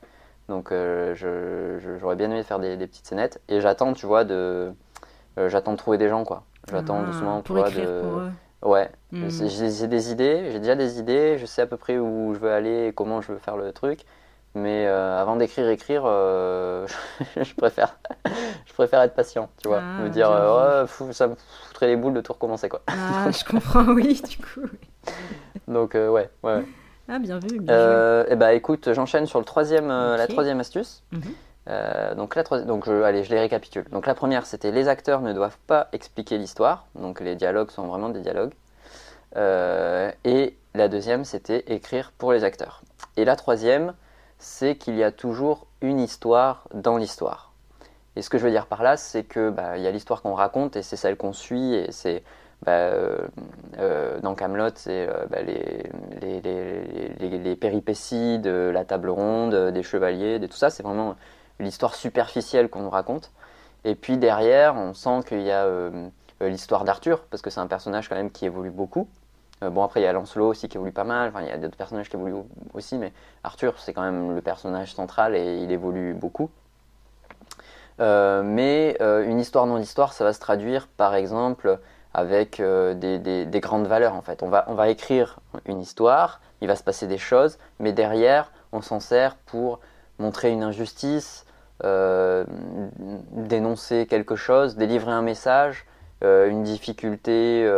Donc 0.49 0.73
j'aurais 0.73 2.15
bien 2.15 2.29
aimé 2.29 2.43
faire 2.43 2.59
des, 2.59 2.75
petites 2.77 3.07
scénettes. 3.07 3.41
Et 3.47 3.61
j'attends, 3.61 3.93
tu 3.93 4.05
vois, 4.05 4.25
de, 4.25 4.73
j'attends 5.47 5.73
de 5.73 5.77
trouver 5.77 5.97
des 5.97 6.09
gens, 6.09 6.23
quoi. 6.23 6.43
J'attends 6.71 7.01
ah, 7.01 7.05
doucement, 7.05 7.41
pour 7.41 7.59
écrire 7.59 7.87
de... 7.87 8.01
pour 8.01 8.19
eux. 8.19 8.31
Ouais, 8.63 8.89
hmm. 9.11 9.29
j'ai 9.29 9.87
des 9.87 10.11
idées, 10.11 10.49
j'ai 10.51 10.59
déjà 10.59 10.75
des 10.75 10.99
idées, 10.99 11.37
je 11.37 11.45
sais 11.45 11.61
à 11.61 11.67
peu 11.67 11.77
près 11.77 11.99
où 11.99 12.33
je 12.33 12.39
veux 12.39 12.51
aller 12.51 12.87
et 12.87 12.91
comment 12.91 13.21
je 13.21 13.31
veux 13.31 13.37
faire 13.37 13.55
le 13.55 13.71
truc. 13.71 14.01
Mais 14.55 14.87
euh, 14.87 15.21
avant 15.21 15.35
d'écrire, 15.35 15.69
écrire, 15.69 16.03
euh, 16.05 16.87
je, 17.35 17.53
préfère, 17.53 17.99
je 18.65 18.73
préfère 18.73 19.01
être 19.01 19.13
patient, 19.13 19.49
tu 19.61 19.67
vois. 19.67 19.81
Ah, 19.83 20.01
me 20.01 20.09
dire, 20.09 20.31
euh, 20.31 20.87
ça 21.11 21.27
me 21.27 21.35
foutrait 21.67 21.87
les 21.87 21.95
boules 21.95 22.15
de 22.15 22.21
tout 22.21 22.33
recommencer, 22.33 22.67
quoi. 22.67 22.81
Ah, 22.87 23.29
je 23.31 23.43
comprends, 23.43 23.85
oui, 23.85 24.19
du 24.27 24.37
coup. 24.37 24.67
Donc, 25.67 25.93
ouais, 25.93 26.29
ouais. 26.41 26.65
Ah, 27.07 27.19
bien 27.19 27.37
vu. 27.37 27.59
Bien 27.59 28.23
et 28.23 28.29
eh 28.29 28.35
bah, 28.35 28.53
écoute, 28.53 28.91
j'enchaîne 28.93 29.27
sur 29.27 29.37
le 29.39 29.45
troisième, 29.45 29.89
la 29.89 30.25
troisième 30.27 30.59
astuce. 30.59 31.03
Mhm. 31.67 32.15
donc, 32.15 32.35
la 32.35 32.43
donc 32.43 32.85
je, 32.85 33.01
allez, 33.03 33.23
je 33.23 33.29
les 33.29 33.39
récapitule. 33.39 33.85
Donc, 33.91 34.07
la 34.07 34.15
première, 34.15 34.45
c'était 34.45 34.71
les 34.71 34.87
acteurs 34.87 35.21
ne 35.21 35.33
doivent 35.33 35.57
pas 35.67 35.89
expliquer 35.93 36.37
l'histoire. 36.37 36.85
Donc, 36.95 37.19
les 37.19 37.35
dialogues 37.35 37.71
sont 37.71 37.87
vraiment 37.87 38.09
des 38.09 38.21
dialogues. 38.21 38.53
et 39.35 40.55
la 40.73 40.87
deuxième, 40.87 41.25
c'était 41.25 41.63
écrire 41.67 42.11
pour 42.17 42.31
les 42.31 42.43
acteurs. 42.43 42.81
Et 43.17 43.25
la 43.25 43.35
troisième, 43.35 43.93
c'est 44.39 44.75
qu'il 44.75 44.95
y 44.95 45.03
a 45.03 45.11
toujours 45.11 45.67
une 45.81 45.99
histoire 45.99 46.67
dans 46.73 46.97
l'histoire. 46.97 47.51
Et 48.15 48.21
ce 48.21 48.29
que 48.29 48.37
je 48.37 48.43
veux 48.43 48.51
dire 48.51 48.65
par 48.65 48.83
là, 48.83 48.97
c'est 48.97 49.23
que 49.23 49.49
bah, 49.49 49.77
il 49.77 49.83
y 49.83 49.87
a 49.87 49.91
l'histoire 49.91 50.21
qu'on 50.21 50.33
raconte 50.33 50.75
et 50.75 50.81
c'est 50.81 50.95
celle 50.95 51.17
qu'on 51.17 51.33
suit 51.33 51.75
et 51.75 51.91
c'est 51.91 52.23
bah, 52.65 52.71
euh, 52.71 53.27
euh, 53.77 54.19
dans 54.21 54.33
Camelot, 54.33 54.71
c'est 54.73 55.07
euh, 55.07 55.27
bah, 55.29 55.41
les, 55.43 55.83
les, 57.19 57.55
péripéties 57.55 58.39
de 58.39 58.71
la 58.73 58.85
table 58.85 59.09
ronde, 59.09 59.71
des 59.71 59.83
chevaliers, 59.83 60.39
de 60.39 60.47
tout 60.47 60.57
ça. 60.57 60.71
C'est 60.71 60.81
vraiment 60.81 61.15
l'histoire 61.59 61.95
superficielle 61.95 62.69
qu'on 62.69 62.81
nous 62.81 62.89
raconte. 62.89 63.31
Et 63.83 63.95
puis 63.95 64.17
derrière, 64.17 64.75
on 64.75 64.93
sent 64.93 65.21
qu'il 65.27 65.41
y 65.41 65.51
a 65.51 65.65
l'histoire 66.41 66.83
d'Arthur 66.83 67.21
parce 67.29 67.41
que 67.41 67.49
c'est 67.49 67.59
un 67.59 67.67
personnage 67.67 68.09
quand 68.09 68.15
même 68.15 68.31
qui 68.31 68.45
évolue 68.45 68.71
beaucoup. 68.71 69.07
Euh, 69.63 69.69
bon, 69.69 69.83
après, 69.83 70.01
il 70.01 70.03
y 70.03 70.07
a 70.07 70.13
Lancelot 70.13 70.49
aussi 70.49 70.69
qui 70.69 70.77
évolue 70.77 70.91
pas 70.91 71.03
mal. 71.03 71.29
Enfin, 71.29 71.41
il 71.41 71.47
y 71.47 71.51
a 71.51 71.57
d'autres 71.57 71.77
personnages 71.77 72.09
qui 72.09 72.15
évoluent 72.15 72.43
aussi, 72.73 72.97
mais 72.97 73.11
Arthur, 73.43 73.79
c'est 73.79 73.93
quand 73.93 74.03
même 74.03 74.35
le 74.35 74.41
personnage 74.41 74.93
central 74.93 75.35
et 75.35 75.57
il 75.57 75.71
évolue 75.71 76.13
beaucoup. 76.13 76.49
Euh, 77.99 78.43
mais 78.43 78.95
euh, 79.01 79.25
une 79.25 79.39
histoire 79.39 79.65
non 79.65 79.79
histoire, 79.79 80.13
ça 80.13 80.23
va 80.23 80.31
se 80.31 80.39
traduire 80.39 80.87
par 80.87 81.15
exemple 81.15 81.79
avec 82.13 82.61
des, 82.61 83.49
grandes 83.55 83.87
valeurs 83.87 84.13
en 84.13 84.21
fait. 84.21 84.43
On 84.43 84.49
va, 84.49 84.65
on 84.67 84.75
va 84.75 84.89
écrire 84.89 85.39
une 85.65 85.79
histoire, 85.79 86.41
il 86.61 86.67
va 86.67 86.75
se 86.75 86.83
passer 86.83 87.07
des 87.07 87.17
choses, 87.17 87.57
mais 87.79 87.93
derrière, 87.93 88.51
on 88.71 88.81
s'en 88.81 88.99
sert 88.99 89.35
pour 89.35 89.79
montrer 90.17 90.51
une 90.51 90.63
injustice, 90.63 91.45
dénoncer 93.31 94.07
quelque 94.07 94.35
chose, 94.35 94.75
délivrer 94.75 95.11
un 95.11 95.21
message, 95.21 95.85
une 96.21 96.63
difficulté 96.63 97.69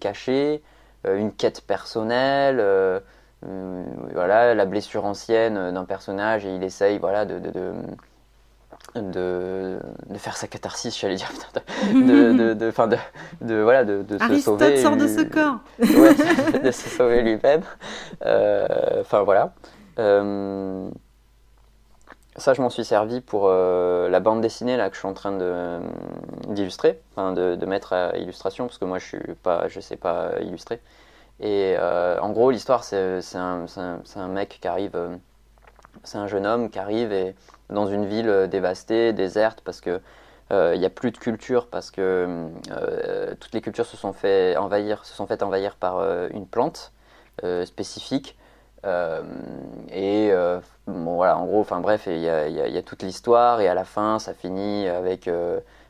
cachée, 0.00 0.62
euh, 1.06 1.16
une 1.16 1.32
quête 1.32 1.60
personnelle, 1.60 2.58
euh, 2.60 2.98
euh, 3.46 3.84
voilà, 4.14 4.54
la 4.54 4.64
blessure 4.64 5.04
ancienne 5.04 5.72
d'un 5.72 5.84
personnage 5.84 6.44
et 6.44 6.54
il 6.54 6.64
essaye 6.64 6.98
voilà, 6.98 7.24
de, 7.24 7.38
de, 7.38 7.50
de 7.50 7.72
de, 8.96 9.78
faire 10.18 10.36
sa 10.36 10.48
catharsis, 10.48 10.98
j'allais 10.98 11.14
dire, 11.14 11.30
de, 11.94 12.32
de, 12.32 12.54
de, 12.54 12.70
fin 12.72 12.88
de, 12.88 12.96
de, 13.42 13.60
voilà, 13.60 13.84
de, 13.84 14.02
de 14.02 14.18
se 14.18 14.38
sauver. 14.38 14.76
sort 14.78 14.96
de 14.96 15.06
ce 15.06 15.22
corps. 15.22 15.58
ouais, 15.78 16.60
de 16.64 16.70
se 16.72 16.88
sauver 16.88 17.22
lui-même. 17.22 17.62
Enfin 19.00 19.22
voilà. 19.22 19.52
Ça, 22.38 22.54
je 22.54 22.62
m'en 22.62 22.70
suis 22.70 22.84
servi 22.84 23.20
pour 23.20 23.48
la 23.50 24.20
bande 24.20 24.40
dessinée 24.40 24.76
là 24.76 24.88
que 24.88 24.94
je 24.94 25.00
suis 25.00 25.08
en 25.08 25.14
train 25.14 25.36
d'illustrer, 26.48 27.00
enfin 27.12 27.32
de, 27.32 27.66
mettre 27.66 27.92
à 27.92 28.16
illustration, 28.16 28.66
parce 28.66 28.78
que 28.78 28.84
moi 28.84 28.98
je 28.98 29.16
je 29.68 29.80
sais 29.80 29.96
pas 29.96 30.32
illustrer. 30.40 30.80
Et 31.40 31.76
euh, 31.78 32.18
en 32.20 32.30
gros, 32.30 32.50
l'histoire, 32.50 32.84
c'est 32.84 32.96
un, 33.36 34.28
mec 34.28 34.58
qui 34.60 34.68
arrive, 34.68 34.96
euh, 34.96 35.16
c'est 36.02 36.18
un 36.18 36.26
jeune 36.26 36.46
homme 36.46 36.70
qui 36.70 36.78
arrive 36.78 37.12
et, 37.12 37.34
dans 37.70 37.86
une 37.86 38.06
ville 38.06 38.28
euh, 38.28 38.46
dévastée, 38.46 39.12
déserte, 39.12 39.60
parce 39.64 39.80
que 39.80 40.00
il 40.50 40.80
n'y 40.80 40.86
a 40.86 40.90
plus 40.90 41.10
de 41.10 41.18
culture, 41.18 41.66
parce 41.66 41.90
que 41.90 42.48
toutes 43.38 43.52
les 43.52 43.60
cultures 43.60 43.84
se 43.84 43.98
sont 43.98 44.14
fait 44.14 44.56
envahir, 44.56 45.04
se 45.04 45.12
sont 45.14 45.26
faites 45.26 45.42
envahir 45.42 45.76
par 45.76 46.00
une 46.30 46.46
plante 46.46 46.94
spécifique. 47.66 48.38
Et 48.84 50.32
bon, 50.86 51.14
voilà, 51.16 51.38
en 51.38 51.46
gros, 51.46 51.60
enfin 51.60 51.80
bref, 51.80 52.04
il 52.06 52.18
y, 52.18 52.28
a 52.28 52.82
toute 52.82 53.02
l'histoire 53.02 53.60
et 53.60 53.68
à 53.68 53.74
la 53.74 53.84
fin, 53.84 54.18
ça 54.18 54.34
finit 54.34 54.88
avec 54.88 55.28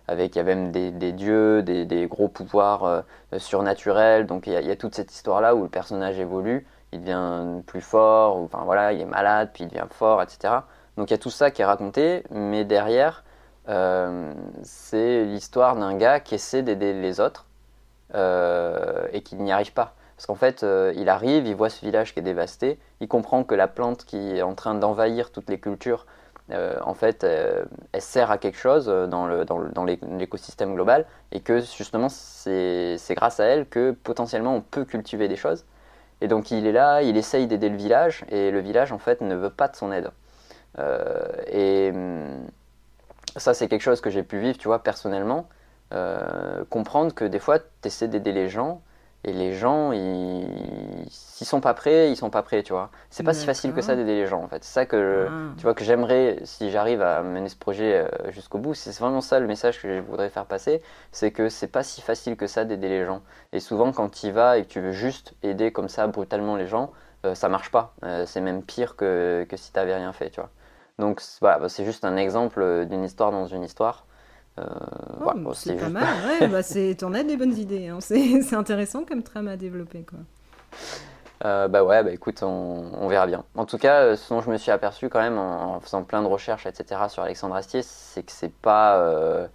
avec 0.08 0.34
il 0.34 0.38
y 0.38 0.40
a 0.40 0.44
même 0.44 0.72
des, 0.72 1.12
dieux, 1.12 1.62
des, 1.62 2.06
gros 2.06 2.28
pouvoirs 2.28 2.84
euh, 2.84 3.02
surnaturels. 3.36 4.26
Donc 4.26 4.46
il 4.46 4.54
y, 4.54 4.70
a, 4.70 4.76
toute 4.76 4.94
cette 4.94 5.12
histoire-là 5.12 5.54
où 5.54 5.62
le 5.62 5.68
personnage 5.68 6.18
évolue, 6.18 6.66
il 6.92 7.00
devient 7.00 7.62
plus 7.66 7.82
fort, 7.82 8.38
ou, 8.38 8.44
enfin 8.46 8.62
voilà, 8.64 8.92
il 8.92 9.00
est 9.00 9.06
malade, 9.06 9.50
puis 9.52 9.64
il 9.64 9.68
devient 9.68 9.86
fort, 9.90 10.22
etc. 10.22 10.54
Donc 10.96 11.10
il 11.10 11.12
y 11.12 11.14
a 11.14 11.18
tout 11.18 11.30
ça 11.30 11.50
qui 11.50 11.62
est 11.62 11.66
raconté, 11.66 12.24
mais 12.30 12.64
derrière, 12.64 13.22
euh, 13.68 14.32
c'est 14.62 15.24
l'histoire 15.24 15.76
d'un 15.76 15.94
gars 15.94 16.20
qui 16.20 16.34
essaie 16.34 16.62
d'aider 16.62 16.94
les 16.94 17.20
autres 17.20 17.46
euh, 18.14 19.06
et 19.12 19.20
qui 19.20 19.36
n'y 19.36 19.52
arrive 19.52 19.74
pas. 19.74 19.94
Parce 20.18 20.26
qu'en 20.26 20.34
fait, 20.34 20.66
il 20.96 21.08
arrive, 21.08 21.46
il 21.46 21.54
voit 21.54 21.70
ce 21.70 21.80
village 21.80 22.12
qui 22.12 22.18
est 22.18 22.22
dévasté, 22.22 22.78
il 23.00 23.06
comprend 23.06 23.44
que 23.44 23.54
la 23.54 23.68
plante 23.68 24.04
qui 24.04 24.36
est 24.36 24.42
en 24.42 24.56
train 24.56 24.74
d'envahir 24.74 25.30
toutes 25.30 25.48
les 25.48 25.60
cultures 25.60 26.06
euh, 26.50 26.78
en 26.82 26.94
fait, 26.94 27.24
euh, 27.24 27.64
elle 27.92 28.00
sert 28.00 28.30
à 28.30 28.38
quelque 28.38 28.56
chose 28.56 28.86
euh, 28.88 29.06
dans, 29.06 29.26
le, 29.26 29.44
dans, 29.44 29.84
l'écosystème 29.84 30.74
global 30.74 31.04
et 31.30 31.40
que 31.40 31.60
justement, 31.60 32.08
c'est, 32.08 32.96
grâce 33.10 33.38
à 33.40 33.44
elle 33.44 33.66
que 33.66 33.90
potentiellement 33.90 34.54
on 34.56 34.62
peut 34.62 34.84
cultiver 34.84 35.28
des 35.28 35.36
choses. 35.36 35.64
Et 36.20 36.28
donc 36.28 36.50
il 36.50 36.66
est 36.66 36.72
là, 36.72 37.02
il 37.02 37.16
essaye 37.16 37.46
d'aider 37.46 37.68
le 37.68 37.76
village 37.76 38.24
et 38.30 38.50
le 38.50 38.60
village 38.60 38.92
en 38.92 38.98
fait 38.98 39.20
ne 39.20 39.34
veut 39.34 39.50
pas 39.50 39.68
de 39.68 39.76
son 39.76 39.92
aide. 39.92 40.10
et 41.48 41.90
hum, 41.94 42.46
ça, 43.36 43.54
c'est 43.54 43.68
quelque 43.68 43.82
chose 43.82 44.00
que 44.00 44.10
j'ai 44.10 44.22
pu 44.22 44.38
vivre, 44.40 44.58
tu 44.58 44.68
vois, 44.68 44.82
personnellement. 44.82 45.48
comprendre 46.70 47.14
que 47.14 47.24
des 47.24 47.38
fois, 47.38 47.58
tu 47.58 47.66
essaies 47.84 48.08
d'aider 48.08 48.32
les 48.32 48.48
gens 48.48 48.80
et 49.24 49.32
les 49.32 49.52
gens, 49.52 49.90
s'ils 51.08 51.46
sont 51.46 51.60
pas 51.60 51.74
prêts, 51.74 52.10
ils 52.10 52.16
sont 52.16 52.30
pas 52.30 52.42
prêts, 52.42 52.62
tu 52.62 52.72
vois. 52.72 52.90
C'est 53.10 53.24
pas 53.24 53.34
si 53.34 53.44
facile 53.44 53.72
que 53.72 53.80
ça 53.80 53.96
d'aider 53.96 54.14
les 54.14 54.26
gens, 54.26 54.42
en 54.42 54.48
fait. 54.48 54.62
C'est 54.62 54.72
ça 54.72 54.86
que, 54.86 55.26
ah. 55.28 55.54
tu 55.56 55.62
vois, 55.64 55.74
que 55.74 55.82
j'aimerais, 55.82 56.38
si 56.44 56.70
j'arrive 56.70 57.02
à 57.02 57.22
mener 57.22 57.48
ce 57.48 57.56
projet 57.56 58.06
euh, 58.06 58.30
jusqu'au 58.30 58.58
bout, 58.58 58.74
c'est 58.74 58.96
vraiment 58.98 59.20
ça 59.20 59.40
le 59.40 59.48
message 59.48 59.82
que 59.82 59.92
je 59.92 60.00
voudrais 60.00 60.28
faire 60.28 60.46
passer, 60.46 60.82
c'est 61.10 61.32
que 61.32 61.48
c'est 61.48 61.66
pas 61.66 61.82
si 61.82 62.00
facile 62.00 62.36
que 62.36 62.46
ça 62.46 62.64
d'aider 62.64 62.88
les 62.88 63.04
gens. 63.04 63.22
Et 63.52 63.58
souvent, 63.58 63.92
quand 63.92 64.08
tu 64.08 64.26
y 64.28 64.30
vas 64.30 64.56
et 64.56 64.62
que 64.62 64.68
tu 64.68 64.80
veux 64.80 64.92
juste 64.92 65.34
aider 65.42 65.72
comme 65.72 65.88
ça 65.88 66.06
brutalement 66.06 66.54
les 66.54 66.68
gens, 66.68 66.92
euh, 67.26 67.34
ça 67.34 67.48
marche 67.48 67.72
pas. 67.72 67.94
Euh, 68.04 68.24
c'est 68.24 68.40
même 68.40 68.62
pire 68.62 68.94
que, 68.94 69.44
que 69.48 69.56
si 69.56 69.72
t'avais 69.72 69.96
rien 69.96 70.12
fait, 70.12 70.30
tu 70.30 70.40
vois. 70.40 70.50
Donc, 71.00 71.22
voilà, 71.40 71.68
c'est 71.68 71.84
juste 71.84 72.04
un 72.04 72.16
exemple 72.16 72.86
d'une 72.86 73.04
histoire 73.04 73.32
dans 73.32 73.46
une 73.46 73.64
histoire. 73.64 74.06
Euh, 74.58 74.64
oh, 75.44 75.52
c'est 75.54 75.76
pas 75.76 75.88
mal, 75.88 76.04
ouais, 76.26 76.48
bah 76.48 76.62
t'en 76.98 77.14
as 77.14 77.22
des 77.22 77.36
bonnes 77.36 77.56
idées. 77.56 77.88
Hein. 77.88 77.98
C'est 78.00 78.54
intéressant 78.54 79.04
comme 79.04 79.22
trame 79.22 79.48
à 79.48 79.56
développer. 79.56 80.04
Quoi. 80.04 80.18
Euh, 81.44 81.68
bah 81.68 81.84
ouais, 81.84 82.02
bah 82.02 82.10
écoute, 82.10 82.42
on, 82.42 83.06
verra 83.08 83.26
bien. 83.26 83.44
En 83.54 83.64
tout 83.64 83.78
cas, 83.78 84.00
euh, 84.02 84.16
ce 84.16 84.32
dont 84.32 84.40
je 84.40 84.50
me 84.50 84.56
suis 84.56 84.70
aperçu 84.70 85.08
quand 85.08 85.20
même 85.20 85.38
en, 85.38 85.80
faisant 85.80 86.02
plein 86.02 86.22
de 86.22 86.26
recherches, 86.26 86.66
etc., 86.66 87.02
sur 87.08 87.22
Alexandre 87.22 87.54
Astier, 87.54 87.82
c'est 87.82 88.22
que 88.22 88.32
c'est 88.32 88.52
pas. 88.52 89.48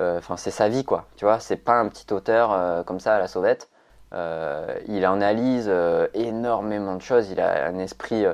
Enfin, 0.00 0.36
c'est 0.36 0.50
sa 0.50 0.68
vie, 0.68 0.84
quoi. 0.84 1.06
Tu 1.16 1.24
vois, 1.24 1.38
c'est 1.38 1.56
pas 1.56 1.78
un 1.78 1.88
petit 1.88 2.12
auteur 2.12 2.84
comme 2.84 2.98
ça 2.98 3.14
à 3.14 3.18
la 3.20 3.28
sauvette. 3.28 3.70
il 4.12 5.04
analyse 5.04 5.72
énormément 6.14 6.96
de 6.96 7.02
choses. 7.02 7.30
Il 7.30 7.40
a 7.40 7.66
un 7.66 7.78
esprit 7.78 8.24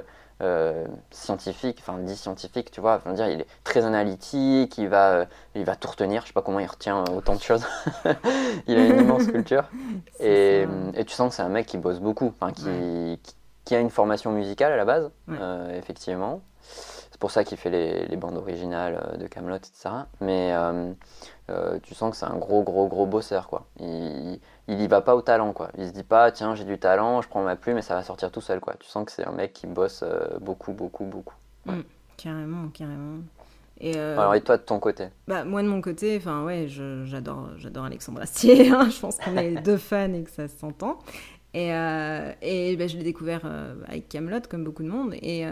euh, 0.40 0.86
scientifique, 1.10 1.78
enfin 1.80 1.98
dit 1.98 2.14
scientifique, 2.14 2.70
tu 2.70 2.80
vois, 2.80 3.00
dire, 3.14 3.28
il 3.28 3.40
est 3.40 3.46
très 3.64 3.84
analytique, 3.84 4.78
il 4.78 4.88
va, 4.88 5.10
euh, 5.10 5.24
il 5.56 5.64
va 5.64 5.74
tout 5.74 5.88
retenir, 5.88 6.22
je 6.22 6.28
sais 6.28 6.32
pas 6.32 6.42
comment 6.42 6.60
il 6.60 6.66
retient 6.66 7.02
autant 7.12 7.34
de 7.34 7.40
choses. 7.40 7.66
il 8.68 8.78
a 8.78 8.86
une 8.86 9.00
immense 9.00 9.26
culture. 9.26 9.64
Et, 10.20 10.64
et, 10.94 11.04
tu 11.04 11.14
sens 11.14 11.30
que 11.30 11.36
c'est 11.36 11.42
un 11.42 11.48
mec 11.48 11.66
qui 11.66 11.76
bosse 11.76 11.98
beaucoup, 11.98 12.32
qui, 12.54 13.18
qui, 13.64 13.74
a 13.74 13.80
une 13.80 13.90
formation 13.90 14.30
musicale 14.30 14.72
à 14.72 14.76
la 14.76 14.84
base, 14.84 15.10
euh, 15.30 15.76
effectivement. 15.76 16.40
C'est 16.62 17.18
pour 17.18 17.30
ça 17.30 17.42
qu'il 17.42 17.58
fait 17.58 17.70
les, 17.70 18.06
les, 18.06 18.16
bandes 18.16 18.36
originales 18.36 19.16
de 19.18 19.26
Camelot, 19.26 19.56
etc. 19.56 19.90
Mais 20.20 20.52
tu 21.82 21.94
sens 21.94 22.12
que 22.12 22.16
c'est 22.16 22.26
un 22.26 22.36
gros, 22.36 22.62
gros, 22.62 22.86
gros 22.86 23.06
bosseur, 23.06 23.48
quoi. 23.48 23.66
Il, 23.80 24.38
il 24.68 24.80
y 24.80 24.86
va 24.86 25.00
pas 25.00 25.16
au 25.16 25.22
talent 25.22 25.52
quoi. 25.52 25.70
Il 25.78 25.86
se 25.86 25.92
dit 25.92 26.04
pas 26.04 26.30
tiens 26.30 26.54
j'ai 26.54 26.64
du 26.64 26.78
talent, 26.78 27.22
je 27.22 27.28
prends 27.28 27.42
ma 27.42 27.56
plume 27.56 27.78
et 27.78 27.82
ça 27.82 27.94
va 27.94 28.02
sortir 28.02 28.30
tout 28.30 28.42
seul 28.42 28.60
quoi. 28.60 28.74
Tu 28.78 28.88
sens 28.88 29.04
que 29.06 29.12
c'est 29.12 29.26
un 29.26 29.32
mec 29.32 29.52
qui 29.54 29.66
bosse 29.66 30.04
euh, 30.06 30.38
beaucoup 30.40 30.72
beaucoup 30.72 31.04
beaucoup. 31.04 31.34
Mm, 31.64 31.80
carrément 32.16 32.68
carrément. 32.68 33.18
Et 33.80 33.96
euh, 33.96 34.18
Alors 34.18 34.34
et 34.34 34.42
toi 34.42 34.58
de 34.58 34.62
ton 34.62 34.78
côté? 34.78 35.08
Bah 35.26 35.44
moi 35.44 35.62
de 35.62 35.68
mon 35.68 35.80
côté, 35.80 36.16
enfin 36.18 36.44
ouais, 36.44 36.66
j'adore 36.68 37.48
j'adore 37.56 37.86
Alexandre 37.86 38.20
Astier. 38.20 38.70
Hein. 38.72 38.90
je 38.90 39.00
pense 39.00 39.16
qu'on 39.18 39.36
est 39.36 39.54
deux 39.64 39.78
fans 39.78 40.12
et 40.12 40.22
que 40.22 40.30
ça 40.30 40.48
s'entend. 40.48 40.98
Et, 41.54 41.72
euh, 41.72 42.30
et 42.42 42.76
bah, 42.76 42.86
je 42.86 42.98
l'ai 42.98 43.04
découvert 43.04 43.50
avec 43.86 44.10
Camelot 44.10 44.42
comme 44.50 44.64
beaucoup 44.64 44.82
de 44.82 44.88
monde. 44.88 45.14
Et, 45.14 45.46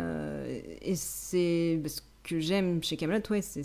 et 0.83 0.95
c'est 0.95 1.81
ce 1.87 2.03
que 2.23 2.39
j'aime 2.39 2.83
chez 2.83 2.99
Camelot, 2.99 3.23
ouais, 3.31 3.41
c'est 3.41 3.63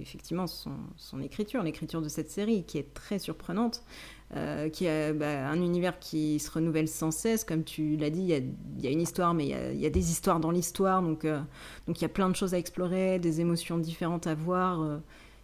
effectivement 0.00 0.48
son, 0.48 0.72
son 0.96 1.20
écriture, 1.20 1.62
l'écriture 1.62 2.02
de 2.02 2.08
cette 2.08 2.30
série 2.30 2.64
qui 2.64 2.78
est 2.78 2.92
très 2.92 3.20
surprenante. 3.20 3.84
Qui 4.72 4.86
a 4.86 5.12
bah, 5.12 5.48
un 5.48 5.60
univers 5.60 5.98
qui 5.98 6.38
se 6.38 6.50
renouvelle 6.50 6.88
sans 6.88 7.10
cesse. 7.10 7.44
Comme 7.44 7.64
tu 7.64 7.96
l'as 7.96 8.10
dit, 8.10 8.20
il 8.20 8.82
y, 8.82 8.86
a, 8.86 8.90
une 8.90 9.00
histoire, 9.00 9.34
mais 9.34 9.48
il 9.48 9.80
y 9.80 9.86
a, 9.86 9.90
des 9.90 10.10
histoires 10.10 10.38
dans 10.38 10.50
l'histoire. 10.50 11.02
Donc, 11.02 11.24
donc 11.24 11.98
il 11.98 12.02
y 12.02 12.04
a 12.04 12.08
plein 12.08 12.28
de 12.28 12.36
choses 12.36 12.54
à 12.54 12.58
explorer, 12.58 13.18
des 13.18 13.40
émotions 13.40 13.78
différentes 13.78 14.26
à 14.26 14.34
voir 14.34 15.00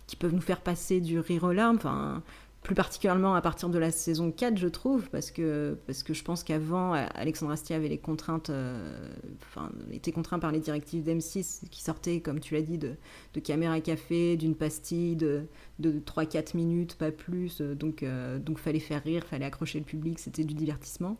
qui 0.06 0.16
peuvent 0.16 0.34
nous 0.34 0.40
faire 0.40 0.60
passer 0.60 1.00
du 1.00 1.18
rire 1.18 1.44
aux 1.44 1.52
larmes. 1.52 1.76
Enfin, 1.76 2.22
plus 2.66 2.74
particulièrement 2.74 3.36
à 3.36 3.40
partir 3.40 3.68
de 3.68 3.78
la 3.78 3.92
saison 3.92 4.32
4, 4.32 4.58
je 4.58 4.66
trouve, 4.66 5.08
parce 5.10 5.30
que, 5.30 5.78
parce 5.86 6.02
que 6.02 6.12
je 6.12 6.24
pense 6.24 6.42
qu'avant, 6.42 6.94
Alexandre 7.14 7.52
Astier 7.52 7.76
avait 7.76 7.86
les 7.86 7.98
contraintes, 7.98 8.50
euh, 8.50 9.08
enfin, 9.44 9.70
était 9.92 10.10
contraint 10.10 10.40
par 10.40 10.50
les 10.50 10.58
directives 10.58 11.04
d'M6 11.04 11.68
qui 11.70 11.80
sortaient, 11.80 12.20
comme 12.20 12.40
tu 12.40 12.54
l'as 12.54 12.62
dit, 12.62 12.76
de, 12.76 12.96
de 13.34 13.40
caméra 13.40 13.78
café, 13.78 14.36
d'une 14.36 14.56
pastille 14.56 15.14
de, 15.14 15.46
de 15.78 16.00
3-4 16.00 16.56
minutes, 16.56 16.96
pas 16.98 17.12
plus. 17.12 17.60
Donc, 17.60 18.02
euh, 18.02 18.40
donc, 18.40 18.58
fallait 18.58 18.80
faire 18.80 19.04
rire, 19.04 19.22
fallait 19.22 19.44
accrocher 19.44 19.78
le 19.78 19.84
public, 19.84 20.18
c'était 20.18 20.42
du 20.42 20.54
divertissement. 20.54 21.18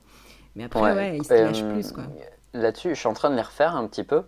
Mais 0.57 0.64
après, 0.64 0.80
ouais, 0.80 1.16
il 1.16 1.24
se 1.24 1.32
lâche 1.32 1.62
euh, 1.62 1.72
plus, 1.74 1.92
quoi. 1.92 2.09
Là-dessus, 2.55 2.88
je 2.88 2.94
suis 2.99 3.09
en 3.09 3.14
train 3.14 3.30
de 3.30 3.36
les 3.36 3.42
refaire 3.42 3.76
un 3.76 3.86
petit 3.86 4.03
peu. 4.03 4.22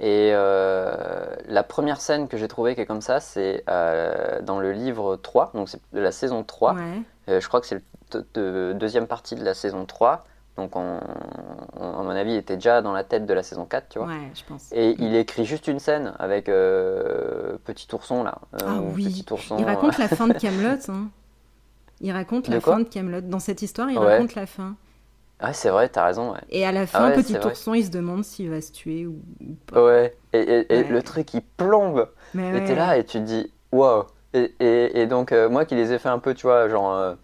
Et 0.00 0.30
euh, 0.32 1.26
la 1.46 1.62
première 1.62 2.00
scène 2.00 2.28
que 2.28 2.36
j'ai 2.36 2.48
trouvée 2.48 2.74
qui 2.74 2.80
est 2.80 2.86
comme 2.86 3.00
ça, 3.00 3.20
c'est 3.20 3.64
euh, 3.68 4.40
dans 4.42 4.60
le 4.60 4.72
livre 4.72 5.16
3, 5.16 5.52
donc 5.54 5.68
c'est 5.68 5.80
de 5.92 6.00
la 6.00 6.12
saison 6.12 6.42
3. 6.42 6.76
Euh, 7.28 7.40
je 7.40 7.48
crois 7.48 7.60
que 7.60 7.66
c'est 7.66 7.82
la 8.14 8.72
deuxième 8.74 9.06
partie 9.06 9.34
de 9.34 9.44
la 9.44 9.54
saison 9.54 9.84
3. 9.84 10.24
Donc, 10.56 10.74
on, 10.74 10.98
à 11.80 12.02
mon 12.02 12.10
avis, 12.10 12.32
il 12.32 12.36
était 12.36 12.56
déjà 12.56 12.82
dans 12.82 12.92
la 12.92 13.04
tête 13.04 13.26
de 13.26 13.34
la 13.34 13.44
saison 13.44 13.64
4, 13.64 13.88
tu 13.90 13.98
vois. 14.00 14.08
Ouais, 14.08 14.32
je 14.34 14.42
pense. 14.42 14.72
Et 14.72 14.96
il 14.98 15.14
écrit 15.14 15.44
juste 15.44 15.68
une 15.68 15.78
scène 15.78 16.14
avec 16.18 16.46
Petit 16.46 17.86
Ourson, 17.92 18.24
là. 18.24 18.38
ah 18.64 18.80
oui, 18.94 19.04
petit 19.04 19.32
ourson, 19.32 19.56
il 19.58 19.64
raconte 19.64 19.98
la 19.98 20.08
fin 20.08 20.26
de 20.26 20.32
Camelot. 20.38 20.78
Hein. 20.88 21.08
Il 22.00 22.12
raconte 22.12 22.48
la 22.48 22.60
fin 22.60 22.80
de 22.80 22.88
Camelot. 22.88 23.20
Dans 23.20 23.38
cette 23.38 23.62
histoire, 23.62 23.90
il 23.90 23.98
raconte 23.98 24.34
la 24.34 24.46
fin. 24.46 24.74
Ouais, 25.42 25.52
c'est 25.52 25.70
vrai, 25.70 25.88
t'as 25.88 26.04
raison. 26.04 26.32
Ouais. 26.32 26.40
Et 26.50 26.66
à 26.66 26.72
la 26.72 26.86
fin, 26.86 27.10
ah 27.10 27.10
Petit 27.12 27.36
Ourson, 27.36 27.74
il 27.74 27.84
se 27.84 27.90
demande 27.90 28.24
s'il 28.24 28.50
va 28.50 28.60
se 28.60 28.72
tuer 28.72 29.06
ou, 29.06 29.22
pas. 29.66 29.84
Ouais, 29.84 30.16
et, 30.32 30.66
et, 30.68 30.84
le 30.84 31.02
truc, 31.02 31.32
il 31.34 31.42
plombe. 31.42 32.08
Mais 32.34 32.64
t'es 32.64 32.74
là 32.74 32.96
et 32.96 33.04
tu 33.04 33.18
te 33.18 33.24
dis, 33.24 33.52
waouh. 33.70 34.04
Et, 34.34 34.52
et, 34.60 35.06
donc, 35.06 35.32
euh, 35.32 35.48
moi 35.48 35.64
qui 35.64 35.74
les 35.74 35.92
ai 35.92 35.98
fait 35.98 36.08
un 36.08 36.18
peu, 36.18 36.34
tu 36.34 36.46
vois, 36.46 36.68
genre 36.68 36.92
euh, 36.92 37.14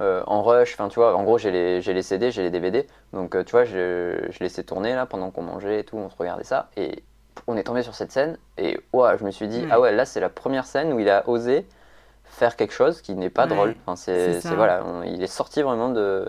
euh, 0.00 0.22
en 0.26 0.42
rush, 0.42 0.74
enfin, 0.74 0.88
tu 0.88 0.96
vois, 0.96 1.16
en 1.16 1.22
gros, 1.22 1.38
j'ai 1.38 1.50
les, 1.50 1.80
les, 1.80 2.02
CD, 2.02 2.30
j'ai 2.30 2.42
les 2.42 2.50
DVD. 2.50 2.86
Donc, 3.12 3.36
tu 3.44 3.50
vois, 3.52 3.64
je, 3.64 4.26
je 4.30 4.38
laissais 4.40 4.64
tourner 4.64 4.94
là 4.94 5.06
pendant 5.06 5.30
qu'on 5.30 5.42
mangeait 5.42 5.80
et 5.80 5.84
tout, 5.84 5.96
on 5.96 6.10
se 6.10 6.16
regardait 6.16 6.44
ça. 6.44 6.70
Et 6.76 7.04
on 7.46 7.56
est 7.56 7.62
tombé 7.62 7.82
sur 7.82 7.94
cette 7.94 8.10
scène. 8.10 8.36
Et 8.58 8.78
waouh, 8.92 9.16
je 9.16 9.24
me 9.24 9.30
suis 9.30 9.48
dit, 9.48 9.64
ah 9.70 9.80
ouais, 9.80 9.92
là, 9.92 10.04
c'est 10.04 10.20
la 10.20 10.28
première 10.28 10.66
scène 10.66 10.92
où 10.92 10.98
il 10.98 11.08
a 11.08 11.28
osé 11.28 11.66
faire 12.30 12.56
quelque 12.56 12.72
chose 12.72 13.00
qui 13.02 13.14
n'est 13.14 13.30
pas 13.30 13.46
drôle. 13.46 13.74
Enfin, 13.84 13.96
c'est, 13.96 14.40
voilà, 14.54 14.84
il 15.06 15.22
est 15.22 15.26
sorti 15.26 15.62
vraiment 15.62 15.90
de, 15.90 16.28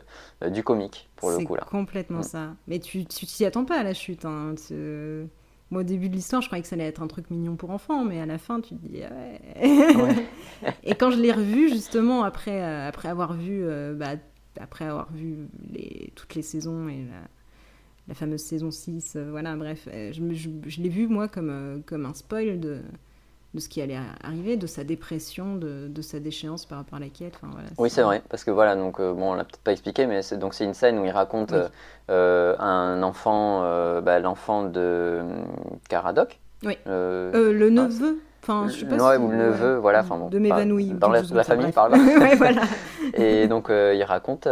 du 0.50 0.64
comique 0.64 1.10
pour 1.16 1.32
le 1.32 1.40
coup 1.46 1.56
là. 1.56 1.66
complètement 1.70 2.20
mm. 2.20 2.24
ça. 2.24 2.48
Mais 2.68 2.80
tu 2.80 3.06
t'y 3.06 3.46
attends 3.46 3.66
pas 3.66 3.80
à 3.80 3.84
la 3.84 3.94
chute. 3.94 4.26
Hein. 4.26 4.56
Moi, 5.72 5.82
au 5.82 5.84
début 5.86 6.10
de 6.10 6.16
l'histoire, 6.16 6.42
je 6.42 6.48
croyais 6.48 6.62
que 6.62 6.68
ça 6.68 6.76
allait 6.76 6.88
être 6.88 7.02
un 7.02 7.08
truc 7.08 7.30
mignon 7.32 7.56
pour 7.56 7.70
enfants, 7.70 8.04
mais 8.04 8.20
à 8.20 8.26
la 8.26 8.38
fin, 8.38 8.60
tu 8.60 8.76
te 8.76 8.88
dis 8.88 9.02
ah 9.04 9.14
ouais. 9.14 10.28
Et 10.84 10.96
quand 10.96 11.12
je 11.12 11.20
l'ai 11.20 11.32
revu 11.32 11.70
justement 11.70 12.24
après 12.24 12.62
euh, 12.62 12.88
après 12.90 13.08
avoir 13.08 13.34
vu 13.34 13.64
euh, 13.64 13.94
bah, 13.94 14.16
après 14.60 14.84
avoir 14.84 15.10
vu 15.14 15.48
les, 15.72 16.12
toutes 16.16 16.36
les 16.36 16.42
saisons 16.42 16.90
et 16.90 17.06
la, 17.06 17.22
la 18.10 18.14
fameuse 18.14 18.42
saison 18.42 18.70
6, 18.70 19.14
euh, 19.16 19.32
voilà, 19.32 19.56
bref, 19.56 19.88
je, 19.94 20.34
je, 20.34 20.50
je 20.66 20.82
l'ai 20.82 20.90
vu 20.90 21.08
moi 21.08 21.30
comme 21.30 21.82
comme 21.86 22.06
un 22.06 22.14
spoil 22.14 22.60
de 22.60 22.82
de 23.54 23.60
ce 23.60 23.68
qui 23.68 23.82
allait 23.82 23.98
arriver, 24.24 24.56
de 24.56 24.68
sa 24.68 24.84
dépression, 24.84 25.56
de, 25.56 25.88
de 25.88 26.02
sa 26.02 26.20
déchéance 26.20 26.66
par 26.66 26.78
rapport 26.78 26.98
à 26.98 27.02
la 27.02 27.10
quête. 27.10 27.34
Enfin, 27.36 27.50
voilà, 27.52 27.68
oui, 27.78 27.90
c'est 27.90 28.02
vrai, 28.02 28.22
parce 28.30 28.44
que 28.44 28.52
voilà, 28.52 28.76
donc 28.76 29.00
euh, 29.00 29.14
bon, 29.14 29.32
on 29.32 29.34
l'a 29.34 29.44
peut-être 29.44 29.62
pas 29.64 29.74
expliqué, 29.74 30.06
mais 30.06 30.22
c'est 30.22 30.38
donc 30.38 30.54
c'est 30.54 30.64
une 30.64 30.74
scène 30.74 31.00
où 31.00 31.06
il 31.06 31.12
raconte 31.12 31.52
euh, 31.52 31.68
euh, 32.10 32.56
un 32.60 33.04
enfant, 33.04 33.62
bah, 34.02 34.20
l'enfant 34.20 34.64
de 34.64 35.22
Caradoc. 35.90 36.40
Oui. 36.64 36.78
le 36.86 37.70
neveu. 37.70 38.20
Enfin, 38.44 38.68
je 38.70 38.80
sais 38.80 38.86
pas 38.86 39.20
ou 39.20 39.30
le 39.30 39.38
neveu, 39.38 39.76
voilà. 39.76 40.00
Enfin, 40.00 40.18
bon, 40.18 40.30
de 40.30 40.40
m'évanouir. 40.40 40.96
Dans 40.96 41.10
la, 41.10 41.22
la 41.22 41.44
famille, 41.44 41.72
par 41.72 41.90
là. 41.90 41.98
ouais, 42.20 42.36
voilà. 42.36 42.62
Et 43.14 43.48
donc, 43.48 43.68
il 43.70 44.04
raconte 44.04 44.48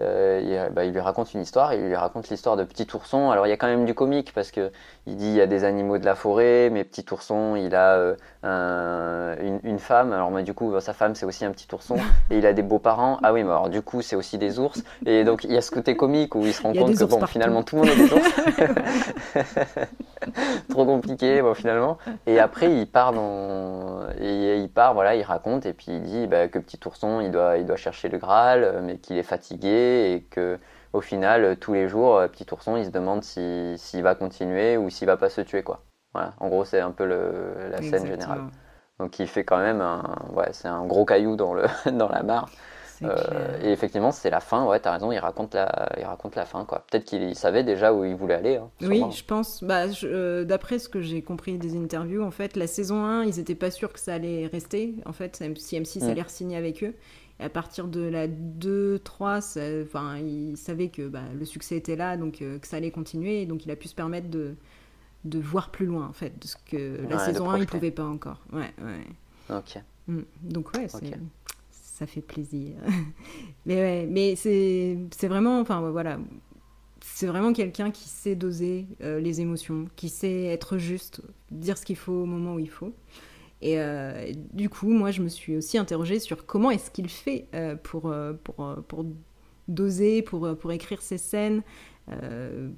euh, 0.00 0.68
bah, 0.70 0.84
il, 0.84 0.92
lui 0.92 1.00
raconte 1.00 1.34
une 1.34 1.40
histoire, 1.40 1.74
il 1.74 1.86
lui 1.86 1.96
raconte 1.96 2.28
l'histoire 2.28 2.56
de 2.56 2.64
Petit 2.64 2.86
Ourson. 2.94 3.30
Alors 3.30 3.46
il 3.46 3.50
y 3.50 3.52
a 3.52 3.56
quand 3.56 3.66
même 3.66 3.84
du 3.84 3.94
comique 3.94 4.32
parce 4.32 4.50
que 4.50 4.70
il 5.06 5.16
dit 5.16 5.28
il 5.28 5.34
y 5.34 5.40
a 5.40 5.46
des 5.46 5.64
animaux 5.64 5.98
de 5.98 6.04
la 6.04 6.14
forêt, 6.14 6.70
mais 6.70 6.84
Petit 6.84 7.04
Ourson 7.12 7.56
il 7.56 7.74
a 7.74 7.96
euh, 7.96 8.14
une, 8.48 9.78
femme. 9.78 10.12
Alors 10.12 10.30
mais 10.30 10.42
du 10.42 10.54
coup 10.54 10.78
sa 10.80 10.92
femme 10.92 11.14
c'est 11.14 11.26
aussi 11.26 11.44
un 11.44 11.52
petit 11.52 11.66
ourson 11.72 11.96
et 12.30 12.38
il 12.38 12.46
a 12.46 12.52
des 12.52 12.62
beaux 12.62 12.78
parents. 12.78 13.18
Ah 13.22 13.32
oui 13.32 13.42
mais 13.42 13.50
alors 13.50 13.68
du 13.68 13.82
coup 13.82 14.02
c'est 14.02 14.16
aussi 14.16 14.38
des 14.38 14.58
ours. 14.58 14.82
Et 15.06 15.24
donc 15.24 15.44
il 15.44 15.52
y 15.52 15.56
a 15.56 15.60
ce 15.60 15.70
côté 15.70 15.96
comique 15.96 16.34
où 16.34 16.44
il 16.44 16.52
se 16.52 16.62
rend 16.62 16.72
compte 16.72 16.96
que 16.96 17.04
bon 17.04 17.24
finalement 17.26 17.62
tout 17.62 17.76
le 17.76 17.82
monde 17.82 17.90
est 17.90 17.96
des 17.96 18.12
ours. 18.12 18.34
Trop 20.68 20.84
compliqué 20.84 21.42
bon 21.42 21.54
finalement. 21.54 21.98
Et 22.26 22.40
après 22.40 22.72
il 22.72 22.86
part 22.86 23.12
dans 23.12 24.00
et 24.20 24.56
il 24.56 24.68
part 24.68 24.94
voilà 24.94 25.14
il 25.14 25.22
raconte 25.22 25.66
et 25.66 25.72
puis 25.72 25.86
il 25.88 26.02
dit 26.02 26.26
bah, 26.26 26.48
que 26.48 26.58
Petit 26.58 26.80
Ourson 26.86 27.20
il 27.20 27.30
doit 27.30 27.58
il 27.58 27.66
doit 27.66 27.76
chercher 27.76 28.08
le 28.08 28.18
Graal 28.18 28.82
mais 28.82 28.96
qu'il 28.96 29.16
est 29.16 29.22
fatigué 29.22 30.12
et 30.14 30.22
que 30.22 30.58
au 30.92 31.00
final 31.00 31.56
tous 31.58 31.74
les 31.74 31.88
jours 31.88 32.16
euh, 32.16 32.28
petit 32.28 32.46
ourson 32.52 32.76
il 32.76 32.84
se 32.86 32.90
demande 32.90 33.22
s'il 33.22 34.02
va 34.02 34.14
continuer 34.14 34.76
ou 34.76 34.90
s'il 34.90 35.06
va 35.06 35.16
pas 35.16 35.28
se 35.28 35.40
tuer 35.40 35.62
quoi 35.62 35.82
voilà 36.12 36.34
en 36.38 36.48
gros 36.48 36.64
c'est 36.64 36.80
un 36.80 36.90
peu 36.90 37.06
le, 37.06 37.70
la 37.70 37.82
scène 37.82 38.06
générale 38.06 38.42
donc 38.98 39.18
il 39.18 39.26
fait 39.26 39.44
quand 39.44 39.58
même 39.58 39.80
un 39.80 40.02
ouais 40.32 40.48
c'est 40.52 40.68
un 40.68 40.84
gros 40.86 41.04
caillou 41.04 41.36
dans 41.36 41.54
le 41.54 41.64
dans 41.92 42.08
la 42.08 42.22
mare 42.22 42.48
euh, 43.02 43.58
et 43.62 43.70
effectivement, 43.70 44.12
c'est 44.12 44.30
la 44.30 44.40
fin. 44.40 44.64
Ouais, 44.66 44.80
t'as 44.80 44.92
raison. 44.92 45.12
Il 45.12 45.18
raconte 45.18 45.54
la, 45.54 45.90
il 45.98 46.04
raconte 46.04 46.36
la 46.36 46.44
fin, 46.44 46.64
quoi. 46.64 46.84
Peut-être 46.90 47.04
qu'il 47.04 47.34
savait 47.34 47.64
déjà 47.64 47.92
où 47.92 48.04
il 48.04 48.14
voulait 48.14 48.34
aller. 48.34 48.56
Hein, 48.56 48.70
oui, 48.82 49.02
je 49.12 49.24
pense. 49.24 49.62
Bah, 49.62 49.84
euh, 50.04 50.44
d'après 50.44 50.78
ce 50.78 50.88
que 50.88 51.00
j'ai 51.00 51.22
compris 51.22 51.58
des 51.58 51.76
interviews, 51.76 52.22
en 52.22 52.30
fait, 52.30 52.56
la 52.56 52.66
saison 52.66 53.04
1, 53.04 53.24
ils 53.24 53.38
étaient 53.38 53.54
pas 53.54 53.70
sûrs 53.70 53.92
que 53.92 54.00
ça 54.00 54.14
allait 54.14 54.46
rester. 54.46 54.94
En 55.06 55.12
fait, 55.12 55.42
si 55.56 55.78
M6 55.78 56.04
mm. 56.04 56.10
allait 56.10 56.24
signer 56.28 56.56
avec 56.56 56.82
eux 56.82 56.94
à 57.40 57.48
partir 57.48 57.86
de 57.86 58.00
la 58.00 58.26
2, 58.26 58.98
3, 58.98 59.38
enfin, 59.84 60.16
il 60.18 60.56
savait 60.56 60.88
que 60.88 61.06
bah, 61.06 61.22
le 61.38 61.44
succès 61.44 61.76
était 61.76 61.94
là, 61.94 62.16
donc 62.16 62.42
euh, 62.42 62.58
que 62.58 62.66
ça 62.66 62.78
allait 62.78 62.90
continuer, 62.90 63.42
et 63.42 63.46
donc 63.46 63.64
il 63.64 63.70
a 63.70 63.76
pu 63.76 63.86
se 63.86 63.94
permettre 63.94 64.28
de, 64.28 64.56
de 65.24 65.38
voir 65.38 65.70
plus 65.70 65.86
loin, 65.86 66.06
en 66.06 66.12
fait, 66.12 66.40
de 66.40 66.46
ce 66.46 66.56
que 66.70 67.06
la 67.08 67.18
saison 67.18 67.50
1, 67.50 67.56
il 67.58 67.60
ne 67.60 67.66
pouvait 67.66 67.90
pas 67.90 68.06
encore. 68.06 68.40
Ouais, 68.52 68.72
ouais. 68.82 69.06
Ok. 69.56 69.78
Mm. 70.06 70.20
Donc, 70.42 70.72
ouais, 70.74 70.88
ça 71.72 72.06
fait 72.06 72.20
plaisir. 72.20 72.76
mais 73.66 73.74
ouais, 73.74 74.06
mais 74.08 74.36
c'est 74.36 75.28
vraiment, 75.28 75.60
enfin, 75.60 75.80
voilà, 75.90 76.18
c'est 77.00 77.26
vraiment 77.26 77.52
quelqu'un 77.52 77.90
qui 77.90 78.08
sait 78.08 78.36
doser 78.36 78.86
euh, 79.02 79.20
les 79.20 79.40
émotions, 79.40 79.86
qui 79.96 80.08
sait 80.08 80.44
être 80.44 80.78
juste, 80.78 81.20
dire 81.50 81.76
ce 81.76 81.84
qu'il 81.84 81.96
faut 81.96 82.12
au 82.12 82.26
moment 82.26 82.54
où 82.54 82.58
il 82.58 82.70
faut. 82.70 82.92
Et 83.60 83.80
euh, 83.80 84.32
du 84.52 84.68
coup, 84.68 84.90
moi, 84.90 85.10
je 85.10 85.20
me 85.20 85.28
suis 85.28 85.56
aussi 85.56 85.78
interrogée 85.78 86.20
sur 86.20 86.46
comment 86.46 86.70
est-ce 86.70 86.92
qu'il 86.92 87.08
fait 87.08 87.48
euh, 87.54 87.74
pour, 87.74 88.14
pour, 88.44 88.76
pour, 88.86 89.04
doser, 89.66 90.22
pour, 90.22 90.56
pour 90.56 90.70
écrire 90.70 91.02
ses 91.02 91.18
scènes, 91.18 91.62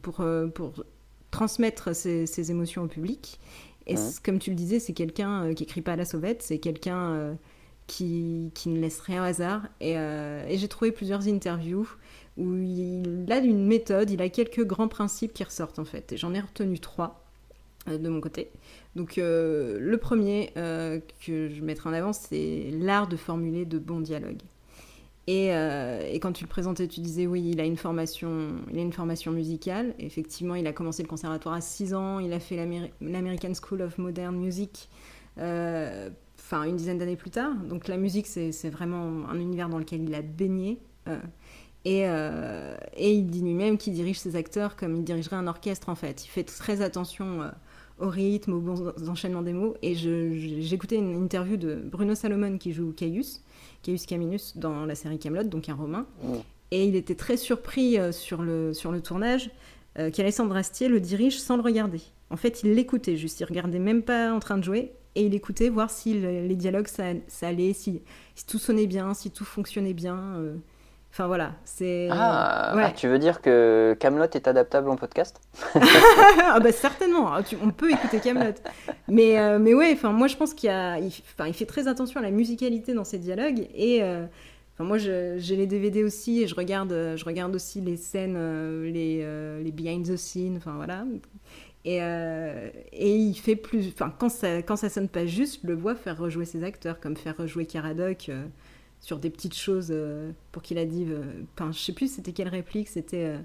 pour, 0.01 0.25
pour 0.55 0.85
transmettre 1.31 1.95
ses, 1.95 2.51
émotions 2.51 2.83
au 2.83 2.87
public. 2.87 3.39
Et 3.87 3.95
comme 4.23 4.39
tu 4.39 4.51
le 4.51 4.57
disais, 4.57 4.79
c'est 4.79 4.93
quelqu'un 4.93 5.53
qui 5.55 5.65
écrit 5.65 5.83
pas 5.83 5.93
à 5.93 5.97
la 5.97 6.05
sauvette, 6.05 6.43
c'est 6.43 6.59
quelqu'un 6.59 7.37
qui, 7.87 8.53
qui, 8.55 8.69
ne 8.69 8.79
laisse 8.79 9.01
rien 9.01 9.23
au 9.23 9.27
hasard. 9.27 9.63
Et, 9.81 9.93
et 9.95 10.59
j'ai 10.59 10.69
trouvé 10.69 10.93
plusieurs 10.93 11.27
interviews 11.27 11.89
où 12.37 12.55
il 12.57 13.27
a 13.31 13.39
une 13.39 13.67
méthode, 13.67 14.11
il 14.11 14.23
a 14.23 14.29
quelques 14.29 14.65
grands 14.65 14.89
principes 14.89 15.33
qui 15.33 15.43
ressortent 15.43 15.79
en 15.79 15.85
fait. 15.85 16.13
Et 16.13 16.17
j'en 16.17 16.35
ai 16.35 16.41
retenu 16.41 16.79
trois 16.79 17.25
de 17.87 18.09
mon 18.09 18.21
côté. 18.21 18.51
Donc 18.97 19.19
euh, 19.19 19.79
le 19.81 19.97
premier 19.99 20.51
euh, 20.57 21.01
que 21.25 21.49
je 21.49 21.63
mettrai 21.63 21.89
en 21.89 21.93
avant, 21.93 22.13
c'est 22.13 22.71
l'art 22.73 23.09
de 23.09 23.17
formuler 23.17 23.65
de 23.65 23.79
bons 23.79 24.01
dialogues. 24.01 24.43
Et, 25.31 25.55
euh, 25.55 26.03
et, 26.11 26.19
quand 26.19 26.33
tu 26.33 26.43
le 26.43 26.49
présentais, 26.49 26.89
tu 26.89 26.99
disais 26.99 27.29
oui, 27.29 27.51
il 27.53 27.61
a 27.61 27.65
une 27.65 27.77
formation, 27.77 28.49
il 28.73 28.77
a 28.81 28.83
une 28.83 28.93
formation 28.93 29.31
musicale. 29.31 29.95
effectivement, 30.01 30.57
il 30.57 30.67
a 30.67 30.73
commencé 30.73 31.05
le 31.05 31.09
conservatoire 31.09 31.55
à 31.55 31.61
6 31.61 31.95
ans, 31.95 32.19
il 32.19 32.33
a 32.33 32.41
fait 32.41 32.57
l'American 33.01 33.53
School 33.55 33.83
of 33.83 33.97
Modern 33.99 34.35
Music, 34.37 34.89
enfin 35.37 36.65
une 36.65 36.75
dizaine 36.75 36.99
d'années 36.99 37.15
plus 37.15 37.31
tard. 37.31 37.55
Donc 37.55 37.87
la 37.87 37.97
musique, 37.97 38.27
c'est 38.27 38.71
vraiment 38.71 39.29
un 39.29 39.39
univers 39.39 39.69
dans 39.69 39.79
lequel 39.79 40.03
il 40.03 40.13
a 40.17 40.23
baigné. 40.23 40.79
Et, 41.85 42.01
et, 42.01 43.13
il 43.13 43.27
dit 43.27 43.41
lui-même 43.41 43.79
qu'il 43.79 43.93
dirige 43.93 44.19
ses 44.19 44.35
acteurs 44.35 44.75
comme 44.75 44.97
il 44.97 45.05
dirigerait 45.05 45.37
un 45.37 45.47
orchestre 45.47 45.91
en 45.91 45.95
fait. 45.95 46.25
Il 46.25 46.29
fait 46.29 46.43
très 46.43 46.83
attention 46.83 47.49
au 48.01 48.09
rythme, 48.09 48.55
aux 48.55 48.61
bons 48.61 48.93
enchaînements 49.09 49.43
des 49.43 49.53
mots. 49.53 49.77
Et 49.83 49.95
j'écoutais 49.95 50.97
une 50.97 51.15
interview 51.15 51.57
de 51.57 51.77
Bruno 51.77 52.17
Salomon 52.17 52.59
qui 52.59 52.73
joue 52.73 52.93
Caius, 52.93 53.43
Caius 53.83 54.07
Caminus 54.07 54.57
dans 54.57 54.87
la 54.87 54.95
série 54.95 55.19
Camelot, 55.19 55.45
donc 55.45 55.69
un 55.69 55.75
romain. 55.75 56.07
Mm. 56.23 56.35
Et 56.73 56.85
il 56.87 56.97
était 56.97 57.15
très 57.15 57.37
surpris 57.37 57.99
euh, 57.99 58.13
sur, 58.13 58.43
le, 58.43 58.73
sur 58.75 58.93
le 58.93 59.01
tournage 59.01 59.51
euh, 59.99 60.11
qu'Alessandre 60.11 60.57
Astier 60.57 60.89
le 60.89 61.01
dirige 61.01 61.39
sans 61.39 61.57
le 61.57 61.63
regarder. 61.63 62.01
En 62.31 62.37
fait, 62.37 62.63
il 62.63 62.75
l'écoutait 62.75 63.17
juste, 63.17 63.41
il 63.41 63.45
regardait 63.45 63.81
même 63.81 64.03
pas 64.03 64.33
en 64.33 64.39
train 64.39 64.57
de 64.57 64.63
jouer. 64.65 64.93
et 65.17 65.27
il 65.27 65.35
écoutait 65.35 65.69
voir 65.69 65.91
si 65.91 66.15
les 66.15 66.55
dialogues 66.55 66.87
ça, 66.87 67.13
allait, 67.43 67.73
si, 67.73 68.03
tout 68.47 68.59
sonnait 68.59 68.87
bien, 68.87 69.15
si 69.15 69.33
tout 69.33 69.45
fonctionnait 69.45 69.95
bien. 69.95 70.37
Euh. 71.11 71.13
Enfin 71.13 71.27
voilà, 71.27 71.53
c'est. 71.65 72.09
Ah, 72.11 72.73
ah, 72.77 72.91
tu 72.93 73.09
veux 73.09 73.19
dire 73.19 73.41
que 73.41 73.97
Camelot 73.99 74.25
est 74.25 74.47
adaptable 74.47 74.89
en 74.91 74.97
podcast? 74.97 75.41
Ah 76.53 76.59
bah 76.59 76.73
certainement, 76.73 77.33
ah, 77.33 77.43
on 77.63 77.71
peut 77.71 77.91
écouter 77.91 78.19
Camelot. 78.19 78.55
mais 79.09 79.39
euh, 79.39 79.59
mais 79.59 79.73
ouais, 79.75 79.91
enfin 79.93 80.11
moi 80.11 80.27
je 80.27 80.37
pense 80.37 80.53
qu'il 80.53 80.69
a, 80.71 80.99
il, 80.99 81.13
il, 81.47 81.55
fait 81.55 81.67
très 81.67 81.87
attention 81.87 82.19
à 82.19 82.23
la 82.23 82.31
musicalité 82.31 82.93
dans 82.93 83.05
ses 83.05 83.19
dialogues 83.19 83.69
et 83.73 84.03
euh, 84.03 84.27
moi 84.81 84.99
j'ai 84.99 85.39
les 85.39 85.67
DVD 85.67 86.03
aussi 86.03 86.43
et 86.43 86.49
je 86.49 86.55
regarde 86.57 86.91
je 86.91 87.25
regarde 87.25 87.55
aussi 87.55 87.81
les 87.81 87.97
scènes, 87.97 88.37
les 88.85 89.25
les 89.63 89.73
behind 89.73 90.07
the 90.07 90.17
scenes, 90.17 90.57
enfin 90.57 90.73
voilà. 90.75 91.05
Et, 91.85 91.99
et 91.99 93.17
il 93.17 93.35
fait 93.35 93.57
plus, 93.57 93.89
enfin 93.89 94.13
quand 94.19 94.29
ça 94.29 94.63
quand 94.63 94.77
ça 94.77 94.89
sonne 94.89 95.09
pas 95.09 95.27
juste, 95.27 95.61
je 95.63 95.69
le 95.69 95.75
vois 95.75 95.95
faire 95.95 96.19
rejouer 96.19 96.45
ses 96.47 96.65
acteurs, 96.65 96.99
comme 96.99 97.17
faire 97.17 97.37
rejouer 97.37 97.67
Caradoc 97.67 98.31
sur 99.01 99.19
des 99.19 99.31
petites 99.31 99.57
choses 99.57 99.89
euh, 99.91 100.31
pour 100.53 100.63
qu'il 100.63 100.79
a 100.79 100.85
dit. 100.85 101.07
Euh, 101.09 101.43
enfin, 101.55 101.73
je 101.73 101.79
sais 101.79 101.93
plus 101.93 102.13
c'était 102.15 102.33
quelle 102.33 102.49
réplique, 102.49 102.89
c'était. 102.89 103.25
Euh, 103.25 103.39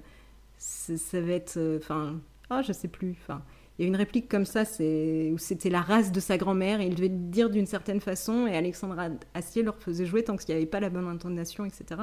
ça 0.58 1.20
va 1.20 1.32
être. 1.32 1.58
Enfin, 1.78 2.20
oh, 2.50 2.60
je 2.66 2.72
sais 2.72 2.88
plus. 2.88 3.16
Enfin, 3.22 3.42
il 3.78 3.82
y 3.82 3.84
a 3.84 3.88
une 3.88 3.96
réplique 3.96 4.28
comme 4.28 4.46
ça, 4.46 4.64
c'est 4.64 5.30
où 5.32 5.38
c'était 5.38 5.68
la 5.68 5.80
race 5.80 6.12
de 6.12 6.20
sa 6.20 6.38
grand-mère 6.38 6.80
et 6.80 6.86
il 6.86 6.94
devait 6.94 7.08
le 7.08 7.16
dire 7.16 7.50
d'une 7.50 7.66
certaine 7.66 8.00
façon 8.00 8.46
et 8.46 8.56
Alexandra 8.56 9.08
Astier 9.34 9.62
leur 9.62 9.76
faisait 9.76 10.06
jouer 10.06 10.24
tant 10.24 10.36
qu'il 10.36 10.54
n'y 10.54 10.60
avait 10.60 10.70
pas 10.70 10.80
la 10.80 10.88
bonne 10.88 11.06
intonation, 11.08 11.66
etc. 11.66 12.02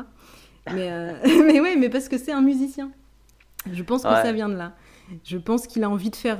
Mais, 0.71 1.15
mais 1.25 1.59
ouais, 1.59 1.75
mais 1.75 1.89
parce 1.89 2.09
que 2.09 2.19
c'est 2.19 2.31
un 2.31 2.41
musicien. 2.41 2.91
Je 3.71 3.81
pense 3.81 4.03
que 4.03 4.09
ça 4.09 4.31
vient 4.33 4.49
de 4.49 4.55
là. 4.55 4.75
Je 5.23 5.37
pense 5.37 5.65
qu'il 5.65 5.83
a 5.83 5.89
envie 5.89 6.11
de 6.11 6.15
faire, 6.15 6.39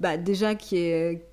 bah, 0.00 0.16
déjà, 0.16 0.54
qui 0.54 0.76
est 0.76 1.26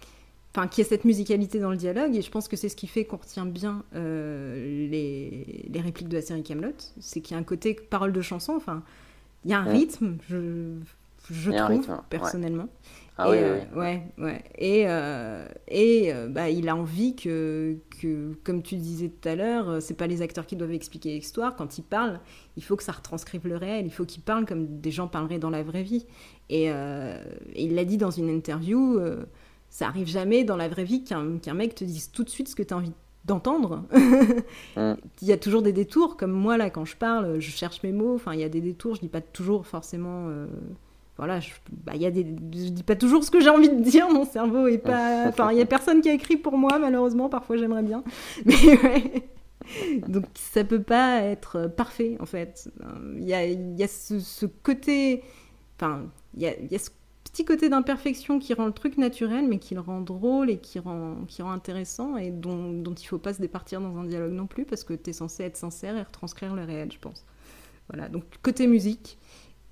enfin 0.54 0.68
qui 0.68 0.82
a 0.82 0.84
cette 0.84 1.06
musicalité 1.06 1.60
dans 1.60 1.72
le 1.72 1.78
dialogue 1.78 2.16
et 2.16 2.22
je 2.22 2.30
pense 2.30 2.48
que 2.48 2.58
c'est 2.58 2.70
ce 2.70 2.76
qui 2.76 2.88
fait 2.88 3.06
qu'on 3.06 3.18
retient 3.18 3.46
bien 3.46 3.84
euh, 3.96 4.88
les, 4.90 5.66
les, 5.70 5.82
répliques 5.82 6.10
de 6.10 6.18
la 6.18 6.22
série 6.22 6.44
Camelot 6.44 6.74
c'est 7.00 7.22
qu'il 7.22 7.36
y 7.36 7.38
a 7.38 7.40
un 7.40 7.44
côté 7.44 7.74
parole 7.74 8.12
de 8.12 8.22
chanson 8.22 8.54
enfin 8.56 8.84
il 9.46 9.52
y 9.52 9.54
a 9.54 9.60
un 9.60 9.72
rythme 9.72 10.18
je, 10.30 10.76
je 11.30 11.52
trouve 11.52 11.88
personnellement. 12.10 12.68
Ah 13.18 13.28
et, 13.28 13.32
oui, 13.32 13.38
euh, 13.40 13.60
ouais 13.76 14.04
ouais. 14.18 14.44
Et 14.58 14.84
euh, 14.88 15.46
et 15.68 16.12
bah 16.30 16.50
il 16.50 16.70
a 16.70 16.76
envie 16.76 17.16
que, 17.16 17.78
que 18.02 18.34
comme 18.44 18.64
tu 18.64 18.78
disais 18.78 19.10
tout 19.10 19.30
à 19.30 19.36
l'heure 19.36 19.82
c'est 19.82 19.94
pas 19.96 20.08
les 20.08 20.22
acteurs 20.22 20.46
qui 20.46 20.56
doivent 20.56 20.72
expliquer 20.72 21.10
l'histoire. 21.10 21.56
Quand 21.56 21.78
ils 21.78 21.84
parlent 21.84 22.20
il 22.58 22.64
faut 22.64 22.76
que 22.76 22.84
ça 22.84 22.92
retranscrive 22.92 23.48
le 23.48 23.58
réel. 23.58 23.86
Il 23.86 23.92
faut 23.92 24.06
qu'ils 24.06 24.24
parlent 24.24 24.46
comme 24.46 24.80
des 24.80 24.92
gens 24.92 25.08
parleraient 25.08 25.40
dans 25.40 25.50
la 25.50 25.64
vraie 25.64 25.84
vie. 25.84 26.06
Et, 26.50 26.66
et 26.66 27.14
il 27.56 27.76
l'a 27.76 27.86
dit 27.86 27.98
dans 27.98 28.12
une 28.12 28.30
interview 28.30 29.00
ça 29.72 29.88
arrive 29.88 30.08
jamais 30.08 30.44
dans 30.44 30.58
la 30.58 30.68
vraie 30.68 30.84
vie 30.84 31.04
qu'un 31.04 31.54
mec 31.54 31.76
te 31.76 31.86
dise 31.86 32.12
tout 32.12 32.24
de 32.24 32.30
suite 32.30 32.50
ce 32.50 32.56
que 32.56 32.62
tu 32.62 32.74
as 32.74 32.78
envie 32.78 32.92
d'entendre. 33.26 33.86
Mm. 34.78 34.94
Il 35.22 35.28
y 35.28 35.34
a 35.34 35.38
toujours 35.38 35.62
des 35.62 35.74
détours, 35.74 36.16
comme 36.16 36.32
moi 36.32 36.56
là 36.56 36.70
quand 36.70 36.86
je 36.86 36.96
parle, 36.96 37.42
je 37.42 37.52
cherche 37.52 37.84
mes 37.84 37.92
mots, 37.92 38.16
enfin 38.16 38.34
il 38.34 38.40
y 38.40 38.44
a 38.44 38.48
des 38.48 38.62
détours, 38.62 38.96
je 38.96 39.02
dis 39.02 39.10
pas 39.10 39.20
toujours 39.20 39.68
forcément... 39.68 40.28
Euh, 40.30 40.48
voilà, 41.18 41.42
je, 41.42 41.52
bah, 41.70 41.94
y 41.96 42.06
a 42.06 42.12
des, 42.12 42.24
je 42.24 42.70
dis 42.70 42.84
pas 42.84 42.96
toujours 42.96 43.24
ce 43.26 43.30
que 43.30 43.42
j'ai 43.42 43.50
envie 43.50 43.68
de 43.68 43.82
dire, 43.82 44.10
mon 44.10 44.24
cerveau 44.24 44.68
est 44.68 44.78
pas... 44.78 45.26
Enfin, 45.28 45.52
il 45.52 45.58
y 45.58 45.62
a 45.62 45.66
personne 45.66 46.00
qui 46.00 46.10
a 46.10 46.14
écrit 46.14 46.38
pour 46.38 46.58
moi, 46.58 46.80
malheureusement, 46.80 47.28
parfois 47.28 47.58
j'aimerais 47.58 47.84
bien. 47.84 48.04
Mais 48.46 48.82
ouais. 48.82 49.24
Donc 50.08 50.24
ça 50.36 50.64
peut 50.64 50.82
pas 50.82 51.22
être 51.24 51.68
parfait, 51.68 52.16
en 52.22 52.26
fait. 52.26 52.72
Il 53.18 53.28
y 53.28 53.34
a, 53.34 53.46
y 53.46 53.84
a 53.84 53.88
ce, 53.88 54.22
ce, 54.22 54.46
côté... 54.46 55.22
Enfin, 55.78 56.04
il 56.34 56.44
y 56.44 56.48
a, 56.48 56.58
y 56.62 56.76
a 56.76 56.80
ce 56.80 56.90
petit 57.32 57.46
côté 57.46 57.70
d'imperfection 57.70 58.40
qui 58.40 58.54
rend 58.54 58.66
le 58.66 58.74
truc 58.74 58.98
naturel, 58.98 59.48
mais 59.48 59.58
qui 59.58 59.74
le 59.74 59.82
rend 59.82 60.02
drôle 60.02 60.50
et 60.50 60.58
qui 60.58 60.80
rend, 60.80 61.26
qui 61.28 61.42
rend 61.42 61.52
intéressant 61.52 62.18
et 62.18 62.30
dont, 62.30 62.74
dont 62.74 62.94
il 62.94 63.06
faut 63.06 63.20
pas 63.20 63.34
se 63.34 63.42
départir 63.42 63.80
dans 63.80 63.98
un 63.98 64.04
dialogue 64.04 64.34
non 64.34 64.48
plus, 64.48 64.66
parce 64.66 64.84
que 64.84 64.94
tu 64.94 65.12
es 65.12 65.14
censé 65.14 65.44
être 65.44 65.58
sincère 65.58 65.96
et 65.96 66.02
retranscrire 66.02 66.56
le 66.56 66.64
réel, 66.64 66.92
je 66.92 67.00
pense. 67.00 67.26
Voilà, 67.90 68.10
donc 68.10 68.24
côté 68.42 68.68
musique 68.68 69.18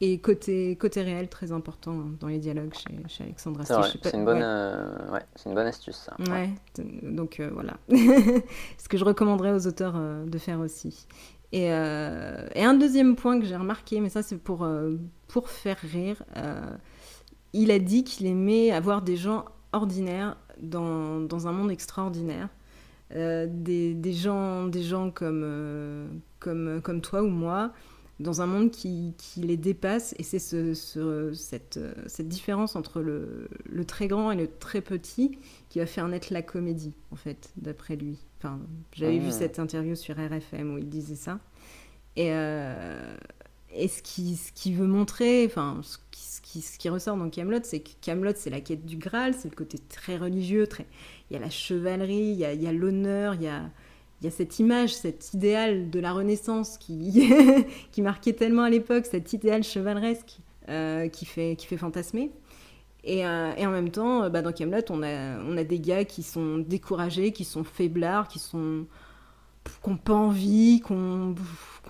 et 0.01 0.19
côté, 0.19 0.77
côté 0.77 1.01
réel, 1.01 1.27
très 1.27 1.51
important 1.51 2.05
dans 2.19 2.27
les 2.27 2.39
dialogues 2.39 2.73
chez, 2.73 2.95
chez 3.09 3.23
Alexandra 3.25 3.65
C'est 3.65 4.13
une, 4.13 4.23
bonne, 4.23 4.41
euh, 4.41 5.11
ouais. 5.11 5.25
une 5.45 5.53
bonne 5.53 5.67
astuce, 5.67 5.97
ça. 5.97 6.15
Ouais, 6.31 6.49
donc 7.03 7.41
euh, 7.41 7.49
voilà. 7.53 7.77
Ce 8.77 8.87
que 8.87 8.97
je 8.97 9.03
recommanderais 9.03 9.51
aux 9.51 9.67
auteurs 9.67 9.95
euh, 9.97 10.25
de 10.25 10.37
faire 10.37 10.61
aussi. 10.61 11.05
Et, 11.51 11.65
et, 11.65 12.63
un 12.63 12.75
deuxième 12.75 13.15
point 13.15 13.39
que 13.39 13.45
j'ai 13.45 13.55
remarqué, 13.55 13.99
mais 14.01 14.09
ça 14.09 14.21
c'est 14.21 14.37
pour, 14.37 14.67
pour 15.27 15.49
faire 15.49 15.79
rire, 15.79 16.21
il 17.53 17.71
a 17.71 17.79
dit 17.79 18.03
qu'il 18.03 18.27
aimait 18.27 18.71
avoir 18.71 19.01
des 19.01 19.17
gens 19.17 19.45
ordinaires 19.73 20.37
dans, 20.61 21.19
dans 21.19 21.47
un 21.47 21.51
monde 21.51 21.71
extraordinaire. 21.71 22.49
Euh, 23.15 23.47
des, 23.49 23.95
des, 23.95 24.13
gens, 24.13 24.67
des 24.67 24.83
gens 24.83 25.09
comme, 25.09 25.41
euh, 25.43 26.07
comme, 26.39 26.79
comme 26.83 27.01
toi 27.01 27.23
ou 27.23 27.29
moi, 27.29 27.73
dans 28.19 28.41
un 28.41 28.45
monde 28.45 28.69
qui, 28.69 29.15
qui 29.17 29.41
les 29.41 29.57
dépasse. 29.57 30.13
Et 30.19 30.23
c'est 30.23 30.37
ce, 30.37 30.73
cette, 31.33 31.79
cette, 32.05 32.27
différence 32.27 32.75
entre 32.75 33.01
le, 33.01 33.49
le, 33.65 33.85
très 33.85 34.07
grand 34.07 34.31
et 34.31 34.35
le 34.35 34.47
très 34.47 34.81
petit 34.81 35.39
qui 35.69 35.79
va 35.79 35.87
faire 35.87 36.07
naître 36.07 36.31
la 36.31 36.43
comédie, 36.43 36.93
en 37.11 37.15
fait, 37.15 37.51
d'après 37.57 37.95
lui. 37.95 38.19
Enfin, 38.37 38.59
J'avais 38.93 39.17
vu 39.17 39.29
ah. 39.29 39.31
cette 39.31 39.57
interview 39.57 39.95
sur 39.95 40.15
RFM 40.15 40.75
où 40.75 40.77
il 40.77 40.87
disait 40.87 41.15
ça. 41.15 41.39
Et, 42.15 42.31
euh, 42.31 43.15
et 43.75 43.87
ce 43.87 44.01
qu'il 44.01 44.37
ce 44.37 44.51
qui 44.51 44.73
veut 44.73 44.87
montrer, 44.87 45.45
enfin, 45.45 45.81
ce 45.83 45.97
qui, 46.41 46.61
ce 46.61 46.77
qui, 46.79 46.89
ressort 46.89 47.15
dans 47.15 47.29
Camelot, 47.29 47.59
c'est 47.63 47.79
que 47.79 47.89
Camelot, 48.01 48.33
c'est 48.35 48.49
la 48.49 48.61
quête 48.61 48.85
du 48.85 48.97
Graal, 48.97 49.35
c'est 49.35 49.49
le 49.49 49.55
côté 49.55 49.77
très 49.77 50.17
religieux, 50.17 50.65
très... 50.65 50.87
il 51.29 51.35
y 51.35 51.37
a 51.37 51.39
la 51.39 51.49
chevalerie, 51.49 52.31
il 52.31 52.37
y 52.37 52.45
a, 52.45 52.53
il 52.53 52.63
y 52.63 52.67
a 52.67 52.73
l'honneur, 52.73 53.35
il 53.35 53.43
y 53.43 53.47
a, 53.47 53.69
il 54.21 54.25
y 54.25 54.27
a 54.27 54.31
cette 54.31 54.57
image, 54.59 54.95
cet 54.95 55.33
idéal 55.33 55.89
de 55.89 55.99
la 55.99 56.11
Renaissance 56.11 56.77
qui, 56.77 57.31
qui 57.91 58.01
marquait 58.01 58.33
tellement 58.33 58.63
à 58.63 58.69
l'époque, 58.69 59.05
cet 59.05 59.33
idéal 59.33 59.63
chevaleresque 59.63 60.39
euh, 60.69 61.07
qui, 61.07 61.25
fait, 61.25 61.55
qui 61.55 61.67
fait 61.67 61.77
fantasmer. 61.77 62.31
Et, 63.03 63.25
euh, 63.25 63.53
et 63.55 63.65
en 63.65 63.71
même 63.71 63.91
temps, 63.91 64.23
euh, 64.23 64.29
bah, 64.29 64.41
dans 64.41 64.51
Camelot, 64.51 64.81
on 64.89 65.03
a, 65.03 65.39
on 65.39 65.55
a 65.55 65.63
des 65.63 65.79
gars 65.79 66.03
qui 66.03 66.23
sont 66.23 66.57
découragés, 66.57 67.31
qui 67.31 67.45
sont 67.45 67.63
faiblards, 67.63 68.27
qui 68.27 68.39
sont 68.39 68.85
qui 69.83 69.89
n'ont 69.89 69.97
pas 69.97 70.13
envie, 70.13 70.81
qui 70.85 70.91
ont, 70.91 71.35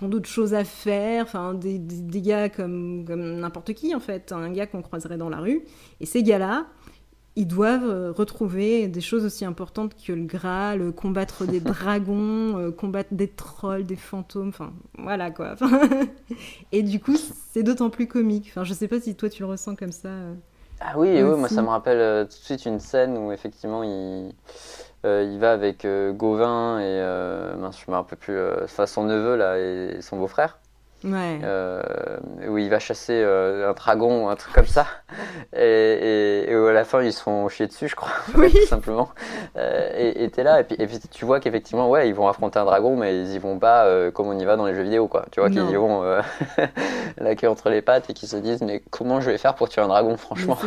d'autres 0.02 0.30
choses 0.30 0.54
à 0.54 0.64
faire, 0.64 1.24
enfin 1.24 1.54
des, 1.54 1.78
des, 1.78 2.22
gars 2.22 2.48
comme, 2.48 3.04
comme 3.06 3.40
n'importe 3.40 3.74
qui 3.74 3.94
en 3.94 4.00
fait, 4.00 4.32
un 4.32 4.50
gars 4.50 4.66
qu'on 4.66 4.82
croiserait 4.82 5.18
dans 5.18 5.30
la 5.30 5.40
rue. 5.40 5.64
Et 6.00 6.06
ces 6.06 6.24
gars-là, 6.24 6.68
ils 7.40 7.48
doivent 7.48 7.90
euh, 7.90 8.12
retrouver 8.12 8.88
des 8.88 9.02
choses 9.02 9.24
aussi 9.24 9.46
importantes 9.46 9.94
que 9.96 10.12
le 10.12 10.24
Graal, 10.24 10.82
euh, 10.82 10.92
combattre 10.92 11.46
des 11.46 11.60
dragons, 11.62 12.58
euh, 12.58 12.72
combattre 12.72 13.14
des 13.14 13.30
trolls, 13.30 13.86
des 13.86 13.96
fantômes, 13.96 14.50
enfin 14.50 14.74
voilà 14.98 15.32
quoi. 15.32 15.56
et 16.72 16.84
du 16.84 17.00
coup, 17.00 17.16
c'est 17.52 17.64
d'autant 17.64 17.90
plus 17.90 18.08
comique. 18.08 18.48
Enfin, 18.50 18.64
je 18.64 18.74
sais 18.74 18.88
pas 18.88 19.00
si 19.00 19.16
toi 19.16 19.30
tu 19.30 19.44
le 19.44 19.48
ressens 19.48 19.76
comme 19.76 19.94
ça. 19.94 20.10
Ah 20.82 20.94
oui, 20.98 21.10
oui 21.12 21.38
moi 21.38 21.50
ça 21.50 21.62
me 21.62 21.68
rappelle 21.68 22.26
tout 22.28 22.38
de 22.38 22.44
suite 22.44 22.66
une 22.66 22.80
scène 22.80 23.18
où 23.18 23.32
effectivement 23.32 23.84
il 23.84 24.34
il 25.04 25.38
va 25.40 25.52
avec 25.52 25.86
euh, 25.86 26.12
Gauvin 26.12 26.80
et 26.80 26.84
euh, 26.86 27.56
mince, 27.56 27.80
je 27.86 27.90
me 27.90 27.96
rappelle 27.96 28.18
plus, 28.18 28.38
enfin 28.64 28.86
son 28.86 29.04
neveu 29.04 29.36
là 29.36 29.58
et 29.58 30.02
son 30.02 30.18
beau-frère. 30.18 30.58
Ouais. 31.02 31.40
où 32.50 32.58
il 32.58 32.70
va 32.70 32.80
chasser 32.80 33.24
un 33.24 33.72
dragon 33.72 34.26
ou 34.26 34.30
un 34.30 34.36
truc 34.36 34.54
comme 34.54 34.66
ça. 34.66 34.86
Et, 35.56 36.46
et, 36.48 36.54
à 36.54 36.72
la 36.74 36.84
fin, 36.84 37.02
ils 37.02 37.14
se 37.14 37.24
font 37.24 37.48
chier 37.48 37.66
dessus, 37.66 37.88
je 37.88 37.96
crois, 37.96 38.12
oui. 38.36 38.52
tout 38.52 38.68
simplement. 38.68 39.10
et 39.56 40.30
t'es 40.32 40.44
là, 40.44 40.60
et 40.60 40.64
puis, 40.64 40.76
et 40.78 40.86
puis, 40.86 41.00
tu 41.10 41.26
vois 41.26 41.40
qu'effectivement, 41.40 41.90
ouais, 41.90 42.08
ils 42.08 42.14
vont 42.14 42.28
affronter 42.28 42.60
un 42.60 42.66
dragon, 42.66 42.96
mais 42.96 43.18
ils 43.18 43.32
y 43.34 43.40
vont 43.40 43.58
pas 43.58 44.12
comme 44.12 44.28
on 44.28 44.38
y 44.38 44.46
va 44.46 44.58
dans 44.58 44.66
les 44.68 44.76
jeux 44.76 44.84
vidéo, 44.84 45.08
quoi. 45.08 45.26
Tu 45.32 45.40
vois 45.40 45.50
qu'ils 45.50 45.70
y 45.70 45.76
vont 45.76 46.04
la 47.18 47.36
queue 47.36 47.48
entre 47.50 47.70
les 47.70 47.82
pattes 47.82 48.10
et 48.10 48.14
qu'ils 48.14 48.30
se 48.30 48.38
disent, 48.38 48.62
mais 48.62 48.84
comment 48.92 49.22
je 49.22 49.32
vais 49.32 49.38
faire 49.38 49.56
pour 49.56 49.70
tuer 49.70 49.82
un 49.82 49.88
dragon, 49.88 50.18
franchement? 50.18 50.58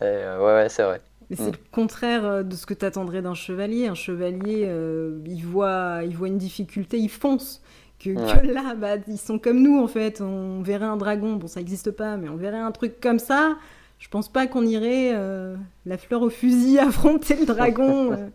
ouais, 0.00 0.36
ouais, 0.38 0.66
c'est 0.68 0.82
vrai. 0.82 1.00
Mais 1.32 1.36
c'est 1.36 1.48
mm. 1.48 1.52
le 1.52 1.70
contraire 1.70 2.24
euh, 2.26 2.42
de 2.42 2.54
ce 2.54 2.66
que 2.66 2.74
tu 2.74 2.84
attendrais 2.84 3.22
d'un 3.22 3.32
chevalier. 3.32 3.86
Un 3.86 3.94
chevalier, 3.94 4.66
euh, 4.66 5.18
il, 5.24 5.42
voit, 5.46 6.00
il 6.04 6.14
voit 6.14 6.28
une 6.28 6.36
difficulté, 6.36 6.98
il 6.98 7.08
fonce. 7.08 7.62
Que, 7.98 8.10
là, 8.52 8.74
bah, 8.74 8.96
ils 9.08 9.16
sont 9.16 9.38
comme 9.38 9.62
nous 9.62 9.82
en 9.82 9.88
fait. 9.88 10.20
On 10.20 10.60
verrait 10.60 10.84
un 10.84 10.98
dragon, 10.98 11.36
bon 11.36 11.46
ça 11.46 11.60
n'existe 11.60 11.90
pas, 11.90 12.18
mais 12.18 12.28
on 12.28 12.36
verrait 12.36 12.58
un 12.58 12.70
truc 12.70 13.00
comme 13.00 13.18
ça. 13.18 13.56
Je 13.98 14.08
pense 14.08 14.30
pas 14.30 14.46
qu'on 14.46 14.66
irait 14.66 15.12
euh, 15.14 15.56
la 15.86 15.96
fleur 15.96 16.20
au 16.20 16.28
fusil 16.28 16.78
affronter 16.80 17.36
le 17.36 17.46
dragon. 17.46 18.30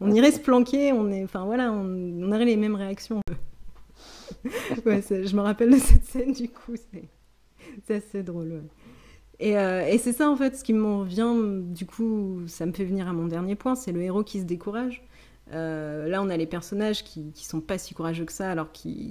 on 0.00 0.10
irait 0.10 0.30
se 0.30 0.40
planquer. 0.40 0.94
On 0.94 1.10
est, 1.10 1.22
enfin 1.24 1.44
voilà, 1.44 1.70
on, 1.72 2.32
aurait 2.32 2.46
les 2.46 2.56
mêmes 2.56 2.76
réactions. 2.76 3.20
ouais, 4.86 5.02
je 5.10 5.36
me 5.36 5.42
rappelle 5.42 5.72
de 5.72 5.78
cette 5.78 6.06
scène 6.06 6.32
du 6.32 6.48
coup. 6.48 6.76
C'est 7.86 7.96
assez 7.96 8.22
drôle. 8.22 8.62
Euh, 9.42 9.86
et, 9.86 9.98
c'est 9.98 10.12
ça 10.12 10.30
en 10.30 10.36
fait 10.36 10.56
ce 10.56 10.64
qui 10.64 10.72
m'en 10.72 11.02
vient, 11.02 11.34
du 11.34 11.86
coup, 11.86 12.42
ça 12.46 12.66
me 12.66 12.72
fait 12.72 12.84
venir 12.84 13.08
à 13.08 13.12
mon 13.12 13.26
dernier 13.26 13.54
point, 13.54 13.74
c'est 13.74 13.92
le 13.92 14.02
héros 14.02 14.22
qui 14.22 14.40
se 14.40 14.44
décourage. 14.44 15.02
Euh, 15.52 16.08
là, 16.08 16.22
on 16.22 16.28
a 16.28 16.36
les 16.36 16.46
personnages 16.46 17.02
qui, 17.02 17.32
qui 17.32 17.44
sont 17.44 17.60
pas 17.60 17.78
si 17.78 17.94
courageux 17.94 18.24
que 18.24 18.32
ça, 18.32 18.50
alors 18.50 18.68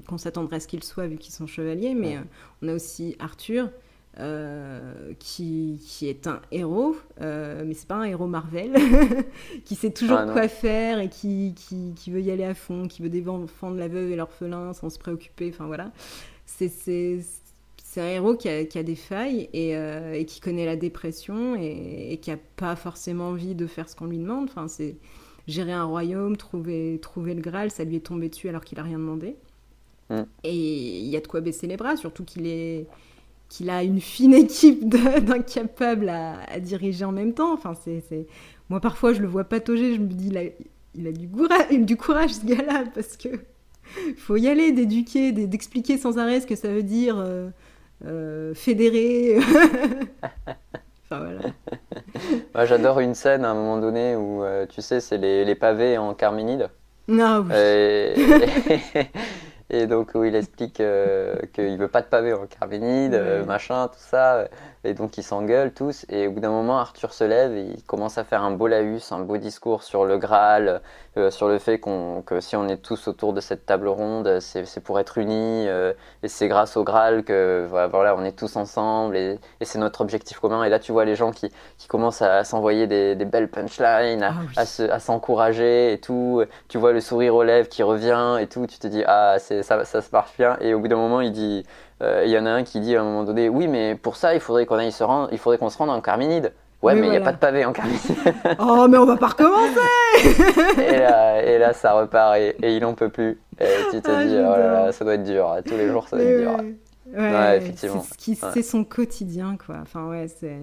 qu'on 0.08 0.18
s'attendrait 0.18 0.58
à 0.58 0.60
ce 0.60 0.68
qu'ils 0.68 0.84
soient 0.84 1.08
vu 1.08 1.18
qu'ils 1.18 1.34
sont 1.34 1.48
chevaliers, 1.48 1.96
mais 1.96 2.18
euh, 2.18 2.22
on 2.62 2.68
a 2.70 2.74
aussi 2.76 3.16
Arthur, 3.20 3.70
qui, 5.20 5.80
qui, 5.82 6.10
est 6.10 6.28
un 6.28 6.42
héros, 6.52 6.98
mais 7.22 7.74
c'est 7.74 7.88
pas 7.88 7.96
un 7.96 8.04
héros 8.04 8.28
Marvel, 8.28 8.74
qui 9.66 9.76
sait 9.76 9.92
toujours 9.92 10.18
ah, 10.18 10.28
quoi 10.30 10.50
faire 10.50 11.00
et 11.00 11.08
qui, 11.08 11.54
qui, 11.56 11.94
qui, 11.96 12.12
veut 12.12 12.20
y 12.20 12.30
aller 12.30 12.44
à 12.44 12.54
fond, 12.54 12.90
qui 12.90 13.02
veut 13.02 13.08
défendre 13.08 13.48
la 13.78 13.88
veuve 13.88 14.12
et 14.12 14.18
l'orphelin 14.18 14.74
sans 14.74 14.90
se 14.90 15.00
préoccuper. 15.00 15.52
Enfin 15.54 15.68
voilà, 15.68 15.94
c'est 16.46 17.22
c'est 18.00 18.06
un 18.06 18.10
héros 18.10 18.36
qui 18.36 18.48
a, 18.48 18.64
qui 18.64 18.78
a, 18.78 18.84
des 18.84 18.96
failles 18.96 19.50
et, 19.52 19.72
et, 19.72 20.26
qui 20.26 20.40
connaît 20.40 20.66
la 20.66 20.76
dépression 20.78 21.56
et, 21.56 22.14
et 22.14 22.18
qui 22.18 22.32
a 22.32 22.38
pas 22.56 22.76
forcément 22.76 23.30
envie 23.30 23.56
de 23.56 23.68
faire 23.68 23.90
ce 23.90 23.96
qu'on 23.96 24.06
lui 24.06 24.18
demande. 24.18 24.46
Enfin, 24.46 24.68
c'est 24.68 24.96
gérer 25.48 25.74
un 25.74 25.84
royaume, 25.84 26.38
trouver, 26.38 27.00
trouver 27.02 27.34
le 27.34 27.42
Graal, 27.42 27.72
ça 27.72 27.84
lui 27.84 27.98
est 27.98 28.06
tombé 28.06 28.30
dessus 28.30 28.48
alors 28.48 28.64
qu'il 28.64 28.80
a 28.80 28.84
rien 28.84 29.00
demandé. 29.00 29.36
Et 30.44 31.00
il 31.00 31.08
y 31.08 31.18
a 31.18 31.22
de 31.22 31.28
quoi 31.28 31.42
baisser 31.42 31.68
les 31.68 31.78
bras, 31.78 31.96
surtout 31.96 32.24
qu'il 32.24 32.48
est 32.48 32.88
qu'il 33.48 33.70
a 33.72 33.84
une 33.84 34.00
fine 34.00 34.34
équipe 34.34 34.88
d'incapables 35.26 36.08
à, 36.08 36.40
à, 36.44 36.60
diriger 36.60 37.04
en 37.04 37.12
même 37.12 37.34
temps. 37.34 37.52
Enfin, 37.52 37.74
c'est, 37.84 38.28
Moi, 38.70 38.80
parfois, 38.80 39.12
je 39.12 39.22
le 39.22 39.28
vois 39.28 39.44
patauger, 39.44 39.96
je 39.96 40.00
me 40.00 40.08
dis, 40.08 40.28
il 40.28 40.38
a, 40.38 40.44
il 40.94 41.08
a 41.08 41.12
du, 41.12 41.28
courage, 41.28 41.72
du 41.72 41.98
courage, 41.98 42.36
ce 42.36 42.46
gars-là, 42.46 42.86
parce 42.94 43.18
que 43.18 43.30
faut 44.18 44.38
y 44.38 44.48
aller, 44.48 44.72
d'éduquer, 44.72 45.32
d'expliquer 45.32 45.98
sans 45.98 46.20
arrêt 46.20 46.42
ce 46.42 46.48
que 46.48 46.56
ça 46.56 46.72
veut 46.72 46.84
dire 46.84 47.18
euh, 47.18 47.50
euh, 48.06 48.54
fédérer. 48.54 49.38
enfin, 51.06 51.20
voilà. 51.20 51.40
Moi, 52.56 52.66
j'adore 52.66 53.00
une 53.00 53.16
scène 53.16 53.46
à 53.46 53.50
un 53.50 53.54
moment 53.54 53.78
donné 53.78 54.16
où, 54.16 54.44
euh, 54.44 54.66
tu 54.68 54.82
sais, 54.82 55.00
c'est 55.00 55.18
les, 55.18 55.46
les, 55.46 55.56
pavés 55.56 55.98
en 55.98 56.14
carminide. 56.14 56.70
Non, 57.08 57.46
oui. 57.48 57.56
Et, 57.56 58.14
et, 59.70 59.88
donc, 59.88 60.12
où 60.16 60.24
il 60.24 60.36
explique 60.36 60.80
euh, 60.80 61.36
qu'il 61.54 61.78
veut 61.78 61.88
pas 61.88 62.02
de 62.02 62.08
pavés 62.08 62.34
en 62.34 62.46
carminide, 62.46 63.14
euh, 63.14 63.44
machin, 63.46 63.88
tout 63.88 64.00
ça. 64.00 64.48
Et 64.86 64.94
donc 64.94 65.18
ils 65.18 65.24
s'engueulent 65.24 65.74
tous. 65.74 66.06
Et 66.10 66.28
au 66.28 66.32
bout 66.32 66.40
d'un 66.40 66.52
moment, 66.52 66.80
Arthur 66.80 67.14
se 67.14 67.26
lève 67.26 67.54
et 67.54 67.64
il 67.64 67.84
commence 67.84 68.18
à 68.18 68.24
faire 68.24 68.44
un 68.44 68.52
beau 68.52 68.68
laïus, 68.68 69.12
un 69.12 69.20
beau 69.20 69.38
discours 69.38 69.84
sur 69.84 70.06
le 70.06 70.18
Graal, 70.18 70.82
euh, 71.18 71.32
sur 71.32 71.50
le 71.50 71.60
fait 71.60 71.80
qu'on, 71.80 72.22
que 72.26 72.40
si 72.40 72.56
on 72.56 72.68
est 72.70 72.78
tous 72.78 73.10
autour 73.10 73.34
de 73.34 73.42
cette 73.42 73.66
table 73.66 73.90
ronde, 73.90 74.40
c'est, 74.40 74.66
c'est 74.66 74.80
pour 74.80 75.00
être 75.00 75.18
unis. 75.18 75.68
Euh, 75.68 75.92
et 76.24 76.30
c'est 76.30 76.48
grâce 76.48 76.78
au 76.78 76.86
Graal 76.86 77.24
que 77.24 77.68
voilà, 77.70 78.16
on 78.16 78.24
est 78.24 78.38
tous 78.38 78.56
ensemble 78.56 79.18
et, 79.18 79.38
et, 79.60 79.66
c'est 79.66 79.80
notre 79.80 80.00
objectif 80.00 80.40
commun. 80.40 80.64
Et 80.64 80.70
là, 80.70 80.80
tu 80.80 80.94
vois 80.94 81.04
les 81.04 81.16
gens 81.16 81.32
qui, 81.32 81.52
qui 81.78 81.88
commencent 81.88 82.22
à, 82.22 82.46
s'envoyer 82.46 82.88
des, 82.88 83.16
des, 83.16 83.26
belles 83.26 83.50
punchlines, 83.50 84.24
à, 84.24 84.34
ah 84.56 84.62
à, 84.62 85.00
s'encourager 85.00 85.92
et 85.92 86.00
tout. 86.00 86.44
Tu 86.70 86.78
vois 86.78 86.94
le 86.94 87.02
sourire 87.02 87.36
aux 87.36 87.44
lèvres 87.44 87.68
qui 87.68 87.84
revient 87.84 88.38
et 88.40 88.48
tout. 88.48 88.66
Tu 88.66 88.80
te 88.80 88.88
dis, 88.88 89.04
ah, 89.06 89.36
c'est, 89.40 89.62
ça, 89.62 89.84
ça 89.84 90.02
se 90.02 90.10
marche 90.12 90.38
bien. 90.38 90.58
Et 90.62 90.74
au 90.74 90.80
bout 90.80 90.88
d'un 90.88 90.96
moment, 90.96 91.20
il 91.20 91.34
dit 91.34 91.66
il 92.02 92.30
y 92.30 92.38
en 92.38 92.46
a 92.46 92.52
un 92.52 92.64
qui 92.64 92.80
dit 92.80 92.96
à 92.96 93.02
un 93.02 93.04
moment 93.04 93.24
donné, 93.24 93.50
oui, 93.50 93.68
mais 93.68 93.96
pour 93.96 94.16
ça, 94.16 94.34
il 94.34 94.40
faudrait 94.40 94.66
qu'on 94.66 94.78
aille 94.78 94.92
se 94.92 95.04
rendre, 95.04 95.30
il 95.32 95.38
faudrait 95.38 95.58
qu'on 95.58 95.70
se 95.70 95.78
rende 95.78 95.90
en 95.90 96.02
Carminide. 96.02 96.54
Ouais, 96.82 96.96
mais 96.96 97.08
il 97.08 97.10
n'y 97.10 97.18
a 97.18 97.22
pas 97.22 97.34
de 97.34 97.38
pavé 97.38 97.66
en 97.66 97.74
Carminide. 97.74 98.00
oh, 98.60 98.88
mais 98.90 98.98
on 98.98 99.06
va 99.06 99.18
pas 99.18 99.28
recommencer 99.28 99.80
et, 100.78 101.00
là, 101.00 101.44
et 101.44 101.58
là, 101.58 101.74
ça 101.74 101.94
repart 101.94 102.38
et, 102.38 102.56
il 102.62 102.82
n'en 102.82 102.94
peut 102.94 103.10
plus. 103.10 103.38
Et 103.60 103.66
tu 103.92 104.02
te 104.02 104.10
ah, 104.10 104.24
dis, 104.24 104.36
oh 104.36 104.58
là 104.58 104.86
là, 104.86 104.92
ça 104.94 105.04
doit 105.04 105.16
être 105.16 105.24
dur. 105.24 105.58
Tous 105.66 105.76
les 105.76 105.90
jours, 105.90 106.08
ça 106.08 106.16
doit 106.16 106.26
être 106.26 106.40
dur. 106.40 106.58
Ouais, 107.14 107.58
effectivement. 107.58 108.04
C'est 108.54 108.64
son 108.64 108.84
quotidien, 108.86 109.58
quoi. 109.64 109.78
Enfin, 109.82 110.08
ouais, 110.08 110.28
c'est. 110.28 110.60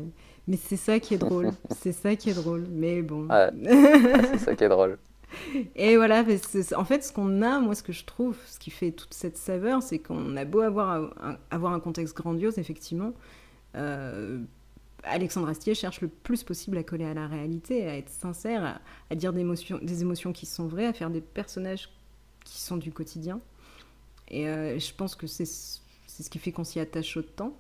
Mais 0.49 0.57
c'est 0.57 0.77
ça 0.77 1.01
qui 1.01 1.15
est 1.15 1.19
drôle. 1.19 1.51
c'est 1.81 1.93
ça 1.93 2.15
qui 2.15 2.31
est 2.31 2.35
drôle. 2.35 2.65
Mais 2.71 3.03
bon. 3.03 3.29
c'est 3.29 4.39
ça 4.39 4.55
qui 4.55 4.65
est 4.65 4.69
drôle. 4.69 4.99
Et 5.77 5.97
voilà, 5.97 6.25
en 6.77 6.85
fait, 6.85 7.05
ce 7.05 7.13
qu'on 7.13 7.43
a, 7.43 7.61
moi, 7.61 7.75
ce 7.75 7.83
que 7.83 7.93
je 7.93 8.05
trouve, 8.05 8.37
ce 8.47 8.59
qui 8.59 8.71
fait 8.71 8.93
toute 8.93 9.15
cette 9.15 9.37
saveur, 9.37 9.83
c'est 9.83 9.99
qu'on 9.99 10.37
a 10.37 10.45
beau 10.45 10.61
avoir 10.61 11.13
un, 11.21 11.39
avoir 11.51 11.73
un 11.73 11.81
contexte 11.81 12.17
grandiose, 12.17 12.59
effectivement. 12.59 13.13
Euh, 13.75 14.43
Alexandre 15.03 15.49
Astier 15.49 15.75
cherche 15.75 16.01
le 16.01 16.09
plus 16.09 16.43
possible 16.43 16.79
à 16.79 16.83
coller 16.83 17.05
à 17.05 17.15
la 17.15 17.27
réalité, 17.27 17.87
à 17.87 17.97
être 17.97 18.09
sincère, 18.09 18.81
à, 19.11 19.15
dire 19.15 19.33
des 19.33 19.41
émotions, 19.41 19.79
des 19.83 20.03
émotions 20.03 20.33
qui 20.33 20.47
sont 20.47 20.67
vraies, 20.67 20.87
à 20.87 20.93
faire 20.93 21.11
des 21.11 21.21
personnages 21.21 21.91
qui 22.45 22.61
sont 22.61 22.77
du 22.77 22.93
quotidien. 22.93 23.41
Et 24.29 24.49
euh, 24.49 24.79
je 24.79 24.93
pense 24.93 25.15
que 25.15 25.27
c'est 25.27 25.45
ce 25.45 26.31
qui 26.31 26.39
fait 26.39 26.51
qu'on 26.51 26.65
s'y 26.65 26.81
attache 26.81 27.17
autant, 27.17 27.57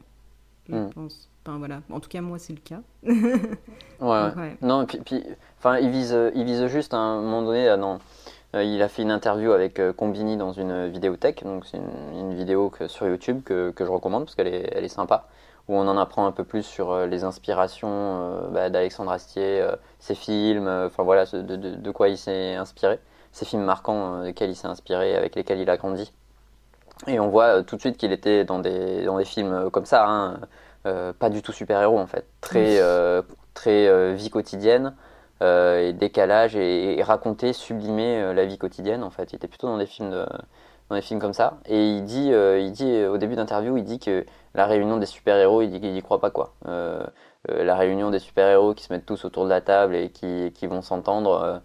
je 0.69 0.75
mm. 0.75 0.91
pense 0.91 1.29
voilà. 1.59 1.81
En 1.91 2.01
tout 2.01 2.09
cas, 2.09 2.21
moi, 2.21 2.39
c'est 2.39 2.53
le 2.53 2.61
cas. 2.61 2.81
ouais, 4.01 4.57
Non, 4.63 4.87
puis, 4.87 5.23
il 5.81 5.91
vise, 5.91 6.17
il 6.35 6.45
vise 6.45 6.67
juste 6.67 6.95
à 6.95 6.99
un 6.99 7.21
moment 7.21 7.43
donné. 7.43 7.77
non, 7.77 7.99
euh, 8.55 8.65
il 8.65 8.81
a 8.83 8.89
fait 8.89 9.03
une 9.03 9.11
interview 9.11 9.53
avec 9.53 9.79
euh, 9.79 9.93
Combini 9.93 10.37
dans 10.37 10.53
une 10.53 10.89
vidéothèque. 10.89 11.45
Donc, 11.45 11.67
c'est 11.67 11.79
une, 11.79 12.35
vidéo 12.35 12.71
que, 12.71 12.89
sur 12.89 13.07
YouTube 13.07 13.43
que, 13.45 13.71
que 13.71 13.85
je 13.85 13.91
recommande 13.91 14.25
parce 14.25 14.35
qu'elle 14.35 14.49
est, 14.49 14.71
elle 14.73 14.85
est 14.85 14.89
sympa. 14.89 15.27
Où 15.69 15.75
on 15.77 15.89
en 15.89 15.99
apprend 15.99 16.27
un 16.27 16.33
peu 16.33 16.45
plus 16.45 16.63
sur 16.63 16.93
euh, 16.93 17.07
les 17.07 17.25
inspirations 17.25 18.51
bah, 18.53 18.71
d'Alexandre 18.71 19.11
Astier, 19.11 19.67
ses 19.99 20.15
films, 20.15 20.69
enfin 20.69 21.03
voilà, 21.03 21.27
de, 21.27 21.43
de, 21.43 21.57
de, 21.57 21.91
quoi 21.91 22.09
il 22.09 22.19
s'est 22.19 22.55
inspiré. 22.55 23.01
Ses 23.33 23.45
films 23.45 23.65
marquants 23.65 24.23
desquels 24.23 24.51
il 24.51 24.57
s'est 24.57 24.69
inspiré, 24.69 25.17
avec 25.17 25.35
lesquels 25.35 25.59
il 25.59 25.69
a 25.69 25.77
grandi. 25.77 26.13
Et 27.07 27.21
on 27.21 27.29
voit 27.29 27.63
tout 27.63 27.77
de 27.77 27.81
suite 27.81 27.99
qu'il 27.99 28.13
était 28.13 28.45
dans 28.45 28.59
des, 28.59 29.05
dans 29.05 29.19
des 29.19 29.25
films 29.25 29.71
comme 29.71 29.85
ça. 29.85 30.07
Hein, 30.07 30.41
euh, 30.87 31.13
pas 31.13 31.31
du 31.31 31.43
tout 31.43 31.53
super-héros 31.53 31.99
en 31.99 32.07
fait, 32.07 32.27
très, 32.41 32.79
euh, 32.79 33.21
très 33.55 33.89
euh, 33.89 34.13
vie 34.15 34.31
quotidienne 34.31 34.95
et 35.43 35.93
décalage 35.93 36.57
et, 36.57 37.03
raconter, 37.03 37.53
sublimer 37.53 38.33
la 38.33 38.47
vie 38.47 38.57
quotidienne 38.57 39.03
en 39.03 39.11
fait. 39.11 39.33
Il 39.33 39.37
était 39.37 39.49
plutôt 39.49 39.67
dans 39.67 39.77
des 39.77 39.85
films 39.85 40.11
de, 40.11 40.25
dans 40.89 40.97
des 40.97 41.03
films 41.03 41.21
comme 41.21 41.35
ça. 41.35 41.59
Et 41.67 41.91
il 41.91 42.05
dit, 42.05 42.31
il 42.31 42.73
dit 42.73 43.05
au 43.05 43.19
début 43.19 43.35
d'interview, 43.37 43.77
il 43.77 43.85
dit 43.85 43.99
que 43.99 44.25
la 44.55 44.65
réunion 44.65 44.97
des 44.97 45.05
super-héros, 45.05 45.61
il 45.61 45.69
dit 45.69 45.79
qu'il 45.79 45.93
n'y 45.93 46.01
croit 46.01 46.23
pas 46.23 46.31
quoi. 46.31 46.55
la 46.65 47.77
réunion 47.77 48.09
des 48.11 48.19
super-héros 48.19 48.73
qui 48.73 48.85
se 48.85 48.93
mettent 48.95 49.05
tous 49.05 49.27
autour 49.27 49.45
de 49.45 49.51
la 49.51 49.61
table 49.61 49.95
et 49.95 50.09
qui, 50.09 50.53
qui 50.55 50.67
vont 50.67 50.81
s'entendre, 50.81 51.61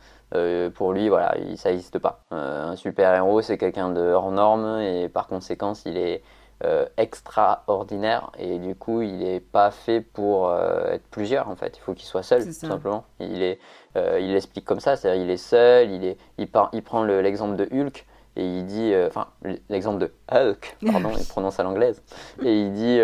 pour 0.75 0.91
lui, 0.91 1.07
voilà, 1.07 1.33
ça 1.55 1.69
n'existe 1.69 1.97
pas. 1.97 2.25
un 2.31 2.75
super-héros, 2.75 3.41
c'est 3.41 3.57
quelqu'un 3.57 3.89
de 3.89 4.01
hors 4.01 4.31
norme 4.31 4.81
et 4.81 5.07
par 5.07 5.27
conséquent, 5.27 5.71
il 5.85 5.97
est 5.97 6.23
euh, 6.63 6.85
extraordinaire. 6.97 8.31
Et 8.37 8.59
du 8.59 8.75
coup 8.75 9.01
il 9.01 9.17
n'est 9.19 9.39
pas 9.39 9.71
fait 9.71 9.99
pour 10.01 10.49
euh, 10.49 10.91
être 10.91 11.07
plusieurs 11.09 11.49
en 11.49 11.55
fait. 11.55 11.77
Il 11.77 11.79
faut 11.79 11.93
qu'il 11.93 12.05
soit 12.05 12.21
seul 12.21 12.45
tout 12.45 12.51
simplement. 12.51 13.03
Il 13.19 13.41
est 13.41 13.57
euh, 13.95 14.19
il 14.19 14.35
explique 14.35 14.65
comme 14.65 14.79
ça. 14.79 14.95
C'est-à-dire 14.95 15.23
il 15.23 15.29
est 15.31 15.37
seul 15.37 15.89
il 15.89 16.05
est 16.05 16.17
il, 16.37 16.47
il 16.73 16.83
prend 16.83 17.03
l'exemple 17.03 17.55
de 17.55 17.67
Hulk 17.71 18.05
et 18.35 18.45
il 18.45 18.65
dit 18.65 18.93
enfin 19.07 19.27
l'exemple 19.69 19.99
de 19.99 20.11
Hulk 20.31 20.77
pardon 20.91 21.09
il 21.17 21.25
prononce 21.27 21.59
à 21.59 21.63
l'anglaise. 21.63 22.03
Et 22.43 22.53
il 22.61 22.73
dit 22.73 22.97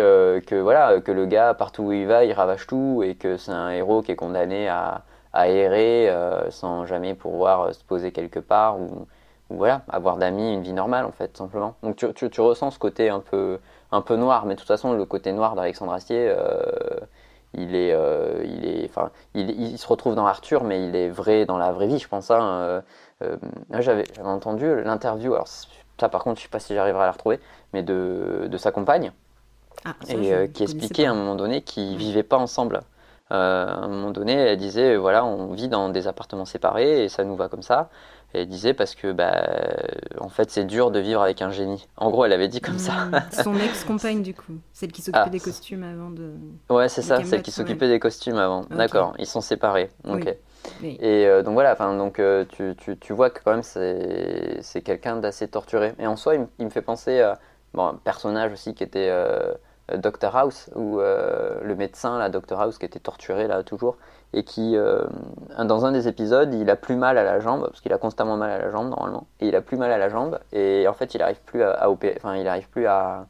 que 0.46 0.60
voilà 0.60 1.00
que 1.00 1.10
le 1.10 1.26
gars 1.26 1.52
partout 1.54 1.84
où 1.84 1.92
il 1.92 2.06
va 2.06 2.24
il 2.24 2.32
ravage 2.32 2.66
tout 2.66 3.02
et 3.04 3.16
que 3.16 3.36
c'est 3.38 3.50
un 3.50 3.70
héros 3.70 4.02
qui 4.02 4.12
est 4.12 4.16
condamné 4.16 4.68
à, 4.68 5.02
à 5.32 5.48
errer 5.48 6.12
sans 6.50 6.86
jamais 6.86 7.14
pouvoir 7.14 7.74
se 7.74 7.82
poser 7.82 8.12
quelque 8.12 8.38
part 8.38 8.78
ou 8.78 9.08
voilà, 9.50 9.82
avoir 9.88 10.16
d'amis, 10.16 10.52
une 10.52 10.62
vie 10.62 10.72
normale 10.72 11.06
en 11.06 11.12
fait, 11.12 11.36
simplement. 11.36 11.74
Donc 11.82 11.96
tu, 11.96 12.12
tu, 12.14 12.28
tu, 12.28 12.40
ressens 12.40 12.70
ce 12.72 12.78
côté 12.78 13.08
un 13.08 13.20
peu, 13.20 13.58
un 13.92 14.02
peu 14.02 14.16
noir, 14.16 14.44
mais 14.44 14.54
de 14.54 14.58
toute 14.58 14.68
façon, 14.68 14.92
le 14.92 15.04
côté 15.04 15.32
noir 15.32 15.54
d'Alexandre 15.54 15.92
Astier, 15.92 16.28
euh, 16.28 16.60
il, 17.54 17.74
est, 17.74 17.92
euh, 17.94 18.44
il, 18.44 18.66
est, 18.66 18.84
enfin, 18.84 19.10
il, 19.34 19.50
il, 19.50 19.78
se 19.78 19.86
retrouve 19.86 20.14
dans 20.14 20.26
Arthur, 20.26 20.64
mais 20.64 20.86
il 20.86 20.94
est 20.94 21.08
vrai 21.08 21.46
dans 21.46 21.56
la 21.56 21.72
vraie 21.72 21.86
vie, 21.86 21.98
je 21.98 22.08
pense. 22.08 22.30
Hein. 22.30 22.82
Euh, 23.22 23.36
j'avais 23.78 24.04
entendu 24.22 24.82
l'interview, 24.82 25.32
alors 25.34 25.48
ça 25.48 26.08
par 26.08 26.22
contre, 26.22 26.38
je 26.38 26.44
sais 26.44 26.50
pas 26.50 26.60
si 26.60 26.74
j'arriverai 26.74 27.02
à 27.02 27.06
la 27.06 27.12
retrouver, 27.12 27.40
mais 27.72 27.82
de, 27.82 28.46
de 28.48 28.56
sa 28.58 28.70
compagne, 28.70 29.12
ah, 29.84 29.94
et 30.08 30.48
qui 30.50 30.62
expliquait 30.62 31.06
à 31.06 31.10
un 31.10 31.14
moment 31.14 31.34
donné 31.34 31.62
qu'ils 31.62 31.96
vivaient 31.96 32.22
pas 32.22 32.36
ensemble. 32.36 32.82
à 33.30 33.36
un 33.36 33.88
moment 33.88 34.10
donné, 34.10 34.34
elle 34.34 34.56
disait 34.58 34.96
voilà, 34.96 35.24
on 35.24 35.52
vit 35.54 35.68
dans 35.68 35.88
des 35.88 36.06
appartements 36.06 36.44
séparés 36.44 37.04
et 37.04 37.08
ça 37.08 37.24
nous 37.24 37.34
va 37.34 37.48
comme 37.48 37.62
ça. 37.62 37.88
Et 38.34 38.42
elle 38.42 38.48
disait 38.48 38.74
parce 38.74 38.94
que, 38.94 39.10
bah, 39.12 39.42
en 40.20 40.28
fait, 40.28 40.50
c'est 40.50 40.64
dur 40.64 40.90
de 40.90 41.00
vivre 41.00 41.22
avec 41.22 41.40
un 41.40 41.50
génie. 41.50 41.88
En 41.96 42.10
gros, 42.10 42.26
elle 42.26 42.32
avait 42.32 42.48
dit 42.48 42.60
comme 42.60 42.78
ça. 42.78 43.08
Son 43.32 43.56
ex-compagne, 43.56 44.22
du 44.22 44.34
coup. 44.34 44.52
Celle 44.72 44.92
qui 44.92 45.00
s'occupait 45.00 45.24
ah. 45.26 45.30
des 45.30 45.40
costumes 45.40 45.82
avant 45.82 46.10
de. 46.10 46.32
Ouais, 46.68 46.88
c'est 46.88 47.02
ça, 47.02 47.24
celle 47.24 47.42
qui 47.42 47.50
s'occupait 47.50 47.88
des 47.88 47.98
costumes 47.98 48.36
avant. 48.36 48.62
D'accord, 48.70 49.14
ils 49.18 49.26
sont 49.26 49.40
séparés. 49.40 49.90
Ok. 50.06 50.36
Et 50.82 51.26
euh, 51.26 51.42
donc 51.42 51.54
voilà, 51.54 51.72
enfin, 51.72 51.96
donc, 51.96 52.18
euh, 52.18 52.44
tu, 52.48 52.74
tu, 52.76 52.98
tu, 52.98 53.12
vois 53.12 53.30
que 53.30 53.40
quand 53.42 53.52
même 53.52 53.62
c'est 53.62 54.82
quelqu'un 54.82 55.16
d'assez 55.16 55.48
torturé. 55.48 55.94
Et 55.98 56.06
en 56.06 56.16
soi, 56.16 56.34
il, 56.58 56.64
me 56.64 56.70
fait 56.70 56.82
penser 56.82 57.20
à 57.20 57.38
bon, 57.74 57.86
un 57.86 57.94
personnage 57.94 58.52
aussi 58.52 58.74
qui 58.74 58.82
était 58.82 59.08
euh, 59.10 59.54
Dr 59.94 60.36
House, 60.36 60.70
ou 60.74 60.98
le 60.98 61.74
médecin, 61.74 62.18
là, 62.18 62.28
Dr 62.28 62.60
House, 62.60 62.78
qui 62.78 62.84
était 62.84 63.00
torturé 63.00 63.46
là 63.46 63.62
toujours 63.62 63.96
et 64.34 64.44
qui, 64.44 64.76
euh, 64.76 65.04
dans 65.58 65.86
un 65.86 65.92
des 65.92 66.06
épisodes, 66.06 66.52
il 66.54 66.68
a 66.70 66.76
plus 66.76 66.96
mal 66.96 67.16
à 67.18 67.24
la 67.24 67.40
jambe, 67.40 67.66
parce 67.66 67.80
qu'il 67.80 67.92
a 67.92 67.98
constamment 67.98 68.36
mal 68.36 68.50
à 68.50 68.58
la 68.58 68.70
jambe 68.70 68.90
normalement, 68.90 69.26
et 69.40 69.48
il 69.48 69.56
a 69.56 69.62
plus 69.62 69.76
mal 69.76 69.90
à 69.90 69.98
la 69.98 70.08
jambe, 70.08 70.38
et 70.52 70.86
en 70.86 70.92
fait 70.92 71.14
il 71.14 71.18
n'arrive 71.18 71.40
plus 71.46 71.62
à, 71.62 71.88
enfin, 71.90 72.36
il 72.36 72.46
arrive 72.46 72.68
plus 72.68 72.86
à, 72.86 73.26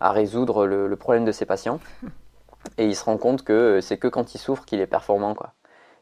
à 0.00 0.12
résoudre 0.12 0.66
le, 0.66 0.96
problème 0.96 1.24
de 1.24 1.32
ses 1.32 1.44
patients, 1.44 1.80
et 2.78 2.86
il 2.86 2.96
se 2.96 3.04
rend 3.04 3.18
compte 3.18 3.44
que 3.44 3.80
c'est 3.80 3.98
que 3.98 4.08
quand 4.08 4.34
il 4.34 4.38
souffre 4.38 4.64
qu'il 4.64 4.80
est 4.80 4.86
performant, 4.86 5.34
quoi. 5.34 5.52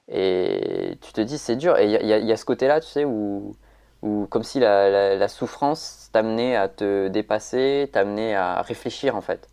Et 0.09 0.99
tu 1.03 1.13
te 1.13 1.21
dis 1.21 1.39
c'est 1.39 1.57
dur, 1.57 1.77
et 1.77 1.87
il 1.87 2.03
y, 2.03 2.27
y, 2.27 2.33
a 2.33 2.37
ce 2.37 2.45
côté-là, 2.45 2.81
tu 2.81 2.89
sais, 2.89 3.05
où, 3.05 3.57
où 4.03 4.27
comme 4.31 4.45
si 4.45 4.61
la, 4.61 4.89
la, 4.89 5.17
la 5.17 5.29
souffrance 5.29 6.11
t'amenait 6.13 6.57
à 6.57 6.69
te 6.69 7.09
dépasser, 7.09 7.91
t'amenait 7.93 8.35
à 8.35 8.63
réfléchir 8.63 9.17
en 9.17 9.21
fait. 9.21 9.49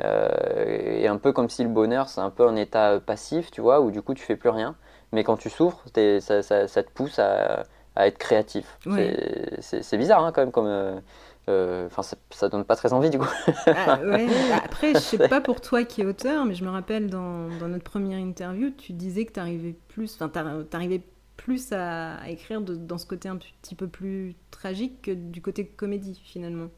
Et 0.00 1.06
un 1.06 1.16
peu 1.16 1.32
comme 1.32 1.48
si 1.48 1.62
le 1.62 1.68
bonheur, 1.68 2.08
c'est 2.08 2.20
un 2.20 2.30
peu 2.30 2.46
un 2.46 2.56
état 2.56 2.98
passif, 2.98 3.50
tu 3.50 3.60
vois, 3.60 3.80
où 3.80 3.90
du 3.90 4.02
coup 4.02 4.14
tu 4.14 4.24
fais 4.24 4.36
plus 4.36 4.50
rien. 4.50 4.74
Mais 5.12 5.24
quand 5.24 5.36
tu 5.36 5.50
souffres, 5.50 5.84
ça, 6.20 6.42
ça, 6.42 6.66
ça, 6.66 6.82
te 6.82 6.90
pousse 6.90 7.18
à, 7.18 7.64
à 7.94 8.06
être 8.06 8.18
créatif. 8.18 8.78
C'est 9.60 9.96
bizarre 9.96 10.24
hein, 10.24 10.32
quand 10.32 10.42
même 10.42 10.52
comme 10.52 11.00
euh, 11.48 11.86
enfin, 11.86 12.02
ça, 12.30 12.48
donne 12.48 12.64
pas 12.64 12.76
très 12.76 12.92
envie 12.92 13.10
du 13.10 13.18
coup. 13.18 13.28
Ah, 13.66 13.96
bah, 14.04 14.18
après, 14.64 14.94
je 14.94 14.98
sais 14.98 15.28
pas 15.28 15.40
pour 15.40 15.60
toi 15.60 15.82
qui 15.84 16.02
es 16.02 16.04
auteur, 16.04 16.44
mais 16.44 16.54
je 16.54 16.64
me 16.64 16.70
rappelle 16.70 17.10
dans, 17.10 17.48
notre 17.48 17.82
première 17.82 18.18
interview, 18.18 18.70
tu 18.70 18.92
disais 18.92 19.24
que 19.24 19.32
tu 19.32 19.40
arrivais 19.40 19.74
plus, 19.88 20.16
enfin, 20.20 20.28
t'arrivais 20.70 21.02
plus 21.36 21.72
à, 21.72 22.18
écrire 22.28 22.60
dans 22.60 22.98
ce 22.98 23.06
côté 23.06 23.28
un 23.28 23.36
petit 23.36 23.74
peu 23.74 23.88
plus 23.88 24.36
tragique 24.52 25.02
que 25.02 25.10
du 25.10 25.42
côté 25.42 25.66
comédie 25.66 26.20
finalement. 26.24 26.68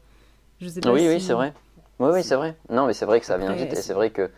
Je 0.59 0.67
sais 0.67 0.81
pas 0.81 0.91
oui, 0.91 1.07
oui, 1.07 1.21
c'est 1.21 1.33
vrai. 1.33 1.53
Oui, 1.99 2.09
oui, 2.13 2.23
c'est 2.23 2.35
vrai. 2.35 2.55
Non, 2.69 2.87
mais 2.87 2.93
c'est 2.93 3.05
vrai 3.05 3.19
que 3.19 3.25
ça 3.25 3.37
vient 3.37 3.53
vite 3.53 3.73
et 3.73 3.75
c'est 3.77 3.93
vrai 3.93 4.09
que 4.09 4.29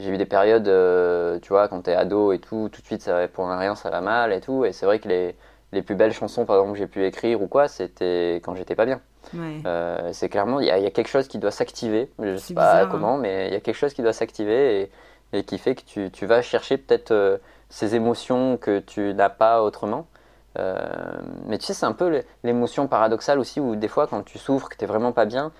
j'ai 0.00 0.10
eu 0.10 0.16
des 0.16 0.26
périodes, 0.26 0.68
euh, 0.68 1.38
tu 1.40 1.50
vois, 1.50 1.68
quand 1.68 1.82
t'es 1.82 1.94
ado 1.94 2.32
et 2.32 2.38
tout, 2.38 2.70
tout 2.72 2.80
de 2.80 2.86
suite, 2.86 3.02
ça, 3.02 3.28
pour 3.28 3.48
rien, 3.48 3.74
ça 3.74 3.90
va 3.90 4.00
mal 4.00 4.32
et 4.32 4.40
tout. 4.40 4.64
Et 4.64 4.72
c'est 4.72 4.86
vrai 4.86 4.98
que 4.98 5.08
les, 5.08 5.36
les 5.72 5.82
plus 5.82 5.94
belles 5.94 6.12
chansons, 6.12 6.46
par 6.46 6.56
exemple, 6.56 6.72
que 6.72 6.78
j'ai 6.78 6.86
pu 6.86 7.04
écrire 7.04 7.42
ou 7.42 7.48
quoi, 7.48 7.68
c'était 7.68 8.36
quand 8.42 8.54
j'étais 8.54 8.74
pas 8.74 8.86
bien. 8.86 9.00
Euh, 9.66 10.10
c'est 10.12 10.28
clairement, 10.28 10.60
il 10.60 10.66
y, 10.66 10.70
a 10.70 10.90
quelque 10.90 11.08
chose 11.08 11.28
qui 11.28 11.38
doit 11.38 11.50
s'activer. 11.50 12.10
Je 12.18 12.36
sais 12.36 12.54
pas 12.54 12.86
comment, 12.86 13.18
mais 13.18 13.48
il 13.48 13.52
y 13.52 13.56
a 13.56 13.60
quelque 13.60 13.76
chose 13.76 13.92
qui 13.92 14.02
doit 14.02 14.14
s'activer 14.14 14.90
et, 15.32 15.44
qui 15.44 15.58
fait 15.58 15.74
que 15.74 15.82
tu, 15.82 16.10
tu 16.10 16.26
vas 16.26 16.42
chercher 16.42 16.78
peut-être 16.78 17.12
euh, 17.12 17.38
ces 17.68 17.94
émotions 17.94 18.56
que 18.56 18.80
tu 18.80 19.14
n'as 19.14 19.28
pas 19.28 19.62
autrement. 19.62 20.06
Mais 21.46 21.58
tu 21.58 21.66
sais, 21.66 21.74
c'est 21.74 21.86
un 21.86 21.92
peu 21.92 22.22
l'émotion 22.42 22.86
paradoxale 22.86 23.38
aussi 23.38 23.60
où 23.60 23.76
des 23.76 23.88
fois, 23.88 24.06
quand 24.06 24.22
tu 24.22 24.38
souffres, 24.38 24.68
que 24.68 24.76
tu 24.76 24.84
vraiment 24.84 25.12
pas 25.12 25.24
bien, 25.24 25.52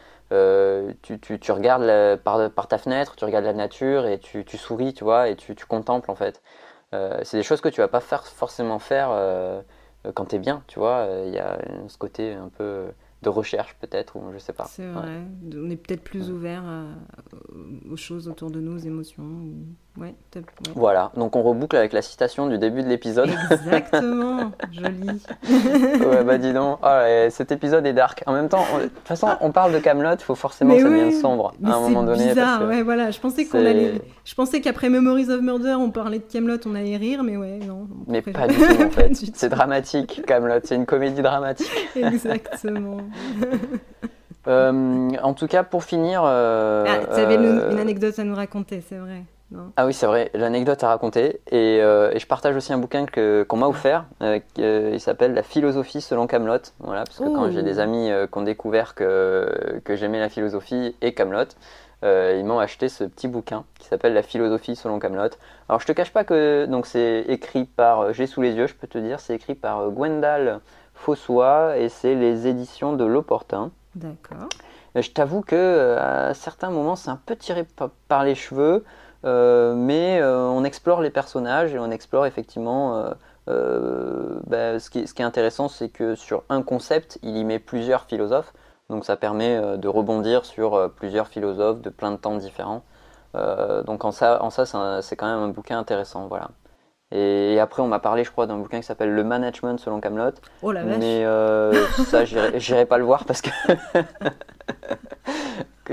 tu, 1.03 1.21
tu, 1.21 1.39
tu, 1.41 1.53
regardes 1.53 2.17
par, 2.23 2.51
par, 2.51 2.69
ta 2.69 2.79
fenêtre, 2.79 3.17
tu 3.17 3.25
regardes 3.25 3.45
la 3.45 3.53
nature 3.53 4.07
et 4.07 4.19
tu, 4.19 4.45
souris, 4.57 4.95
tu 4.95 5.05
vois, 5.05 5.29
et 5.29 5.37
tu, 5.37 5.55
contemples 5.67 6.11
en 6.11 6.15
fait. 6.15 6.43
c'est 7.23 7.37
des 7.37 7.43
choses 7.43 7.61
que 7.61 7.69
tu 7.69 7.81
vas 7.81 7.89
pas 7.89 8.01
faire, 8.01 8.27
forcément 8.27 8.79
faire 8.79 9.11
quand 10.15 10.27
tu 10.27 10.37
es 10.37 10.39
bien, 10.39 10.63
tu 10.67 10.79
vois. 10.79 11.07
Il 11.27 11.35
y 11.35 11.39
a 11.39 11.59
ce 11.89 11.99
côté 11.99 12.35
un 12.35 12.49
peu 12.49 12.87
de 13.23 13.29
recherche 13.29 13.77
peut-être, 13.81 14.17
ou 14.17 14.23
je 14.33 14.39
sais 14.39 14.53
pas. 14.53 14.67
C'est 14.69 14.87
vrai, 14.87 15.21
on 15.57 15.71
est 15.71 15.77
peut-être 15.77 16.03
plus 16.03 16.31
ouvert 16.31 16.63
aux 17.91 17.97
choses 17.97 18.29
autour 18.29 18.51
de 18.51 18.61
nous, 18.61 18.77
aux 18.77 18.79
émotions. 18.79 19.25
Ouais, 19.99 20.15
Voilà, 20.77 21.11
donc 21.17 21.35
on 21.35 21.43
reboucle 21.43 21.77
avec 21.77 21.93
la 21.93 22.01
citation 22.01 22.47
du 22.49 22.59
début 22.59 22.83
de 22.83 22.89
l'épisode. 22.89 23.29
Exactement, 23.51 24.53
joli. 24.73 25.21
ouais, 25.51 26.25
bah 26.25 26.39
dis 26.39 26.53
donc, 26.53 26.79
oh, 26.83 27.29
cet 27.29 27.51
épisode 27.51 27.85
est 27.87 27.93
dark. 27.93 28.23
En 28.27 28.33
même 28.33 28.49
temps, 28.49 28.65
de 28.81 28.87
toute 28.87 29.07
façon, 29.07 29.29
on 29.41 29.51
parle 29.51 29.73
de 29.73 29.79
Camelot, 29.81 30.15
il 30.15 30.23
faut 30.23 30.37
forcément 30.37 30.75
que 30.77 30.83
ça 30.83 30.89
devienne 30.89 31.13
sombre 31.13 31.53
à 31.65 31.75
un 31.75 31.81
moment 31.81 32.05
donné. 32.05 32.23
C'est 32.23 32.29
bizarre, 32.31 32.67
ouais, 32.69 32.83
voilà. 32.83 33.11
Je 33.11 33.19
pensais 33.21 33.45
qu'on 33.47 33.59
allait. 33.59 34.01
Je 34.25 34.35
pensais 34.35 34.61
qu'après 34.61 34.89
Memories 34.89 35.29
of 35.29 35.41
Murder, 35.43 35.75
on 35.79 35.91
parlait 35.91 36.21
de 36.21 36.25
Camelot, 36.25 36.59
on 36.67 36.75
allait 36.77 36.97
rire, 36.97 37.25
mais 37.25 37.37
ouais, 37.37 37.59
non. 37.59 37.89
Mais 38.07 38.23
pas 38.23 38.47
du 38.47 38.55
tout, 38.55 38.83
en 38.83 38.91
fait. 38.91 39.13
C'est 39.35 39.49
dramatique, 39.49 40.23
Camelot. 40.25 40.61
C'est 40.65 40.77
une 40.77 40.87
comédie 40.87 41.21
dramatique. 41.21 41.71
Exactement. 41.97 42.99
Euh, 44.47 45.11
en 45.23 45.35
tout 45.35 45.47
cas, 45.47 45.63
pour 45.63 45.85
finir. 45.85 46.23
Euh, 46.25 46.85
ah, 46.89 47.15
tu 47.15 47.21
avais 47.21 47.35
une, 47.35 47.45
euh, 47.45 47.79
anecdote 47.79 48.19
à 48.19 48.25
nous 48.25 48.35
raconter, 48.35 48.83
c'est 48.87 48.99
vrai 48.99 49.25
ah 49.77 49.85
oui, 49.85 49.93
c'est 49.93 50.07
vrai, 50.07 50.31
l'anecdote 50.33 50.85
à 50.85 50.91
raconter. 50.91 51.41
Et, 51.51 51.79
et, 51.79 52.19
je 52.21 52.27
partage 52.29 52.55
aussi 52.55 52.73
un 52.73 52.79
bouquin 52.79 53.05
qu'on 53.05 53.57
m'a 53.57 53.67
offert. 53.67 54.05
Il 54.21 55.01
s'appelle 55.01 55.35
La 55.35 55.43
philosophie 55.43 56.01
selon 56.01 56.29
Camelot. 56.29 56.61
Voilà, 56.79 57.03
parce 57.03 57.19
que 57.19 57.25
quand 57.25 57.51
j'ai 57.51 57.65
des 57.65 57.81
amis 57.81 58.13
qui 58.31 58.39
ont 58.39 58.43
découvert 58.43 58.95
que, 58.95 59.81
que 59.83 59.97
j'aimais 59.97 60.21
la 60.21 60.29
philosophie 60.29 60.95
et 61.03 61.15
Camelot, 61.15 61.49
ils 62.05 62.45
m'ont 62.45 62.61
acheté 62.61 62.89
ce 62.89 63.03
petit 63.03 63.27
bouquin 63.27 63.65
qui 63.81 63.89
s'appelle 63.89 64.15
La 64.15 64.23
philosophie 64.23 64.77
selon 64.77 65.01
Camelot. 65.01 65.31
Alors 65.69 65.81
je 65.81 65.87
te 65.87 65.91
cache 65.91 66.13
pas 66.13 66.23
que 66.23 66.67
donc 66.67 66.87
c'est 66.87 67.25
écrit 67.27 67.65
par, 67.65 68.13
j'ai 68.13 68.29
sous 68.29 68.43
les 68.43 68.53
yeux, 68.53 68.69
je 68.69 68.75
peux 68.75 68.87
te 68.87 68.99
dire, 68.99 69.19
c'est 69.19 69.35
écrit 69.35 69.57
par 69.57 69.91
Gwendal 69.91 70.61
Fossois 71.01 71.77
et 71.79 71.89
c'est 71.89 72.15
les 72.15 72.47
éditions 72.47 72.93
de 72.93 73.05
L'Opportun. 73.05 73.71
D'accord. 73.95 74.49
Je 74.95 75.11
t'avoue 75.11 75.41
que 75.41 75.97
à 75.99 76.35
certains 76.35 76.71
moments 76.71 76.97
c'est 76.97 77.11
un 77.11 77.21
peu 77.25 77.37
tiré 77.37 77.67
par 78.09 78.25
les 78.25 78.35
cheveux. 78.35 78.85
Euh, 79.25 79.75
mais 79.75 80.21
euh, 80.21 80.47
on 80.47 80.65
explore 80.65 81.03
les 81.03 81.11
personnages 81.11 81.75
et 81.75 81.79
on 81.79 81.91
explore 81.91 82.25
effectivement 82.25 83.13
euh, 83.49 84.41
bah, 84.47 84.79
ce, 84.79 84.89
qui, 84.89 85.07
ce, 85.07 85.13
qui, 85.13 85.23
est 85.23 85.25
intéressant, 85.25 85.69
c'est 85.69 85.89
que 85.91 86.15
sur 86.15 86.43
un 86.49 86.63
concept, 86.63 87.19
il 87.23 87.37
y 87.37 87.45
met 87.45 87.59
plusieurs 87.59 88.05
philosophes. 88.05 88.53
Donc 88.89 89.05
ça 89.05 89.17
permet 89.17 89.79
de 89.79 89.89
rebondir 89.89 90.45
sur 90.45 90.91
plusieurs 90.97 91.29
philosophes 91.29 91.81
de 91.81 91.91
plein 91.91 92.11
de 92.11 92.17
temps 92.17 92.35
différents. 92.35 92.83
donc 93.87 94.05
en 94.05 94.11
ça, 94.11 94.43
en 94.43 94.51
ça 94.51 94.65
c'est 95.01 95.15
quand 95.15 95.29
même 95.29 95.39
un 95.39 95.49
bouquin 95.49 95.79
intéressant. 95.79 96.27
Voilà. 96.27 96.51
Et, 97.13 97.59
après, 97.61 97.83
on 97.83 97.89
m'a 97.89 97.99
parlé, 97.99 98.25
je 98.25 98.31
crois, 98.31 98.47
d'un 98.47 98.57
bouquin 98.57 98.79
qui 98.79 98.87
s'appelle 98.87 99.13
Le 99.13 99.25
Management 99.25 99.79
selon 99.79 100.01
Camelot. 100.01 100.31
Oh 100.63 100.73
la 100.73 100.85
vache. 100.85 100.99
Mais 100.99 101.25
ça, 102.05 102.25
j'irai 102.25 102.87
pas 102.87 102.99
le 102.99 103.05
voir 103.05 103.25
parce 103.25 103.43
que 103.43 103.51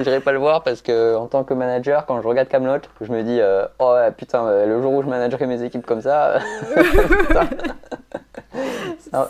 j'irai 0.03 0.19
pas 0.19 0.31
le 0.31 0.39
voir 0.39 0.63
parce 0.63 0.81
que 0.81 1.15
en 1.15 1.27
tant 1.27 1.43
que 1.43 1.53
manager, 1.53 2.05
quand 2.05 2.21
je 2.21 2.27
regarde 2.27 2.47
Camelot, 2.47 2.79
je 3.01 3.11
me 3.11 3.23
dis 3.23 3.39
euh, 3.39 3.65
oh 3.79 3.95
putain, 4.15 4.45
euh, 4.45 4.65
le 4.65 4.81
jour 4.81 4.93
où 4.93 5.03
je 5.03 5.07
managerai 5.07 5.45
mes 5.45 5.63
équipes 5.63 5.85
comme 5.85 6.01
ça, 6.01 6.39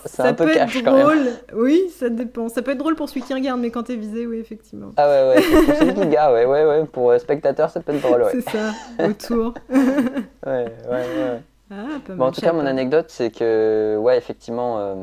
c'est 0.06 0.22
un, 0.22 0.34
peu 0.34 0.48
cash 0.48 0.84
quand 0.84 0.96
même. 0.96 1.28
Oui, 1.54 1.90
ça 1.98 2.10
dépend. 2.10 2.50
Ça 2.50 2.62
peut 2.62 2.72
être 2.72 2.78
drôle 2.78 2.96
pour 2.96 3.10
celui 3.10 3.22
qui 3.22 3.34
regarde, 3.34 3.60
mais 3.60 3.72
quand 3.72 3.84
t'es 3.84 3.96
visé, 3.96 4.26
oui, 4.26 4.40
effectivement. 4.40 4.92
Ah 4.98 5.08
ouais, 5.08 5.30
ouais. 5.30 5.42
Pour 5.66 5.76
celui 5.76 5.94
qui 5.94 6.08
gars, 6.08 6.34
ouais, 6.34 6.46
ouais, 6.46 6.66
ouais. 6.66 6.86
Pour 6.86 7.12
euh, 7.12 7.20
spectateur, 7.20 7.70
ça 7.70 7.80
peut 7.80 7.94
être 7.94 8.02
drôle, 8.02 8.24
ouais. 8.24 8.32
C'est 8.32 8.50
ça, 8.50 8.72
autour. 9.06 9.54
ouais, 9.72 10.26
ouais, 10.46 10.66
ouais. 10.90 11.42
Ah, 11.70 12.00
bon, 12.08 12.26
en 12.26 12.32
tout 12.32 12.42
cas, 12.42 12.54
mon 12.54 12.66
anecdote, 12.66 13.08
c'est 13.10 13.30
que, 13.30 13.98
ouais, 14.00 14.18
effectivement, 14.18 14.96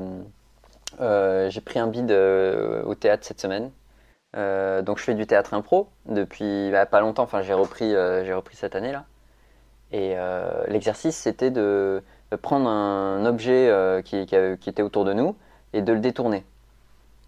j'ai 0.99 1.61
pris 1.61 1.79
un 1.79 1.87
bid 1.87 2.11
au 2.11 2.95
théâtre 2.95 3.25
cette 3.25 3.41
semaine. 3.41 3.71
Euh, 4.37 4.83
donc 4.83 4.99
je 4.99 5.05
fais 5.05 5.15
du 5.15 5.27
théâtre 5.27 5.55
impro 5.55 5.89
depuis 6.07 6.71
bah, 6.73 6.87
pas 6.87 7.01
longtemps, 7.01 7.23
enfin 7.23 7.43
j'ai 7.43 7.55
repris, 7.55 7.95
euh, 7.95 8.25
j'ai 8.25 8.35
repris 8.35 8.57
cette 8.57 8.75
année 8.75 8.93
là. 8.93 9.05
Et 9.93 10.15
euh, 10.17 10.65
l'exercice 10.69 11.17
c'était 11.17 11.51
de, 11.51 12.03
prendre 12.43 12.69
un 12.69 13.25
objet 13.27 13.71
qui, 14.05 14.17
était 14.19 14.83
autour 14.83 15.05
de 15.05 15.13
nous 15.13 15.37
et 15.73 15.83
de 15.83 15.93
le 15.93 16.01
détourner. 16.01 16.45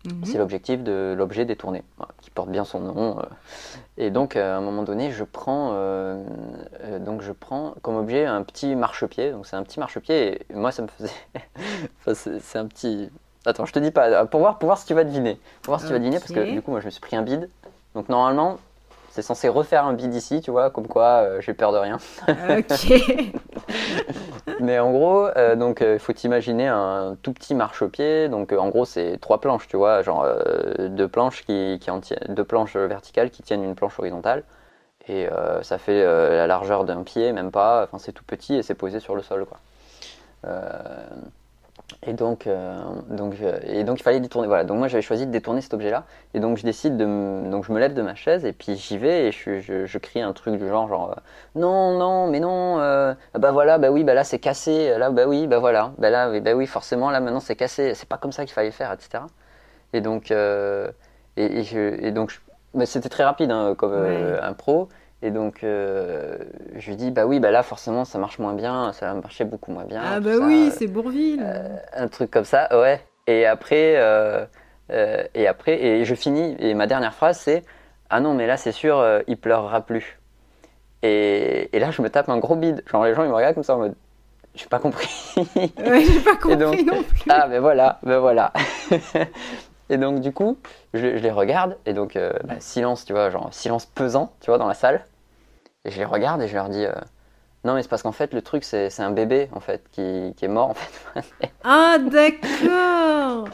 Mhm. 0.05 0.25
C'est 0.25 0.39
l'objectif 0.39 0.83
de 0.83 1.15
l'objet 1.17 1.45
détourné, 1.45 1.83
qui 2.21 2.31
porte 2.31 2.51
bien 2.51 2.65
son 2.65 2.81
nom. 2.81 3.19
Et 3.97 4.11
donc 4.11 4.37
à 4.37 4.57
un 4.57 4.61
moment 4.61 4.83
donné, 4.83 5.11
je 5.11 5.25
prends, 5.25 5.73
donc 7.01 7.23
je 7.23 7.33
prends 7.33 7.75
comme 7.83 7.97
objet 7.97 8.25
un 8.25 8.43
petit 8.43 8.77
marchepied. 8.77 9.33
Donc 9.33 9.47
c'est 9.47 9.57
un 9.57 9.63
petit 9.65 9.81
marchepied 9.81 10.43
et 10.49 10.55
moi 10.55 10.71
ça 10.71 10.83
me 10.83 10.89
faisait, 10.89 11.11
c'est 12.41 12.59
un 12.59 12.67
petit 12.67 13.11
Attends, 13.47 13.65
je 13.65 13.73
te 13.73 13.79
dis 13.79 13.93
pas, 13.93 14.27
pour 14.27 14.41
voir, 14.41 14.59
pour 14.59 14.67
voir 14.67 14.77
si 14.77 14.87
tu 14.87 14.95
vas 14.95 15.05
deviner. 15.05 15.39
Pour 15.63 15.71
voir 15.71 15.81
si 15.81 15.87
tu 15.87 15.93
vas 15.93 16.01
deviner, 16.01 16.19
parce 16.19 16.33
que 16.33 16.53
du 16.53 16.61
coup, 16.63 16.73
moi, 16.73 16.81
je 16.81 16.87
me 16.87 16.91
suis 16.91 17.01
pris 17.01 17.15
un 17.15 17.23
bide. 17.23 17.49
Donc, 17.95 18.09
normalement, 18.09 18.59
c'est 19.17 19.23
censé 19.23 19.49
refaire 19.49 19.87
un 19.87 19.95
bide 19.95 20.15
ici, 20.15 20.43
tu 20.43 20.51
vois, 20.51 20.69
comme 20.69 20.87
quoi 20.87 21.23
euh, 21.23 21.41
j'ai 21.41 21.55
peur 21.55 21.73
de 21.73 21.79
rien. 21.79 21.97
Ok. 22.29 22.93
Mais 24.61 24.79
en 24.79 24.93
gros, 24.93 25.27
euh, 25.37 25.57
donc, 25.57 25.79
il 25.81 25.87
euh, 25.87 25.99
faut 25.99 26.13
t'imaginer 26.13 26.69
un 26.69 27.17
tout 27.23 27.33
petit 27.33 27.55
marchepied. 27.55 28.29
Donc, 28.29 28.53
en 28.53 28.69
gros, 28.69 28.85
c'est 28.85 29.17
trois 29.19 29.41
planches, 29.41 29.69
tu 29.69 29.79
vois, 29.79 30.03
genre 30.03 30.29
deux 30.79 31.09
planches 31.09 31.47
qui, 31.47 31.79
qui 31.81 31.91
en 31.91 32.01
deux 32.29 32.45
planches 32.45 32.77
verticales 32.77 33.31
qui 33.31 33.43
tiennent 33.43 33.65
une 33.65 33.75
planche 33.75 33.99
horizontale. 33.99 34.45
Et 35.09 35.29
ça 35.63 35.79
fait 35.79 36.05
la 36.05 36.47
largeur 36.47 36.85
d'un 36.85 37.03
pied, 37.03 37.33
même 37.33 37.53
pas. 37.53 37.85
Enfin, 37.85 37.99
c'est 37.99 38.13
tout 38.13 38.25
petit 38.25 38.57
et 38.57 38.63
c'est 38.63 38.75
posé 38.75 39.01
sur 39.01 39.15
le 39.15 39.23
sol, 39.23 39.47
quoi. 39.47 39.59
Et 42.05 42.15
donc, 42.15 42.47
euh, 42.47 42.77
donc, 43.11 43.35
et 43.65 43.85
donc 43.85 44.01
il 44.01 44.03
fallait 44.03 44.19
détourner. 44.19 44.49
Voilà. 44.49 44.65
Donc 44.65 44.79
moi 44.79 44.89
j'avais 44.89 45.03
choisi 45.03 45.27
de 45.27 45.31
détourner 45.31 45.61
cet 45.61 45.73
objet-là. 45.75 46.05
Et 46.35 46.41
donc 46.41 46.57
je 46.57 46.65
décide 46.65 46.97
de, 46.97 47.05
donc 47.49 47.65
je 47.65 47.73
me 47.73 47.79
lève 47.79 47.95
de 47.95 48.03
ma 48.03 48.15
chaise 48.15 48.45
et 48.45 48.53
puis 48.53 48.77
j'y 48.77 48.99
vais 48.99 49.29
et 49.29 49.33
je, 49.33 49.61
je, 49.61 49.87
je, 49.87 49.99
crie 49.99 50.21
un 50.21 50.33
truc 50.33 50.57
du 50.57 50.69
genre 50.69 50.89
genre 50.89 51.11
euh, 51.13 51.21
non 51.55 51.97
non 51.97 52.29
mais 52.29 52.41
non 52.41 52.81
euh, 52.81 53.15
bah 53.35 53.53
voilà 53.53 53.79
bah 53.79 53.91
oui 53.91 54.05
bah 54.05 54.15
là 54.15 54.25
c'est 54.25 54.39
cassé 54.39 54.97
là 54.99 55.11
bah 55.11 55.27
oui 55.27 55.47
bah 55.47 55.59
voilà 55.59 55.93
bah 55.99 56.11
là 56.11 56.41
bah 56.41 56.55
oui 56.55 56.67
forcément 56.67 57.11
là 57.11 57.21
maintenant 57.21 57.41
c'est 57.41 57.57
cassé 57.57 57.95
c'est 57.95 58.09
pas 58.09 58.19
comme 58.19 58.33
ça 58.33 58.45
qu'il 58.45 58.53
fallait 58.55 58.73
faire 58.73 58.93
etc. 58.93 59.25
Et 59.93 60.01
donc 60.01 60.31
et, 60.33 60.93
et, 61.37 61.63
je, 61.63 62.05
et 62.05 62.11
donc 62.11 62.41
c'était 62.85 63.09
très 63.09 63.25
rapide 63.25 63.51
hein, 63.51 63.75
comme 63.77 63.95
un 63.95 64.53
pro. 64.55 64.89
Et 65.23 65.31
donc, 65.31 65.65
euh, 65.65 66.37
je 66.77 66.91
lui 66.91 66.97
dis, 66.97 67.11
bah 67.11 67.27
oui, 67.27 67.41
bah 67.41 67.51
là, 67.51 67.63
forcément, 67.63 68.05
ça 68.05 68.19
marche 68.19 68.39
moins 68.39 68.53
bien, 68.53 68.93
ça 68.93 69.07
va 69.07 69.21
marcher 69.21 69.45
beaucoup 69.45 69.73
moins 69.73 69.85
bien. 69.85 70.03
Ah, 70.05 70.21
bah 70.21 70.37
oui, 70.43 70.71
c'est 70.77 70.87
Bourville. 70.87 71.43
Euh, 71.43 71.77
un 71.95 72.09
truc 72.09 72.31
comme 72.31 72.45
ça, 72.45 72.69
ouais. 72.79 73.01
Et 73.27 73.47
après, 73.47 73.95
euh, 73.97 74.45
et 74.91 75.47
après, 75.49 75.83
et 75.83 76.05
je 76.05 76.15
finis, 76.15 76.55
et 76.59 76.75
ma 76.75 76.87
dernière 76.87 77.15
phrase, 77.15 77.39
c'est, 77.39 77.65
ah 78.11 78.21
non, 78.21 78.35
mais 78.35 78.47
là, 78.47 78.57
c'est 78.57 78.73
sûr, 78.73 79.05
il 79.27 79.39
pleurera 79.39 79.81
plus. 79.81 80.19
Et, 81.03 81.75
et, 81.75 81.79
là, 81.79 81.91
je 81.91 82.03
me 82.03 82.11
tape 82.11 82.29
un 82.29 82.39
gros 82.39 82.57
bide. 82.57 82.83
Genre, 82.87 83.05
les 83.05 83.15
gens, 83.15 83.25
ils 83.25 83.31
me 83.31 83.35
regardent 83.35 83.55
comme 83.55 83.65
ça 83.65 83.77
en 83.77 83.79
mode, 83.79 83.95
j'ai 84.55 84.67
pas 84.67 84.79
compris. 84.79 85.09
ouais, 85.57 86.05
j'ai 86.05 86.21
pas 86.21 86.37
compris 86.41 86.85
non 86.85 87.03
plus. 87.03 87.31
Ah, 87.31 87.49
ben 87.49 87.61
voilà, 87.61 87.99
ben 88.03 88.19
voilà. 88.19 88.53
Et 89.89 89.99
donc, 89.99 90.21
du 90.21 90.33
coup, 90.33 90.59
je, 90.95 90.99
je 91.17 91.23
les 91.23 91.31
regarde, 91.31 91.77
et 91.87 91.93
donc, 91.93 92.17
euh, 92.17 92.33
bah, 92.45 92.55
silence, 92.59 93.05
tu 93.05 93.13
vois, 93.13 93.31
genre 93.31 93.53
silence 93.53 93.87
pesant, 93.87 94.33
tu 94.41 94.51
vois, 94.51 94.59
dans 94.59 94.67
la 94.67 94.75
salle. 94.75 95.05
Et 95.85 95.91
je 95.91 95.99
les 95.99 96.05
regarde 96.05 96.43
et 96.43 96.49
je 96.49 96.55
leur 96.55 96.69
dis 96.69 96.85
euh, 96.85 96.93
Non, 97.65 97.75
mais 97.75 97.83
c'est 97.83 97.89
parce 97.89 98.03
qu'en 98.03 98.13
fait, 98.13 98.35
le 98.35 98.43
truc, 98.43 98.65
c'est 98.65 98.91
c'est 98.91 99.03
un 99.03 99.13
bébé, 99.13 99.49
en 99.55 99.61
fait, 99.61 99.85
qui, 99.93 100.35
qui 100.37 100.45
est 100.45 100.49
mort, 100.49 100.71
en 100.71 100.75
fait. 100.75 101.25
Ah, 101.65 101.99
d'accord 101.99 103.49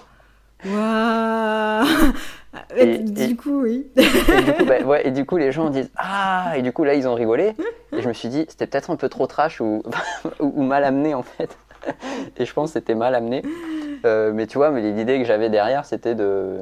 Waouh 0.64 2.12
Et- 2.76 2.98
Du 2.98 3.36
coup, 3.36 3.62
oui. 3.62 3.90
et, 3.96 4.42
du 4.42 4.52
coup, 4.54 4.64
bah, 4.66 4.80
ouais, 4.82 5.06
et 5.06 5.10
du 5.10 5.24
coup, 5.26 5.36
les 5.36 5.52
gens 5.52 5.70
disent 5.70 5.90
Ah 5.96 6.52
Et 6.56 6.62
du 6.62 6.72
coup, 6.72 6.84
là, 6.84 6.94
ils 6.94 7.08
ont 7.08 7.14
rigolé. 7.14 7.54
Et 7.96 8.02
je 8.02 8.08
me 8.08 8.12
suis 8.12 8.28
dit 8.28 8.44
C'était 8.48 8.66
peut-être 8.66 8.90
un 8.90 8.96
peu 8.96 9.08
trop 9.08 9.26
trash 9.26 9.60
ou, 9.60 9.82
ou, 10.40 10.52
ou 10.56 10.62
mal 10.62 10.84
amené, 10.84 11.14
en 11.14 11.22
fait. 11.22 11.56
Et 12.36 12.44
je 12.44 12.52
pense 12.52 12.70
que 12.70 12.74
c'était 12.74 12.94
mal 12.94 13.14
amené. 13.14 13.42
Euh, 14.04 14.32
mais 14.32 14.46
tu 14.46 14.58
vois, 14.58 14.70
mais 14.70 14.80
l'idée 14.80 15.18
que 15.18 15.24
j'avais 15.24 15.48
derrière, 15.50 15.84
c'était 15.84 16.14
de. 16.14 16.58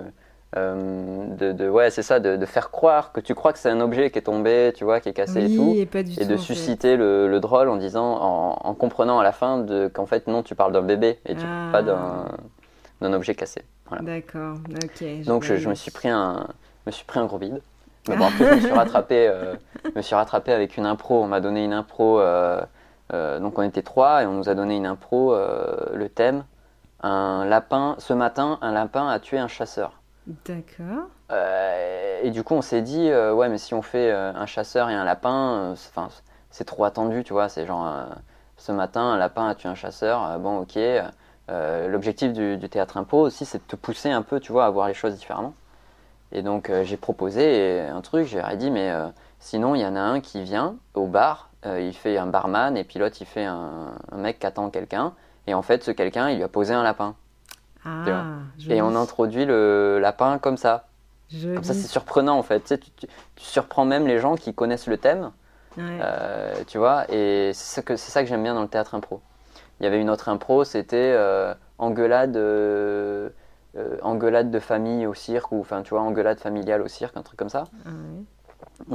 euh, 0.56 1.24
de, 1.36 1.52
de- 1.52 1.68
ouais, 1.68 1.90
c'est 1.90 2.02
ça, 2.02 2.20
de, 2.20 2.36
de 2.36 2.46
faire 2.46 2.70
croire 2.70 3.12
que 3.12 3.20
tu 3.20 3.34
crois 3.34 3.52
que 3.52 3.58
c'est 3.58 3.70
un 3.70 3.80
objet 3.80 4.10
qui 4.10 4.18
est 4.18 4.22
tombé, 4.22 4.72
tu 4.76 4.84
vois, 4.84 5.00
qui 5.00 5.08
est 5.08 5.12
cassé 5.14 5.44
et 5.44 5.56
tout. 5.56 5.74
Et 5.76 5.86
pas 5.86 6.02
du 6.02 6.12
et 6.12 6.16
tout. 6.24 6.24
de 6.32 6.36
susciter 6.36 6.96
le, 6.96 7.28
le 7.28 7.40
drôle 7.40 7.68
en 7.68 7.76
disant, 7.76 8.18
en, 8.20 8.58
en 8.62 8.74
comprenant 8.74 9.18
à 9.20 9.22
la 9.22 9.32
fin 9.32 9.64
qu'en 9.94 10.06
fait 10.06 10.26
non, 10.26 10.42
tu 10.42 10.54
parles 10.54 10.72
d'un 10.72 10.82
bébé 10.82 11.18
et 11.26 11.34
tu 11.34 11.46
Ah. 11.46 11.68
pas 11.72 11.82
d'un 11.82 13.12
objet 13.12 13.34
cassé. 13.34 13.62
Voilà. 13.88 14.02
D'accord, 14.04 14.56
ok. 14.70 15.24
Donc 15.24 15.44
je, 15.44 15.68
me 15.68 15.74
suis 15.74 15.90
pris 15.90 16.08
un, 16.08 16.46
me 16.86 16.92
suis 16.92 17.04
pris 17.04 17.18
un 17.20 17.26
gros 17.26 17.38
vide. 17.38 17.60
Mais 18.08 18.16
bon 18.18 18.24
après 18.26 18.44
je 18.46 18.54
me 18.54 18.60
suis 18.60 18.72
rattrapé, 18.72 19.28
euh, 19.28 19.54
me 19.96 20.02
suis 20.02 20.14
rattrapé 20.14 20.52
avec 20.52 20.76
une 20.76 20.86
impro. 20.86 21.22
On 21.22 21.26
m'a 21.26 21.40
donné 21.40 21.64
une 21.64 21.72
impro. 21.72 22.20
euh, 22.20 22.60
donc 23.51 23.59
on 23.59 23.62
était 23.62 23.82
trois 23.82 24.22
et 24.22 24.26
on 24.26 24.32
nous 24.34 24.48
a 24.48 24.55
donné 24.55 24.76
une 24.76 24.86
impro. 24.86 25.34
euh, 25.34 25.74
le 25.92 26.09
thème, 26.09 26.44
un 27.03 27.44
lapin. 27.44 27.96
Ce 27.98 28.12
matin, 28.12 28.61
un 28.62 28.70
lapin 28.70 29.09
a 29.09 29.18
tué 29.18 29.40
un 29.40 29.48
chasseur. 29.48 30.01
D'accord. 30.46 31.09
Euh, 31.32 32.20
et 32.22 32.30
du 32.30 32.44
coup, 32.44 32.55
on 32.55 32.62
s'est 32.62 32.80
dit, 32.80 33.11
euh, 33.11 33.34
ouais, 33.34 33.48
mais 33.48 33.59
si 33.59 33.74
on 33.74 33.82
fait 33.82 34.12
euh, 34.12 34.32
un 34.32 34.46
chasseur 34.46 34.88
et 34.88 34.94
un 34.94 35.03
lapin, 35.03 35.74
c'est- 36.51 36.64
trop 36.64 36.84
attendu, 36.84 37.24
tu 37.24 37.32
vois. 37.32 37.48
C'est 37.48 37.66
genre, 37.66 38.07
ce 38.57 38.70
matin, 38.70 39.01
un 39.01 39.16
lapin 39.16 39.48
a 39.48 39.57
tué 39.57 39.68
un 39.68 39.74
chasseur. 39.74 40.38
bon, 40.38 40.59
ok. 40.61 40.78
L'objectif 41.88 42.32
du, 42.32 42.57
du 42.57 42.68
théâtre 42.68 42.98
impro 42.98 43.22
aussi, 43.22 43.44
c'est 43.46 43.59
de 43.59 43.64
te 43.64 43.74
pousser 43.74 44.12
un 44.12 44.22
peu, 44.22 44.38
tu 44.38 44.53
vois, 44.53 44.66
à 44.66 44.70
voir 44.70 44.86
les 44.86 44.94
choses 44.94 45.16
différemment. 45.16 45.55
Et 46.30 46.42
donc, 46.42 46.70
j'ai 46.84 46.96
proposé 46.96 47.80
un 47.80 48.01
truc. 48.01 48.28
J'ai 48.28 48.42
dit, 48.57 48.70
mais 48.70 48.92
sinon, 49.40 49.74
il 49.74 49.80
y 49.80 49.86
en 49.86 49.96
a 49.96 50.01
un 50.01 50.20
qui 50.20 50.40
vient 50.44 50.76
au 50.94 51.07
bar, 51.07 51.49
euh, 51.66 51.80
il 51.80 51.94
fait 51.94 52.16
un 52.18 52.26
barman, 52.26 52.76
et 52.76 52.84
puis 52.84 52.98
l'autre, 52.98 53.16
il 53.20 53.26
fait 53.26 53.44
un, 53.44 53.92
un 54.12 54.16
mec 54.16 54.38
qui 54.38 54.46
attend 54.46 54.70
quelqu'un. 54.70 55.12
Et 55.46 55.54
en 55.54 55.62
fait, 55.62 55.82
ce 55.84 55.90
quelqu'un, 55.90 56.30
il 56.30 56.36
lui 56.36 56.44
a 56.44 56.48
posé 56.48 56.74
un 56.74 56.82
lapin. 56.82 57.14
Ah. 57.84 58.24
Et 58.68 58.82
on 58.82 58.94
introduit 58.94 59.46
le 59.46 59.98
lapin 60.00 60.38
comme 60.38 60.56
ça. 60.56 60.86
Joli. 61.30 61.54
Comme 61.54 61.64
ça, 61.64 61.74
c'est 61.74 61.86
surprenant 61.88 62.36
en 62.36 62.42
fait. 62.42 62.61
Tu, 62.61 62.66
sais, 62.66 62.78
tu, 62.78 62.90
tu- 62.90 63.06
tu 63.36 63.44
surprends 63.44 63.84
même 63.84 64.06
les 64.06 64.18
gens 64.18 64.34
qui 64.34 64.52
connaissent 64.52 64.86
le 64.88 64.98
thème, 64.98 65.30
Ouais. 65.76 65.98
euh, 66.02 66.54
tu 66.66 66.78
vois. 66.78 67.04
Et 67.11 67.52
c'est 67.54 67.82
ça 67.96 68.22
que, 68.22 68.28
j'aime 68.28 68.42
bien 68.42 68.54
dans 68.54 68.62
le 68.62 68.68
théâtre 68.68 68.94
impro. 68.94 69.20
Il 69.78 69.84
y 69.84 69.86
avait 69.86 70.00
une 70.00 70.11
autre 70.11 70.28
impro, 70.28 70.64
c'était 70.64 71.14
euh, 71.16 71.54
engueulade, 71.78 72.36
euh, 72.36 73.30
engueulade 74.02 74.50
de 74.50 74.58
famille 74.58 75.06
au 75.06 75.14
cirque, 75.14 75.52
ou 75.52 75.61
enfin, 75.61 75.82
tu 75.82 75.90
vois, 75.90 76.02
engueulade 76.02 76.38
familiale 76.38 76.82
au 76.82 76.88
cirque, 76.88 77.16
un 77.16 77.22
truc 77.22 77.38
comme 77.38 77.48
ça. 77.48 77.64
Ah 77.86 77.88
ouais. 77.88 78.24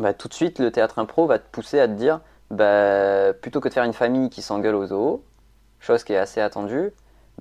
Bah, 0.01 0.13
tout 0.13 0.27
de 0.27 0.33
suite, 0.33 0.59
le 0.59 0.71
théâtre 0.71 0.99
impro 0.99 1.25
va 1.25 1.39
te 1.39 1.47
pousser 1.51 1.79
à 1.79 1.87
te 1.87 1.93
dire, 1.93 2.19
bah, 2.51 3.33
plutôt 3.41 3.59
que 3.61 3.69
de 3.69 3.73
faire 3.73 3.83
une 3.83 3.93
famille 3.93 4.29
qui 4.29 4.41
s'engueule 4.41 4.75
au 4.75 4.85
zoo, 4.87 5.23
chose 5.79 6.03
qui 6.03 6.13
est 6.13 6.17
assez 6.17 6.41
attendue, 6.41 6.91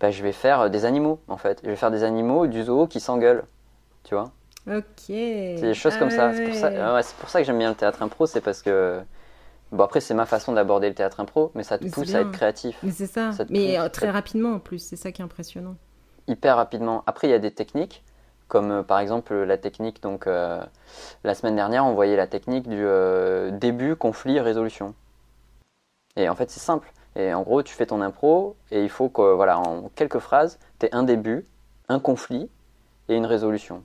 bah, 0.01 0.11
je 0.11 0.23
vais 0.23 0.33
faire 0.33 0.63
euh, 0.63 0.69
des 0.69 0.85
animaux 0.85 1.21
en 1.29 1.37
fait. 1.37 1.61
Je 1.65 1.71
vais 1.71 1.77
faire 1.77 1.91
des 1.91 2.05
animaux 2.05 2.47
du 2.47 2.63
zoo 2.65 2.87
qui 2.87 3.01
s'engueulent, 3.01 3.45
tu 4.05 4.15
vois. 4.15 4.33
Ok. 4.67 4.85
C'est 5.07 5.61
des 5.61 5.75
choses 5.75 5.97
comme 5.99 6.11
ça. 6.11 6.33
C'est 6.35 6.45
pour 6.45 6.55
ça, 6.55 6.73
Ah 6.79 6.95
ouais, 6.95 7.03
c'est 7.03 7.17
pour 7.17 7.29
ça 7.29 7.41
que 7.41 7.47
j'aime 7.47 7.59
bien 7.59 7.69
le 7.71 7.75
théâtre 7.77 8.03
impro, 8.03 8.27
c'est 8.27 8.41
parce 8.41 8.63
que. 8.63 9.03
Bon, 9.73 9.85
après, 9.85 10.01
c'est 10.01 10.15
ma 10.15 10.27
façon 10.27 10.53
d'aborder 10.53 10.89
le 10.89 10.95
théâtre 10.95 11.21
impro, 11.21 11.51
mais 11.55 11.65
ça 11.65 11.79
te 11.79 11.85
Mais 11.85 11.91
pousse 11.91 12.15
à 12.15 12.21
être 12.21 12.31
créatif 12.31 12.79
Mais 12.83 12.93
c'est 12.93 13.07
ça. 13.07 13.33
Ça 13.33 13.45
Mais 13.51 13.77
pousse, 13.77 13.85
euh, 13.87 13.89
très 13.89 14.07
ça 14.07 14.13
rapidement 14.13 14.55
en 14.55 14.59
plus, 14.61 14.79
c'est 14.79 14.97
ça 14.97 15.13
qui 15.13 15.21
est 15.23 15.25
impressionnant. 15.25 15.77
hyper 16.27 16.57
rapidement. 16.57 17.03
Après, 17.07 17.29
il 17.29 17.31
y 17.31 17.35
a 17.35 17.39
des 17.39 17.51
techniques, 17.53 18.05
comme 18.49 18.71
euh, 18.71 18.83
par 18.83 18.99
exemple 18.99 19.35
la 19.35 19.59
technique. 19.59 20.03
Donc, 20.03 20.27
euh, 20.27 20.63
la 21.25 21.35
semaine 21.35 21.57
dernière, 21.57 21.85
on 21.85 21.95
voyait 21.95 22.17
la 22.17 22.27
technique 22.27 22.69
du 22.69 22.85
euh, 22.85 23.51
début, 23.51 23.97
conflit, 23.97 24.41
résolution. 24.41 24.95
Et 26.17 26.29
en 26.29 26.35
fait, 26.35 26.51
c'est 26.51 26.61
simple. 26.61 26.93
Et 27.17 27.33
en 27.33 27.43
gros, 27.43 27.63
tu 27.63 27.75
fais 27.75 27.87
ton 27.87 28.01
impro, 28.01 28.57
et 28.71 28.83
il 28.83 28.91
faut 28.91 29.09
que, 29.09 29.35
voilà, 29.35 29.59
en 29.59 29.89
quelques 29.95 30.19
phrases, 30.19 30.59
tu 30.81 30.87
aies 30.87 30.95
un 30.95 31.05
début, 31.05 31.45
un 31.89 32.01
conflit 32.01 32.51
et 33.09 33.15
une 33.17 33.27
résolution. 33.27 33.85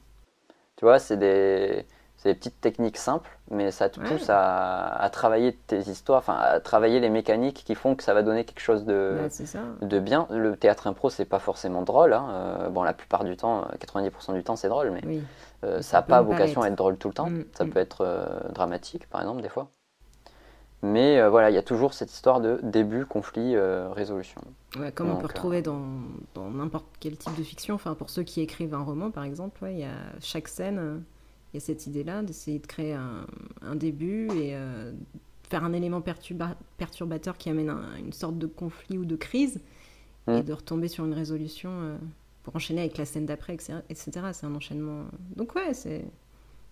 Tu 0.77 0.85
vois, 0.85 0.99
c'est 0.99 1.17
des, 1.17 1.85
c'est 2.21 2.29
des 2.29 2.35
petites 2.35 2.59
techniques 2.61 2.97
simples, 2.97 3.29
mais 3.49 3.71
ça 3.71 3.89
te 3.89 3.99
Ouais. 3.99 4.05
pousse 4.07 4.29
à, 4.29 4.87
à 4.87 5.09
travailler 5.09 5.53
tes 5.67 5.79
histoires, 5.89 6.19
enfin, 6.19 6.35
à 6.35 6.59
travailler 6.59 6.99
les 6.99 7.09
mécaniques 7.09 7.63
qui 7.65 7.75
font 7.75 7.95
que 7.95 8.03
ça 8.03 8.13
va 8.13 8.23
donner 8.23 8.43
quelque 8.45 8.59
chose 8.59 8.83
de, 8.85 9.17
Bah, 9.17 9.87
de 9.87 9.99
bien. 9.99 10.27
Le 10.29 10.55
théâtre 10.57 10.87
impro, 10.87 11.09
c'est 11.09 11.25
pas 11.25 11.39
forcément 11.39 11.81
drôle. 11.81 12.13
hein. 12.13 12.27
Euh, 12.31 12.69
bon, 12.69 12.83
la 12.83 12.93
plupart 12.93 13.23
du 13.23 13.37
temps, 13.37 13.63
euh, 13.63 13.75
90% 13.79 14.33
du 14.33 14.43
temps, 14.43 14.57
c'est 14.57 14.69
drôle, 14.69 14.91
mais 14.91 15.01
Oui. 15.05 15.23
euh, 15.63 15.81
Ça 15.81 15.97
n'a 15.97 16.01
pas 16.03 16.21
vocation 16.21 16.61
à 16.61 16.67
être 16.67 16.75
drôle 16.75 16.97
tout 16.97 17.07
le 17.07 17.13
temps. 17.13 17.29
Mm, 17.29 17.43
Ça 17.53 17.63
mm. 17.65 17.69
peut 17.69 17.79
être 17.79 18.01
euh, 18.01 18.25
dramatique, 18.53 19.09
par 19.09 19.21
exemple, 19.21 19.41
des 19.41 19.49
fois. 19.49 19.69
Mais 20.81 21.19
euh, 21.19 21.29
voilà, 21.29 21.49
il 21.49 21.53
y 21.53 21.57
a 21.57 21.63
toujours 21.63 21.93
cette 21.93 22.11
histoire 22.11 22.39
de 22.39 22.59
début, 22.63 23.05
conflit, 23.05 23.55
euh, 23.55 23.89
résolution. 23.91 24.41
Ouais, 24.79 24.91
comme 24.91 25.09
on 25.09 25.17
peut 25.17 25.25
euh, 25.25 25.27
retrouver 25.27 25.61
dans 25.61 25.81
dans 26.35 26.49
n'importe 26.49 26.85
quel 26.99 27.17
type 27.17 27.35
de 27.35 27.43
fiction. 27.43 27.75
Enfin, 27.75 27.95
pour 27.95 28.09
ceux 28.09 28.23
qui 28.23 28.39
écrivent 28.41 28.73
un 28.73 28.83
roman, 28.83 29.11
par 29.11 29.23
exemple, 29.25 29.65
il 29.69 29.79
y 29.79 29.83
a 29.83 29.91
chaque 30.21 30.47
scène, 30.47 30.77
euh, 30.79 30.97
il 31.53 31.55
y 31.55 31.57
a 31.57 31.59
cette 31.61 31.87
idée-là 31.87 32.21
d'essayer 32.23 32.59
de 32.59 32.67
créer 32.67 32.93
un, 32.93 33.25
un 33.61 33.75
début 33.75 34.27
et 34.35 34.55
euh, 34.55 34.91
faire 35.49 35.63
un 35.63 35.73
élément 35.73 35.99
perturba- 36.01 36.55
perturbateur 36.77 37.37
qui 37.37 37.49
amène 37.49 37.69
un- 37.69 37.95
une 37.97 38.13
sorte 38.13 38.37
de 38.37 38.45
conflit 38.47 38.97
ou 38.97 39.05
de 39.05 39.15
crise 39.15 39.59
et 40.27 40.41
Mm. 40.41 40.43
de 40.43 40.53
retomber 40.53 40.87
sur 40.87 41.05
une 41.05 41.13
résolution 41.13 41.69
euh, 41.71 41.97
pour 42.43 42.55
enchaîner 42.55 42.81
avec 42.81 42.97
la 42.97 43.05
scène 43.05 43.25
d'après, 43.25 43.53
etc. 43.55 44.11
C'est 44.33 44.45
un 44.45 44.53
enchaînement. 44.55 45.05
Donc 45.35 45.55
ouais, 45.55 45.73
c'est 45.73 46.05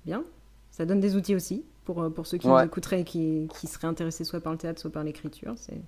bien. 0.05 0.23
Ça 0.69 0.86
donne 0.86 0.99
des 0.99 1.15
outils 1.15 1.34
aussi 1.34 1.63
pour, 1.86 2.03
euh, 2.03 2.09
pour 2.11 2.28
ceux 2.28 2.38
qui 2.38 2.47
Ouais. 2.47 2.61
nous 2.61 2.67
écouteraient 2.67 3.01
et 3.01 3.03
qui, 3.03 3.47
qui 3.59 3.65
seraient 3.67 3.88
intéressés 3.88 4.23
soit 4.25 4.41
par 4.41 4.51
le 4.51 4.59
théâtre, 4.59 4.80
soit 4.80 4.91
par 4.91 5.03
l'écriture. 5.03 5.53
C'est 5.55 5.82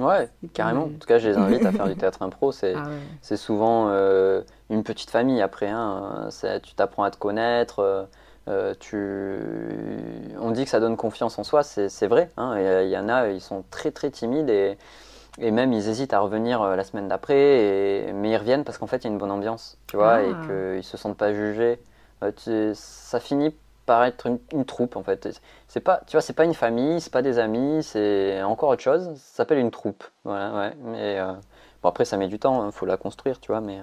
Ouais, 0.00 0.28
carrément. 0.54 0.84
En 0.84 0.88
tout 0.98 1.06
cas, 1.08 1.18
je 1.18 1.28
les 1.28 1.36
invite 1.36 1.64
à 1.64 1.72
faire 1.72 1.86
du 1.88 1.96
théâtre 1.96 2.22
impro. 2.22 2.52
C'est 2.52 2.74
Ah 2.76 2.84
ouais. 3.30 3.36
souvent 3.36 3.88
euh, 3.90 4.42
une 4.70 4.84
petite 4.84 5.10
famille 5.10 5.42
après. 5.42 5.68
Hein. 5.68 6.28
Tu 6.62 6.74
t'apprends 6.74 7.02
à 7.04 7.10
te 7.10 7.16
connaître. 7.18 7.80
euh, 7.80 8.04
euh, 8.48 8.74
tu... 8.78 10.36
On 10.40 10.50
dit 10.52 10.64
que 10.64 10.70
ça 10.70 10.80
donne 10.80 10.96
confiance 10.96 11.38
en 11.38 11.44
soi, 11.44 11.62
c'est 11.62 11.88
c'est 11.88 12.06
vrai. 12.06 12.30
hein. 12.36 12.54
Il 12.56 12.62
y 12.62 12.86
il 12.86 12.90
y, 12.92 12.98
en 12.98 13.08
a, 13.08 13.28
ils 13.28 13.40
sont 13.40 13.64
très 13.70 13.90
très 13.90 14.10
timides 14.10 14.48
et, 14.48 14.78
et 15.38 15.50
même 15.50 15.72
ils 15.72 15.88
hésitent 15.88 16.14
à 16.14 16.20
revenir 16.20 16.62
la 16.76 16.84
semaine 16.84 17.08
d'après. 17.08 18.10
Mais 18.14 18.30
ils 18.30 18.36
reviennent 18.36 18.64
parce 18.64 18.78
qu'en 18.78 18.86
fait, 18.86 18.98
il 18.98 19.04
y 19.04 19.06
a 19.08 19.10
une 19.10 19.18
bonne 19.18 19.30
ambiance, 19.30 19.78
tu 19.86 19.96
vois, 19.96 20.14
Ah. 20.14 20.22
et 20.22 20.32
qu'ils 20.76 20.84
se 20.84 20.96
sentent 20.96 21.16
pas 21.18 21.34
jugés. 21.34 21.80
Euh, 22.22 22.32
tu- 22.34 22.70
Ça 22.74 23.20
finit 23.20 23.54
par 23.88 24.04
être 24.04 24.26
une, 24.26 24.38
une 24.52 24.64
troupe 24.66 24.94
en 24.96 25.02
fait. 25.02 25.40
C'est 25.66 25.80
pas, 25.80 26.02
tu 26.06 26.12
vois, 26.12 26.20
c'est 26.20 26.34
pas 26.34 26.44
une 26.44 26.54
famille, 26.54 27.00
c'est 27.00 27.12
pas 27.12 27.22
des 27.22 27.38
amis, 27.40 27.82
c'est 27.82 28.40
encore 28.42 28.68
autre 28.68 28.82
chose. 28.82 29.08
Ça 29.16 29.38
s'appelle 29.38 29.58
une 29.58 29.70
troupe. 29.72 30.04
Voilà, 30.24 30.54
ouais. 30.56 30.76
Mais 30.84 31.18
euh, 31.18 31.32
bon, 31.82 31.88
après, 31.88 32.04
ça 32.04 32.16
met 32.18 32.28
du 32.28 32.38
temps, 32.38 32.66
il 32.66 32.72
faut 32.72 32.86
la 32.86 32.96
construire, 32.98 33.40
tu 33.40 33.50
vois, 33.50 33.60
mais, 33.62 33.80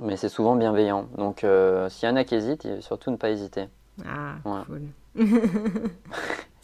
mais 0.00 0.16
c'est 0.16 0.28
souvent 0.30 0.56
bienveillant. 0.56 1.06
Donc, 1.16 1.44
euh, 1.44 1.88
s'il 1.90 2.08
y 2.08 2.12
en 2.12 2.16
a 2.16 2.24
qui 2.24 2.34
hésitent, 2.34 2.80
surtout 2.80 3.10
ne 3.10 3.16
pas 3.16 3.30
hésiter. 3.30 3.68
Ah, 4.06 4.36
Ouais. 4.44 4.62
cool. 4.66 4.82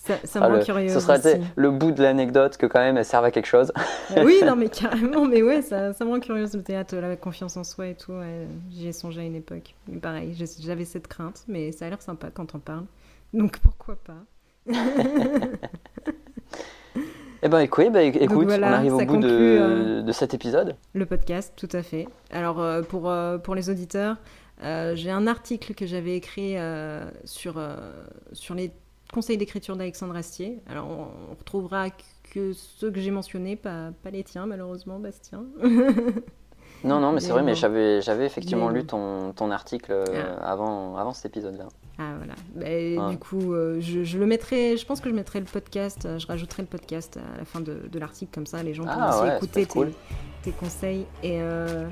ça 0.07 0.15
ça 0.25 0.39
Ah, 0.43 0.49
me 0.49 0.53
rend 0.55 0.59
le, 0.61 0.65
curieuse 0.65 0.93
ce 0.93 1.01
sera 1.01 1.15
aussi. 1.19 1.29
le 1.57 1.71
bout 1.71 1.91
de 1.93 2.03
l'anecdote 2.03 2.57
que 2.57 2.67
quand 2.67 2.81
même 2.81 2.97
elle 2.97 3.05
serve 3.05 3.25
à 3.25 3.31
quelque 3.31 3.47
chose. 3.47 3.73
oui, 4.23 4.41
non, 4.45 4.55
mais 4.57 4.69
carrément, 4.69 5.25
mais 5.27 5.43
ouais, 5.43 5.63
ça, 5.63 5.93
ça 5.93 6.05
me 6.05 6.11
rend 6.11 6.21
curieuse 6.21 6.55
le 6.55 6.63
théâtre, 6.63 6.97
la 6.97 7.17
confiance 7.17 7.57
en 7.57 7.65
soi 7.65 7.87
et 7.89 7.95
tout. 7.95 8.13
ouais. 8.13 8.47
J'y 8.71 8.89
ai 8.89 8.93
songé 8.93 9.23
à 9.23 9.25
une 9.25 9.35
époque. 9.37 9.75
Mais 9.89 9.99
pareil, 9.99 10.35
j'avais 10.61 10.85
cette 10.85 11.09
crainte, 11.09 11.45
mais 11.49 11.73
ça 11.73 11.87
a 11.87 11.89
l'air 11.91 12.03
sympa 12.03 12.29
quand 12.33 12.55
on 12.55 12.59
parle. 12.59 12.85
Donc 13.33 13.59
pourquoi 13.59 13.97
pas? 13.97 14.23
Eh 17.47 17.49
ben 17.49 17.59
écoute, 17.61 17.93
bah, 17.93 18.03
écoute 18.03 18.47
voilà, 18.47 18.69
on 18.69 18.73
arrive 18.73 18.95
au 18.95 19.05
bout 19.05 19.19
de, 19.19 19.29
euh, 19.29 20.03
de 20.03 20.13
cet 20.13 20.33
épisode. 20.33 20.77
Le 20.95 21.05
podcast, 21.05 21.53
tout 21.57 21.69
à 21.73 21.83
fait. 21.83 22.09
Alors, 22.31 22.59
euh, 22.59 22.81
pour, 22.81 23.11
euh, 23.11 23.37
pour 23.37 23.55
les 23.55 23.69
auditeurs, 23.69 24.17
euh, 24.63 24.95
j'ai 24.97 25.11
un 25.11 25.27
article 25.27 25.75
que 25.75 25.85
j'avais 25.85 26.17
écrit 26.17 26.57
euh, 26.57 27.05
sur, 27.25 27.59
euh, 27.59 27.77
sur 28.33 28.55
les 28.55 28.73
conseils 29.15 29.39
d'écriture 29.39 29.77
d'Alexandre 29.77 30.17
Astier. 30.17 30.61
Alors, 30.69 30.89
on, 30.89 31.07
on 31.31 31.35
retrouvera 31.39 31.87
que 32.33 32.53
ceux 32.53 32.91
que 32.91 33.01
j'ai 33.01 33.11
mentionnés, 33.11 33.57
pas, 33.57 33.91
pas 34.03 34.11
les 34.11 34.25
tiens, 34.25 34.45
malheureusement, 34.47 34.99
Bastien. 34.99 35.45
Non, 36.83 37.01
non, 37.01 37.13
mais 37.13 37.21
c'est 37.21 37.33
vrai, 37.33 37.43
mais 37.43 37.55
j'avais, 37.55 38.03
j'avais 38.03 38.27
effectivement 38.27 38.69
Mais 38.69 38.81
lu 38.81 38.87
ton, 38.87 39.33
ton 39.33 39.51
article 39.51 39.91
euh, 39.91 40.05
Ah. 40.43 40.51
avant, 40.53 40.97
avant 40.99 41.15
cet 41.15 41.25
épisode-là. 41.35 41.67
Ah 41.99 42.13
voilà. 42.19 42.35
Bah, 42.55 42.65
Ouais. 42.67 43.11
Du 43.11 43.19
coup, 43.19 43.55
euh, 43.55 43.81
je, 43.81 44.05
je 44.05 44.19
le 44.19 44.27
mettrai. 44.27 44.77
Je 44.77 44.85
pense 44.85 45.01
que 45.01 45.09
je 45.09 45.15
mettrai 45.15 45.41
le 45.41 45.47
podcast. 45.47 46.05
euh, 46.05 46.19
je 46.19 46.27
rajouterai 46.27 46.61
le 46.63 46.69
podcast 46.69 47.17
à 47.17 47.39
la 47.39 47.47
fin 47.47 47.61
de, 47.61 47.89
de 47.91 47.99
l'article 47.99 48.33
comme 48.35 48.45
ça, 48.45 48.63
les 48.63 48.75
gens 48.75 48.83
pourront 48.85 48.99
Ah 49.01 49.09
aussi 49.17 49.23
ouais, 49.23 49.31
ça 49.31 49.39
peut 49.39 49.45
écouter 49.47 49.67
cool. 49.67 49.93
tes, 50.43 50.51
tes 50.51 50.57
conseils. 50.59 51.07
Et, 51.23 51.41
euh, 51.41 51.87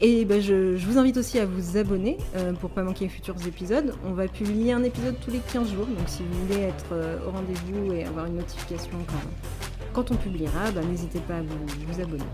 Et 0.00 0.24
ben, 0.24 0.40
je, 0.40 0.76
je, 0.76 0.86
vous 0.86 0.98
invite 0.98 1.16
aussi 1.16 1.38
à 1.38 1.46
vous 1.46 1.76
abonner 1.76 2.18
euh, 2.36 2.52
pour 2.52 2.70
pas 2.70 2.82
manquer 2.82 3.04
les 3.04 3.10
futurs 3.10 3.36
épisodes. 3.46 3.94
On 4.04 4.12
va 4.12 4.26
publier 4.28 4.72
un 4.72 4.82
épisode 4.82 5.14
tous 5.24 5.30
les 5.30 5.38
15 5.52 5.72
jours, 5.72 5.86
donc 5.86 6.08
si 6.08 6.22
vous 6.22 6.46
voulez 6.46 6.62
être 6.62 6.86
euh, 6.92 7.16
au 7.26 7.30
rendez-vous 7.30 7.92
et 7.92 8.04
avoir 8.04 8.26
une 8.26 8.36
notification 8.36 8.98
quand, 9.06 10.02
quand 10.02 10.10
on 10.10 10.16
publiera, 10.16 10.70
ben, 10.74 10.84
n'hésitez 10.86 11.20
pas 11.20 11.34
à 11.36 11.40
vous, 11.40 11.56
vous 11.88 12.00
abonner. 12.00 12.24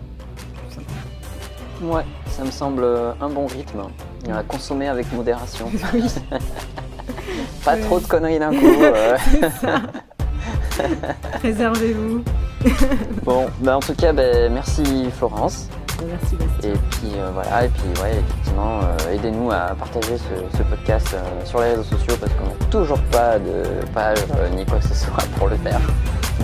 Tout 0.68 0.74
simplement. 0.74 1.94
Ouais, 1.96 2.04
ça 2.26 2.44
me 2.44 2.50
semble 2.50 2.84
un 3.20 3.28
bon 3.28 3.46
rythme. 3.46 3.82
À 4.30 4.42
consommer 4.42 4.88
avec 4.88 5.10
modération. 5.12 5.70
pas 7.64 7.74
Ouais. 7.74 7.80
trop 7.82 8.00
de 8.00 8.06
conneries 8.06 8.38
d'un 8.38 8.50
coup. 8.50 8.66
euh. 8.82 9.16
Préservez-vous. 11.38 12.22
Bon, 13.24 13.46
bah 13.60 13.76
en 13.76 13.80
tout 13.80 13.94
cas, 13.94 14.12
ben, 14.12 14.52
merci 14.52 14.82
Florence. 15.16 15.68
Ben, 16.00 16.08
Merci 16.08 16.36
Bastien. 16.36 16.70
Et 16.72 16.76
puis 16.90 17.12
euh, 17.16 17.30
voilà, 17.32 17.64
et 17.64 17.68
puis 17.68 18.02
ouais, 18.02 18.12
effectivement, 18.12 18.80
euh, 18.82 19.12
aidez-nous 19.14 19.50
à 19.50 19.74
partager 19.78 20.16
ce, 20.16 20.56
ce 20.56 20.62
podcast 20.62 21.08
euh, 21.14 21.44
sur 21.44 21.60
les 21.60 21.70
réseaux 21.70 21.82
sociaux 21.84 22.14
parce 22.18 22.32
qu'on 22.34 22.46
n'a 22.46 22.70
toujours 22.70 23.00
pas 23.10 23.38
de 23.38 23.84
page 23.92 24.18
euh, 24.36 24.48
ni 24.50 24.64
quoi 24.64 24.78
que 24.78 24.84
ce 24.88 24.94
soit 25.06 25.24
pour 25.36 25.48
le 25.48 25.56
faire. 25.56 25.80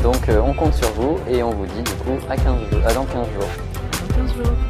Donc 0.02 0.28
euh, 0.28 0.40
on 0.44 0.52
compte 0.52 0.74
sur 0.74 0.90
vous 0.92 1.18
et 1.28 1.42
on 1.42 1.50
vous 1.50 1.66
dit 1.66 1.82
du 1.82 1.92
coup 1.92 2.18
à 2.28 2.36
15 2.36 2.44
jours, 2.70 2.86
à 2.86 2.92
dans 2.92 3.04
15 3.04 3.14
jours. 3.32 3.48
Dans 4.09 4.14
15 4.16 4.34
jours. 4.34 4.66